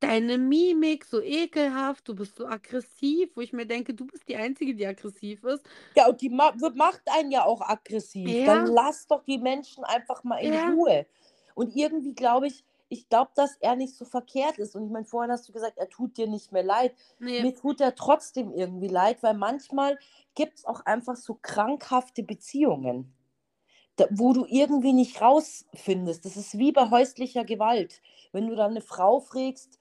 Deine 0.00 0.38
Mimik 0.38 1.04
so 1.04 1.20
ekelhaft, 1.20 2.06
du 2.08 2.14
bist 2.14 2.36
so 2.36 2.46
aggressiv, 2.46 3.30
wo 3.34 3.40
ich 3.40 3.52
mir 3.52 3.66
denke, 3.66 3.94
du 3.94 4.06
bist 4.06 4.28
die 4.28 4.36
Einzige, 4.36 4.74
die 4.76 4.86
aggressiv 4.86 5.42
ist. 5.44 5.64
Ja, 5.96 6.08
und 6.08 6.20
die 6.20 6.28
ma 6.30 6.52
macht 6.74 7.02
einen 7.06 7.30
ja 7.32 7.44
auch 7.44 7.60
aggressiv. 7.60 8.42
Ja. 8.42 8.44
Dann 8.44 8.64
lass 8.66 9.06
doch 9.06 9.24
die 9.24 9.38
Menschen 9.38 9.84
einfach 9.84 10.22
mal 10.24 10.38
in 10.38 10.54
Ja. 10.54 10.64
Ruhe. 10.66 11.06
Und 11.54 11.74
irgendwie 11.74 12.14
glaube 12.14 12.46
ich, 12.46 12.64
ich 12.88 13.08
glaube, 13.08 13.32
dass 13.34 13.56
er 13.60 13.76
nicht 13.76 13.94
so 13.96 14.04
verkehrt 14.04 14.58
ist. 14.58 14.74
Und 14.76 14.84
ich 14.86 14.90
meine, 14.90 15.04
vorhin 15.04 15.32
hast 15.32 15.48
du 15.48 15.52
gesagt, 15.52 15.76
er 15.76 15.88
tut 15.88 16.16
dir 16.16 16.26
nicht 16.28 16.52
mehr 16.52 16.62
leid. 16.62 16.94
Nee, 17.20 17.42
Mir 17.42 17.54
tut 17.54 17.80
er 17.80 17.94
trotzdem 17.94 18.52
irgendwie 18.52 18.88
leid, 18.88 19.22
weil 19.22 19.34
manchmal 19.34 19.98
gibt 20.34 20.58
es 20.58 20.64
auch 20.64 20.80
einfach 20.86 21.16
so 21.16 21.38
krankhafte 21.42 22.22
Beziehungen, 22.22 23.12
da, 23.98 24.06
wo 24.10 24.32
du 24.32 24.46
irgendwie 24.48 24.92
nicht 24.92 25.20
rausfindest. 25.20 26.24
Das 26.24 26.36
ist 26.36 26.58
wie 26.58 26.72
bei 26.72 26.90
häuslicher 26.90 27.44
Gewalt. 27.44 28.02
Wenn 28.32 28.48
du 28.48 28.56
dann 28.56 28.72
eine 28.72 28.80
Frau 28.82 29.20
fragst, 29.20 29.78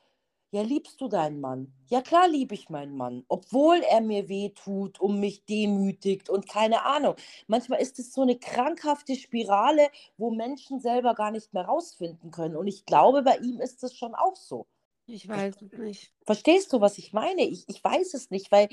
ja, 0.51 0.61
liebst 0.61 1.01
du 1.01 1.09
deinen 1.09 1.41
Mann? 1.41 1.73
Ja, 1.89 2.01
klar 2.01 2.27
liebe 2.29 2.55
ich 2.55 2.69
meinen 2.69 2.95
Mann, 2.95 3.25
obwohl 3.27 3.79
er 3.89 4.01
mir 4.01 4.29
weh 4.29 4.49
tut 4.49 4.99
und 4.99 5.19
mich 5.19 5.45
demütigt 5.45 6.29
und 6.29 6.47
keine 6.47 6.83
Ahnung. 6.85 7.15
Manchmal 7.47 7.81
ist 7.81 7.99
es 7.99 8.13
so 8.13 8.21
eine 8.21 8.39
krankhafte 8.39 9.15
Spirale, 9.15 9.89
wo 10.17 10.31
Menschen 10.31 10.79
selber 10.79 11.15
gar 11.15 11.31
nicht 11.31 11.53
mehr 11.53 11.65
rausfinden 11.65 12.31
können. 12.31 12.55
Und 12.55 12.67
ich 12.67 12.85
glaube, 12.85 13.23
bei 13.23 13.37
ihm 13.39 13.59
ist 13.59 13.83
es 13.83 13.95
schon 13.97 14.15
auch 14.15 14.37
so. 14.37 14.67
ich 15.07 15.27
weiß 15.27 15.61
es 15.61 15.77
nicht. 15.77 16.13
Verstehst 16.25 16.73
du, 16.73 16.81
was 16.81 16.97
ich 16.97 17.13
meine? 17.13 17.43
Ich, 17.43 17.67
ich 17.69 17.83
weiß 17.83 18.13
es 18.13 18.29
nicht, 18.31 18.51
weil 18.51 18.69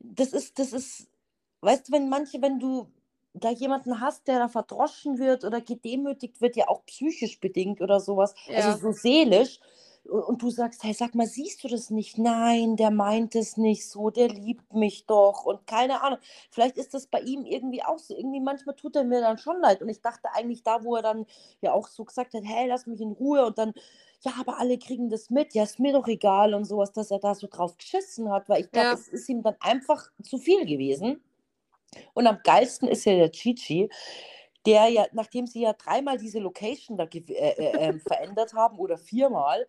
das 0.00 0.32
ist, 0.32 0.58
das 0.58 0.72
ist, 0.72 1.08
weißt 1.62 1.88
du, 1.88 1.92
wenn 1.92 2.08
manche, 2.08 2.42
wenn 2.42 2.58
du 2.60 2.90
da 3.44 3.50
jemanden 3.50 4.00
hast, 4.00 4.28
der 4.28 4.38
da 4.38 4.48
verdroschen 4.48 5.18
wird 5.18 5.44
oder 5.44 5.60
gedemütigt 5.60 6.40
wird, 6.40 6.56
ja 6.56 6.68
auch 6.68 6.84
psychisch 6.86 7.40
bedingt 7.40 7.80
oder 7.80 8.00
sowas, 8.00 8.34
Ja. 8.48 8.56
also 8.56 8.78
so 8.78 8.92
seelisch, 8.92 9.60
und, 10.04 10.22
und 10.22 10.42
du 10.42 10.50
sagst, 10.50 10.82
hey, 10.84 10.94
sag 10.94 11.14
mal, 11.14 11.26
siehst 11.26 11.62
du 11.62 11.68
das 11.68 11.90
nicht? 11.90 12.16
Nein, 12.18 12.76
der 12.76 12.90
meint 12.90 13.34
es 13.34 13.56
nicht 13.58 13.86
so, 13.88 14.08
der 14.10 14.28
liebt 14.28 14.72
mich 14.72 15.04
doch 15.06 15.44
und 15.44 15.66
keine 15.66 16.02
Ahnung. 16.02 16.18
Vielleicht 16.50 16.78
ist 16.78 16.94
das 16.94 17.06
bei 17.06 17.20
ihm 17.20 17.44
irgendwie 17.44 17.82
auch 17.82 17.98
so. 17.98 18.14
Irgendwie 18.16 18.40
manchmal 18.40 18.74
tut 18.74 18.96
er 18.96 19.04
mir 19.04 19.20
dann 19.20 19.36
schon 19.36 19.60
leid. 19.60 19.82
Und 19.82 19.88
ich 19.90 20.00
dachte 20.00 20.28
eigentlich 20.32 20.62
da, 20.62 20.82
wo 20.82 20.96
er 20.96 21.02
dann 21.02 21.26
ja 21.60 21.72
auch 21.72 21.88
so 21.88 22.04
gesagt 22.04 22.32
hat, 22.32 22.42
hey, 22.44 22.66
lass 22.68 22.86
mich 22.86 23.00
in 23.00 23.12
Ruhe 23.12 23.44
und 23.46 23.58
dann 23.58 23.74
ja, 24.22 24.32
aber 24.40 24.58
alle 24.58 24.78
kriegen 24.78 25.10
das 25.10 25.30
mit, 25.30 25.54
ja, 25.54 25.62
ist 25.62 25.78
mir 25.78 25.92
doch 25.92 26.08
egal 26.08 26.52
und 26.54 26.64
sowas, 26.64 26.92
dass 26.92 27.12
er 27.12 27.20
da 27.20 27.36
so 27.36 27.46
drauf 27.46 27.76
geschissen 27.78 28.32
hat, 28.32 28.48
weil 28.48 28.62
ich 28.62 28.70
glaube, 28.72 28.88
Ja. 28.88 28.94
es 28.94 29.06
ist 29.06 29.28
ihm 29.28 29.42
dann 29.42 29.54
einfach 29.60 30.10
zu 30.22 30.38
viel 30.38 30.66
gewesen. 30.66 31.20
Und 32.14 32.26
am 32.26 32.38
geilsten 32.42 32.88
ist 32.88 33.04
ja 33.04 33.14
der 33.14 33.32
Chichi, 33.32 33.88
der 34.66 34.88
ja, 34.88 35.06
nachdem 35.12 35.46
sie 35.46 35.62
ja 35.62 35.72
dreimal 35.72 36.18
diese 36.18 36.40
Location 36.40 36.96
da 36.96 37.04
äh, 37.04 37.18
äh, 37.18 37.88
ähm, 37.88 38.00
verändert 38.06 38.54
haben 38.54 38.78
oder 38.78 38.98
viermal, 38.98 39.66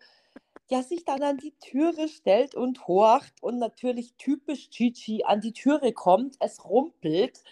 ja, 0.68 0.82
sich 0.82 1.04
dann 1.04 1.22
an 1.22 1.38
die 1.38 1.54
Türe 1.60 2.08
stellt 2.08 2.54
und 2.54 2.86
horcht 2.86 3.42
und 3.42 3.58
natürlich 3.58 4.14
typisch 4.14 4.70
Chichi 4.70 5.24
an 5.24 5.40
die 5.40 5.52
Türe 5.52 5.92
kommt, 5.92 6.36
es 6.38 6.64
rumpelt 6.64 7.42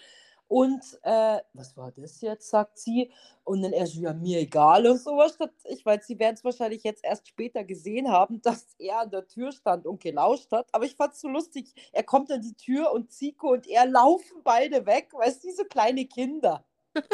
und 0.48 0.82
äh, 1.02 1.40
was 1.52 1.76
war 1.76 1.92
das 1.92 2.22
jetzt, 2.22 2.48
sagt 2.48 2.78
sie. 2.78 3.10
Und 3.44 3.62
dann 3.62 3.72
er 3.72 3.86
so, 3.86 4.00
ja, 4.00 4.14
mir 4.14 4.40
egal 4.40 4.86
und 4.86 4.98
sowas. 4.98 5.38
Ich 5.64 5.84
weiß, 5.84 6.06
sie 6.06 6.18
werden 6.18 6.34
es 6.34 6.44
wahrscheinlich 6.44 6.82
jetzt 6.82 7.04
erst 7.04 7.28
später 7.28 7.64
gesehen 7.64 8.10
haben, 8.10 8.40
dass 8.42 8.74
er 8.78 9.00
an 9.00 9.10
der 9.10 9.26
Tür 9.26 9.52
stand 9.52 9.86
und 9.86 10.00
gelauscht 10.00 10.50
hat. 10.50 10.68
Aber 10.72 10.86
ich 10.86 10.96
fand 10.96 11.12
es 11.12 11.20
so 11.20 11.28
lustig. 11.28 11.74
Er 11.92 12.02
kommt 12.02 12.32
an 12.32 12.40
die 12.40 12.54
Tür 12.54 12.92
und 12.92 13.12
Zico 13.12 13.52
und 13.52 13.66
er 13.66 13.86
laufen 13.86 14.42
beide 14.42 14.86
weg, 14.86 15.10
weißt 15.12 15.44
du, 15.44 15.48
wie 15.48 15.52
so 15.52 15.64
kleine 15.64 16.06
Kinder. 16.06 16.64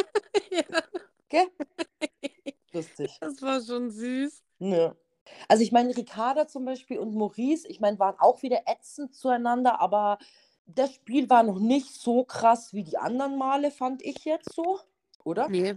Ja, 0.51 0.63
Gell? 1.29 1.47
Lustig. 2.73 3.17
das 3.21 3.43
war 3.43 3.61
schon 3.61 3.91
süß. 3.91 4.43
Ja. 4.61 4.95
Also 5.49 5.63
ich 5.63 5.73
meine, 5.73 5.97
Ricarda 5.97 6.47
zum 6.47 6.65
Beispiel 6.65 6.99
und 6.99 7.15
Maurice, 7.15 7.67
ich 7.69 7.81
meine, 7.81 7.99
waren 7.99 8.17
auch 8.19 8.43
wieder 8.43 8.63
ätzend 8.67 9.15
zueinander, 9.15 9.81
aber 9.81 10.19
das 10.67 10.95
Spiel 10.95 11.29
war 11.31 11.43
noch 11.43 11.59
nicht 11.59 11.93
so 11.95 12.25
krass 12.25 12.73
wie 12.73 12.85
die 12.85 12.99
anderen 12.99 13.37
Male, 13.39 13.71
fand 13.71 14.03
ich 14.03 14.25
jetzt 14.25 14.55
so, 14.55 14.81
oder? 15.25 15.51
Nee. 15.51 15.75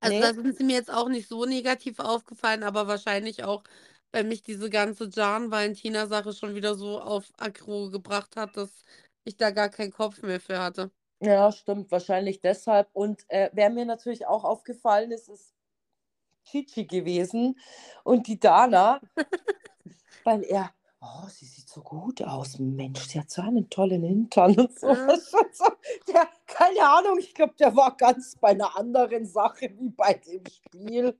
Also 0.00 0.16
Nee. 0.16 0.20
da 0.20 0.34
sind 0.34 0.56
sie 0.56 0.64
mir 0.64 0.74
jetzt 0.76 0.90
auch 0.92 1.08
nicht 1.08 1.28
so 1.28 1.44
negativ 1.44 1.98
aufgefallen, 2.00 2.62
aber 2.62 2.86
wahrscheinlich 2.88 3.44
auch, 3.44 3.64
weil 4.12 4.24
mich 4.24 4.42
diese 4.42 4.70
ganze 4.70 5.08
Jan-Valentina-Sache 5.10 6.32
schon 6.32 6.54
wieder 6.54 6.74
so 6.74 7.00
auf 7.00 7.30
Aggro 7.38 7.90
gebracht 7.90 8.36
hat, 8.36 8.56
dass 8.56 8.84
ich 9.24 9.36
da 9.36 9.50
gar 9.50 9.68
keinen 9.68 9.92
Kopf 9.92 10.22
mehr 10.22 10.40
für 10.40 10.60
hatte. 10.60 10.90
Ja, 11.22 11.52
stimmt, 11.52 11.90
wahrscheinlich 11.90 12.40
deshalb. 12.40 12.88
Und 12.94 13.24
äh, 13.28 13.50
wer 13.52 13.68
mir 13.70 13.84
natürlich 13.84 14.26
auch 14.26 14.44
aufgefallen 14.44 15.10
ist, 15.12 15.28
ist 15.28 15.54
Chichi 16.44 16.86
gewesen 16.86 17.58
und 18.04 18.26
die 18.26 18.38
Dana, 18.40 19.00
weil 20.24 20.42
er, 20.44 20.72
oh, 21.00 21.28
sie 21.28 21.46
sieht 21.46 21.68
so 21.68 21.80
gut 21.82 22.22
aus, 22.22 22.58
Mensch, 22.58 23.00
sie 23.00 23.20
hat 23.20 23.30
so 23.30 23.42
einen 23.42 23.68
tollen 23.70 24.02
Hintern 24.02 24.58
und 24.58 24.78
so. 24.78 24.88
Der, 26.08 26.28
keine 26.46 26.82
Ahnung, 26.82 27.18
ich 27.18 27.34
glaube, 27.34 27.54
der 27.58 27.74
war 27.74 27.96
ganz 27.96 28.36
bei 28.36 28.48
einer 28.48 28.76
anderen 28.76 29.26
Sache 29.26 29.70
wie 29.78 29.90
bei 29.90 30.14
dem 30.14 30.44
Spiel. 30.46 31.18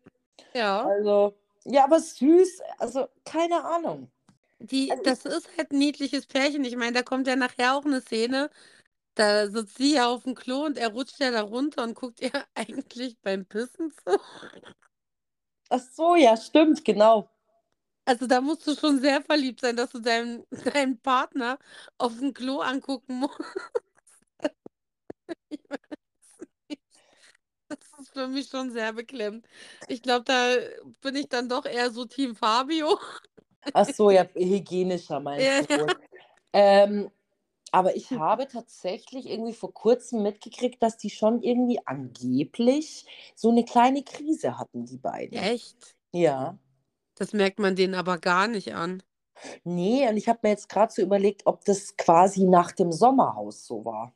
Ja. 0.55 0.85
Also, 0.85 1.35
ja, 1.65 1.85
aber 1.85 2.01
süß, 2.01 2.61
also 2.79 3.09
keine 3.25 3.65
Ahnung. 3.65 4.11
Die, 4.59 4.91
Also 4.91 5.03
das 5.03 5.25
ist 5.25 5.49
halt 5.57 5.73
ein 5.73 5.79
niedliches 5.79 6.27
Pärchen. 6.27 6.65
Ich 6.65 6.77
meine, 6.77 6.93
da 6.93 7.03
kommt 7.03 7.27
ja 7.27 7.37
nachher 7.37 7.75
auch 7.77 7.85
eine 7.85 8.03
Szene, 8.03 8.51
da 9.15 9.49
sitzt 9.49 9.79
sie 9.79 9.95
ja 9.95 10.09
auf 10.09 10.25
dem 10.25 10.35
Klo 10.35 10.65
und 10.67 10.79
er 10.79 10.89
rutscht 10.93 11.21
ja 11.21 11.31
da 11.31 11.43
runter 11.43 11.85
und 11.85 11.95
guckt 11.95 12.21
ihr 12.21 12.33
eigentlich 12.55 13.19
beim 13.23 13.47
Pissen 13.47 13.93
zu. 13.93 14.19
Ach 15.69 15.81
so, 15.81 16.17
ja, 16.17 16.37
stimmt, 16.37 16.85
genau. 16.85 17.29
Also 18.05 18.27
da 18.27 18.41
musst 18.41 18.67
du 18.67 18.75
schon 18.75 19.01
sehr 19.01 19.23
verliebt 19.23 19.61
sein, 19.61 19.77
dass 19.77 19.91
du 19.91 20.01
deinen, 20.01 20.45
deinen 20.75 20.99
Partner 21.01 21.59
auf 21.99 22.19
dem 22.19 22.35
Klo 22.35 22.61
angucken 22.61 23.21
musst. 23.21 23.39
Ich 25.49 25.61
weiß 25.69 25.79
nicht. 26.69 26.81
Das 27.69 27.79
ist 28.01 28.13
für 28.13 28.29
mich 28.29 28.49
schon 28.49 28.71
sehr 28.73 28.93
beklemmt. 28.93 29.47
Ich 29.89 30.03
glaube, 30.03 30.25
da 30.25 30.55
bin 31.01 31.17
ich 31.17 31.29
dann 31.29 31.49
doch 31.49 31.65
eher 31.67 31.91
so 31.91 32.05
Team 32.05 32.35
Fabio. 32.37 32.99
Ach 33.73 33.87
so, 33.87 34.11
ja, 34.11 34.27
hygienischer 34.35 35.21
meinst 35.21 35.47
Ja, 35.47 35.63
du. 35.77 35.87
Ähm, 36.53 37.11
aber 37.73 37.95
ich 37.97 38.11
habe 38.11 38.49
tatsächlich 38.49 39.27
irgendwie 39.29 39.53
vor 39.55 39.73
kurzem 39.73 40.23
mitgekriegt, 40.23 40.83
dass 40.83 40.97
die 40.97 41.11
schon 41.11 41.43
irgendwie 41.43 41.79
angeblich 41.87 43.07
so 43.37 43.51
eine 43.51 43.65
kleine 43.65 44.03
Krise 44.03 44.59
hatten, 44.59 44.87
die 44.87 44.99
beiden. 44.99 45.39
Echt? 45.39 45.97
Ja. 46.13 46.59
Das 47.21 47.35
merkt 47.35 47.59
man 47.59 47.77
denen 47.77 47.95
aber 47.95 48.17
gar 48.17 48.49
nicht 48.49 48.75
an. 48.75 49.03
Nee, 49.63 50.09
und 50.09 50.17
ich 50.17 50.27
habe 50.27 50.39
mir 50.43 50.49
jetzt 50.49 50.71
gerade 50.71 50.91
so 50.91 51.03
überlegt, 51.03 51.43
ob 51.45 51.67
das 51.67 51.95
quasi 51.99 52.45
nach 52.45 52.73
dem 52.73 52.93
Sommerhaus 52.93 53.67
so 53.67 53.85
war. 53.85 54.15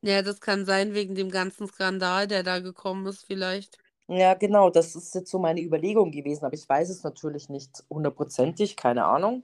Ja, 0.00 0.22
das 0.22 0.40
kann 0.40 0.64
sein 0.64 0.94
wegen 0.94 1.14
dem 1.14 1.30
ganzen 1.30 1.68
Skandal, 1.68 2.26
der 2.26 2.42
da 2.42 2.60
gekommen 2.60 3.04
ist, 3.04 3.26
vielleicht. 3.26 3.76
Ja, 4.08 4.32
genau, 4.32 4.70
das 4.70 4.96
ist 4.96 5.14
jetzt 5.14 5.30
so 5.30 5.38
meine 5.38 5.60
Überlegung 5.60 6.10
gewesen, 6.10 6.46
aber 6.46 6.54
ich 6.54 6.66
weiß 6.66 6.88
es 6.88 7.02
natürlich 7.02 7.50
nicht 7.50 7.84
hundertprozentig, 7.90 8.78
keine 8.78 9.04
Ahnung. 9.04 9.42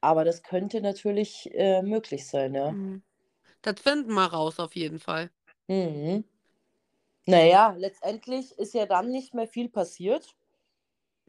Aber 0.00 0.24
das 0.24 0.42
könnte 0.42 0.80
natürlich 0.80 1.50
äh, 1.52 1.82
möglich 1.82 2.26
sein, 2.26 2.54
ja. 2.54 2.70
Mhm. 2.70 3.02
Das 3.60 3.78
finden 3.78 4.14
wir 4.14 4.24
raus 4.24 4.58
auf 4.58 4.74
jeden 4.74 4.98
Fall. 4.98 5.28
Mhm. 5.68 6.24
Naja, 7.26 7.74
letztendlich 7.76 8.58
ist 8.58 8.72
ja 8.72 8.86
dann 8.86 9.10
nicht 9.10 9.34
mehr 9.34 9.46
viel 9.46 9.68
passiert. 9.68 10.34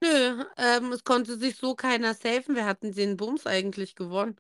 Nö, 0.02 0.44
ähm, 0.58 0.92
es 0.92 1.04
konnte 1.04 1.38
sich 1.38 1.58
so 1.58 1.76
keiner 1.76 2.14
safen. 2.14 2.56
Wir 2.56 2.66
hatten 2.66 2.94
den 2.94 3.18
Bums 3.18 3.46
eigentlich 3.46 3.96
gewonnen. 3.96 4.36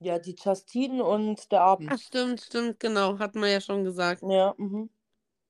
Ja, 0.00 0.18
die 0.18 0.36
Justine 0.36 1.04
und 1.04 1.50
der 1.50 1.60
Abend. 1.60 1.90
Ach, 1.92 1.98
stimmt, 1.98 2.40
stimmt, 2.40 2.80
genau. 2.80 3.18
Hatten 3.18 3.40
wir 3.40 3.48
ja 3.48 3.60
schon 3.60 3.84
gesagt. 3.84 4.22
Ja, 4.22 4.54
mhm. 4.58 4.90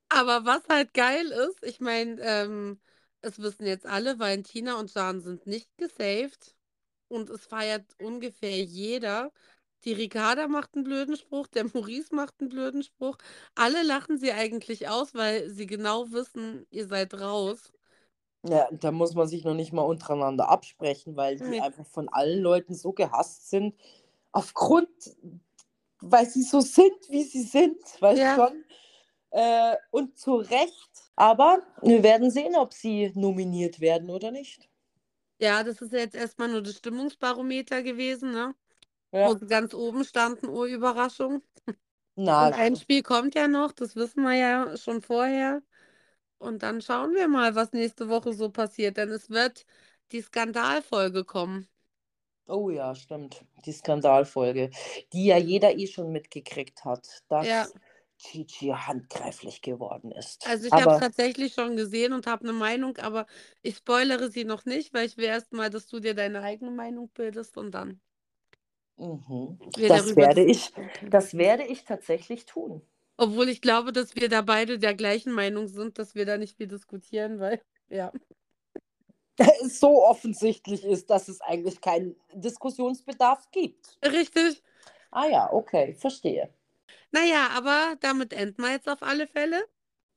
Aber 0.08 0.44
was 0.44 0.62
halt 0.68 0.94
geil 0.94 1.26
ist, 1.26 1.62
ich 1.62 1.80
meine, 1.80 2.20
ähm, 2.22 2.80
es 3.20 3.38
wissen 3.40 3.66
jetzt 3.66 3.86
alle, 3.86 4.18
Valentina 4.18 4.78
und 4.78 4.92
Jan 4.94 5.20
sind 5.20 5.46
nicht 5.46 5.76
gesaved. 5.76 6.54
Und 7.08 7.30
es 7.30 7.46
feiert 7.46 7.86
ungefähr 7.98 8.62
jeder. 8.62 9.32
Die 9.84 9.92
Ricarda 9.92 10.48
macht 10.48 10.74
einen 10.74 10.84
blöden 10.84 11.16
Spruch, 11.16 11.46
der 11.46 11.64
Maurice 11.72 12.14
macht 12.14 12.40
einen 12.40 12.50
blöden 12.50 12.82
Spruch. 12.82 13.16
Alle 13.54 13.82
lachen 13.82 14.18
sie 14.18 14.32
eigentlich 14.32 14.88
aus, 14.88 15.14
weil 15.14 15.48
sie 15.50 15.66
genau 15.66 16.10
wissen, 16.12 16.66
ihr 16.70 16.86
seid 16.86 17.14
raus. 17.14 17.72
Ja, 18.44 18.68
da 18.70 18.92
muss 18.92 19.14
man 19.14 19.26
sich 19.26 19.44
noch 19.44 19.54
nicht 19.54 19.72
mal 19.72 19.82
untereinander 19.82 20.48
absprechen, 20.48 21.16
weil 21.16 21.36
die 21.36 21.44
Nee. 21.44 21.60
einfach 21.60 21.86
von 21.86 22.08
allen 22.08 22.40
Leuten 22.40 22.74
so 22.74 22.92
gehasst 22.92 23.50
sind. 23.50 23.74
Aufgrund, 24.32 24.88
weil 26.00 26.26
sie 26.26 26.42
so 26.42 26.60
sind, 26.60 26.94
wie 27.08 27.24
sie 27.24 27.42
sind, 27.42 27.78
weißt 28.00 28.20
Ja. 28.20 28.36
schon. 28.36 28.64
Äh, 29.30 29.76
und 29.90 30.16
zu 30.16 30.36
Recht. 30.36 30.88
Aber 31.16 31.62
wir 31.82 32.02
werden 32.02 32.30
sehen, 32.30 32.54
ob 32.56 32.72
sie 32.72 33.12
nominiert 33.14 33.80
werden 33.80 34.10
oder 34.10 34.30
nicht. 34.30 34.68
Ja, 35.40 35.62
das 35.62 35.80
ist 35.82 35.92
ja 35.92 35.98
jetzt 36.00 36.14
erstmal 36.16 36.48
nur 36.48 36.62
das 36.62 36.76
Stimmungsbarometer 36.76 37.82
gewesen, 37.82 38.32
ne? 38.32 38.54
Ja. 39.12 39.28
Wo 39.28 39.36
sie 39.36 39.46
ganz 39.46 39.74
oben 39.74 40.04
standen, 40.04 40.48
oh 40.48 40.64
Überraschung. 40.64 41.42
Na, 42.16 42.46
Und 42.46 42.54
ein 42.54 42.76
Spiel 42.76 43.02
kommt 43.02 43.34
ja 43.34 43.48
noch, 43.48 43.72
das 43.72 43.96
wissen 43.96 44.22
wir 44.22 44.34
ja 44.34 44.76
schon 44.76 45.02
vorher. 45.02 45.62
Und 46.38 46.62
dann 46.62 46.80
schauen 46.82 47.14
wir 47.14 47.28
mal, 47.28 47.54
was 47.54 47.72
nächste 47.72 48.08
Woche 48.08 48.32
so 48.32 48.50
passiert, 48.50 48.96
denn 48.96 49.10
es 49.10 49.30
wird 49.30 49.66
die 50.12 50.20
Skandalfolge 50.22 51.24
kommen. 51.24 51.68
oh 52.46 52.70
ja, 52.70 52.94
stimmt. 52.94 53.44
Die 53.64 53.72
Skandalfolge, 53.72 54.70
die 55.12 55.26
ja 55.26 55.36
jeder 55.38 55.76
eh 55.76 55.86
schon 55.86 56.10
mitgekriegt 56.12 56.84
hat, 56.84 57.22
dass 57.28 57.48
Ja. 57.48 57.72
Gigi 58.18 58.68
handgreiflich 58.76 59.62
geworden 59.62 60.10
ist. 60.12 60.44
Also 60.44 60.66
ich 60.66 60.76
habe 60.78 60.90
es 60.92 60.98
tatsächlich 60.98 61.54
schon 61.54 61.76
gesehen 61.76 62.12
und 62.12 62.26
habe 62.26 62.42
eine 62.44 62.52
Meinung, 62.52 62.96
aber 62.98 63.26
ich 63.62 63.76
spoilere 63.76 64.30
sie 64.32 64.44
noch 64.44 64.64
nicht, 64.64 64.92
weil 64.94 65.06
ich 65.06 65.16
will 65.16 65.24
erst 65.26 65.52
mal, 65.52 65.70
dass 65.70 65.86
du 65.88 66.00
dir 66.00 66.14
deine 66.14 66.42
eigene 66.42 66.70
Meinung 66.72 67.08
bildest 67.10 67.56
und 67.58 67.70
dann 67.72 68.00
mhm, 68.96 69.58
das 69.86 70.14
werde 70.16 70.42
ich, 70.44 70.72
das 71.10 71.34
werde 71.34 71.64
ich 71.64 71.84
tatsächlich 71.84 72.46
tun. 72.46 72.82
Obwohl 73.18 73.48
ich 73.48 73.60
glaube, 73.60 73.92
dass 73.92 74.14
wir 74.14 74.28
da 74.28 74.42
beide 74.42 74.78
der 74.78 74.94
gleichen 74.94 75.32
Meinung 75.32 75.66
sind, 75.66 75.98
dass 75.98 76.14
wir 76.14 76.24
da 76.24 76.38
nicht 76.38 76.56
viel 76.56 76.68
diskutieren, 76.68 77.40
weil, 77.40 77.60
ja. 77.88 78.12
es 79.36 79.80
so 79.80 80.04
offensichtlich 80.04 80.84
ist, 80.84 81.10
dass 81.10 81.28
es 81.28 81.40
eigentlich 81.40 81.80
keinen 81.80 82.14
Diskussionsbedarf 82.32 83.50
gibt. 83.50 83.98
Richtig. 84.04 84.62
Ah 85.10 85.26
ja, 85.26 85.52
okay, 85.52 85.94
verstehe. 85.94 86.54
Naja, 87.10 87.48
aber 87.56 87.96
damit 88.00 88.32
enden 88.32 88.62
wir 88.62 88.70
jetzt 88.70 88.88
auf 88.88 89.02
alle 89.02 89.26
Fälle. 89.26 89.64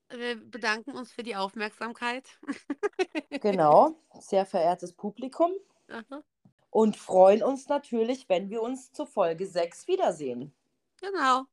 Wir 0.10 0.36
bedanken 0.36 0.92
uns 0.92 1.12
für 1.12 1.24
die 1.24 1.36
Aufmerksamkeit. 1.36 2.26
Genau, 3.42 3.96
sehr 4.20 4.46
verehrtes 4.46 4.94
Publikum. 4.94 5.52
Aha, 5.88 6.22
Und 6.70 6.98
freuen 6.98 7.42
uns 7.42 7.68
natürlich, 7.68 8.30
wenn 8.30 8.52
wir 8.52 8.62
uns 8.62 8.92
zur 8.92 9.08
Folge 9.08 9.48
6 9.48 9.88
wiedersehen. 9.88 10.54
genau. 11.00 11.48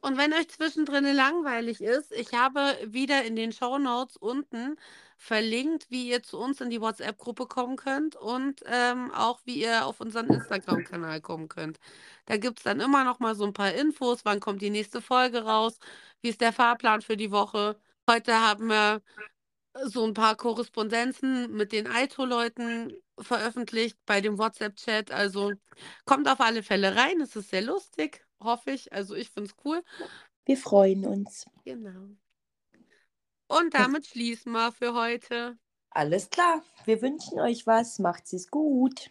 Und 0.00 0.16
wenn 0.16 0.32
euch 0.32 0.48
zwischendrin 0.48 1.04
langweilig 1.14 1.80
ist, 1.80 2.12
ich 2.12 2.32
habe 2.32 2.60
wieder 2.86 3.24
in 3.24 3.34
den 3.36 3.52
Shownotes 3.52 4.16
unten 4.16 4.76
verlinkt, 5.16 5.90
wie 5.90 6.08
ihr 6.08 6.22
zu 6.22 6.38
uns 6.38 6.60
in 6.60 6.70
die 6.70 6.80
WhatsApp-Gruppe 6.80 7.46
kommen 7.46 7.76
könnt 7.76 8.14
und 8.14 8.62
ähm, 8.66 9.10
auch 9.12 9.40
wie 9.44 9.60
ihr 9.60 9.86
auf 9.86 10.00
unseren 10.00 10.28
Instagram-Kanal 10.28 11.20
kommen 11.20 11.48
könnt. 11.48 11.78
Da 12.26 12.36
gibt 12.36 12.58
es 12.58 12.64
dann 12.64 12.80
immer 12.80 13.02
noch 13.04 13.18
mal 13.18 13.34
so 13.34 13.44
ein 13.44 13.52
paar 13.52 13.72
Infos, 13.72 14.24
wann 14.24 14.38
kommt 14.40 14.62
die 14.62 14.70
nächste 14.70 15.02
Folge 15.02 15.42
raus, 15.42 15.78
wie 16.22 16.28
ist 16.28 16.40
der 16.40 16.52
Fahrplan 16.52 17.02
für 17.02 17.16
die 17.16 17.32
Woche. 17.32 17.80
Heute 18.08 18.34
haben 18.40 18.68
wir 18.68 19.02
so 19.84 20.04
ein 20.06 20.14
paar 20.14 20.36
Korrespondenzen 20.36 21.52
mit 21.52 21.72
den 21.72 21.86
Aito-Leuten 21.88 22.94
veröffentlicht 23.18 23.98
bei 24.06 24.20
dem 24.20 24.38
WhatsApp-Chat. 24.38 25.10
Also 25.12 25.52
kommt 26.04 26.28
auf 26.28 26.40
alle 26.40 26.62
Fälle 26.62 26.96
rein. 26.96 27.20
Es 27.20 27.36
ist 27.36 27.50
sehr 27.50 27.62
lustig, 27.62 28.26
hoffe 28.40 28.70
ich. 28.70 28.92
Also 28.92 29.14
ich 29.14 29.30
finde 29.30 29.50
es 29.50 29.56
cool. 29.64 29.82
Wir 30.44 30.56
freuen 30.56 31.06
uns. 31.06 31.46
Genau. 31.64 32.10
Und 33.48 33.74
damit 33.74 34.06
schließen 34.06 34.52
wir 34.52 34.72
für 34.72 34.94
heute. 34.94 35.58
Alles 35.90 36.30
klar, 36.30 36.62
wir 36.84 37.00
wünschen 37.00 37.40
euch 37.40 37.66
was. 37.66 37.98
Macht's 37.98 38.32
es 38.32 38.50
gut. 38.50 39.10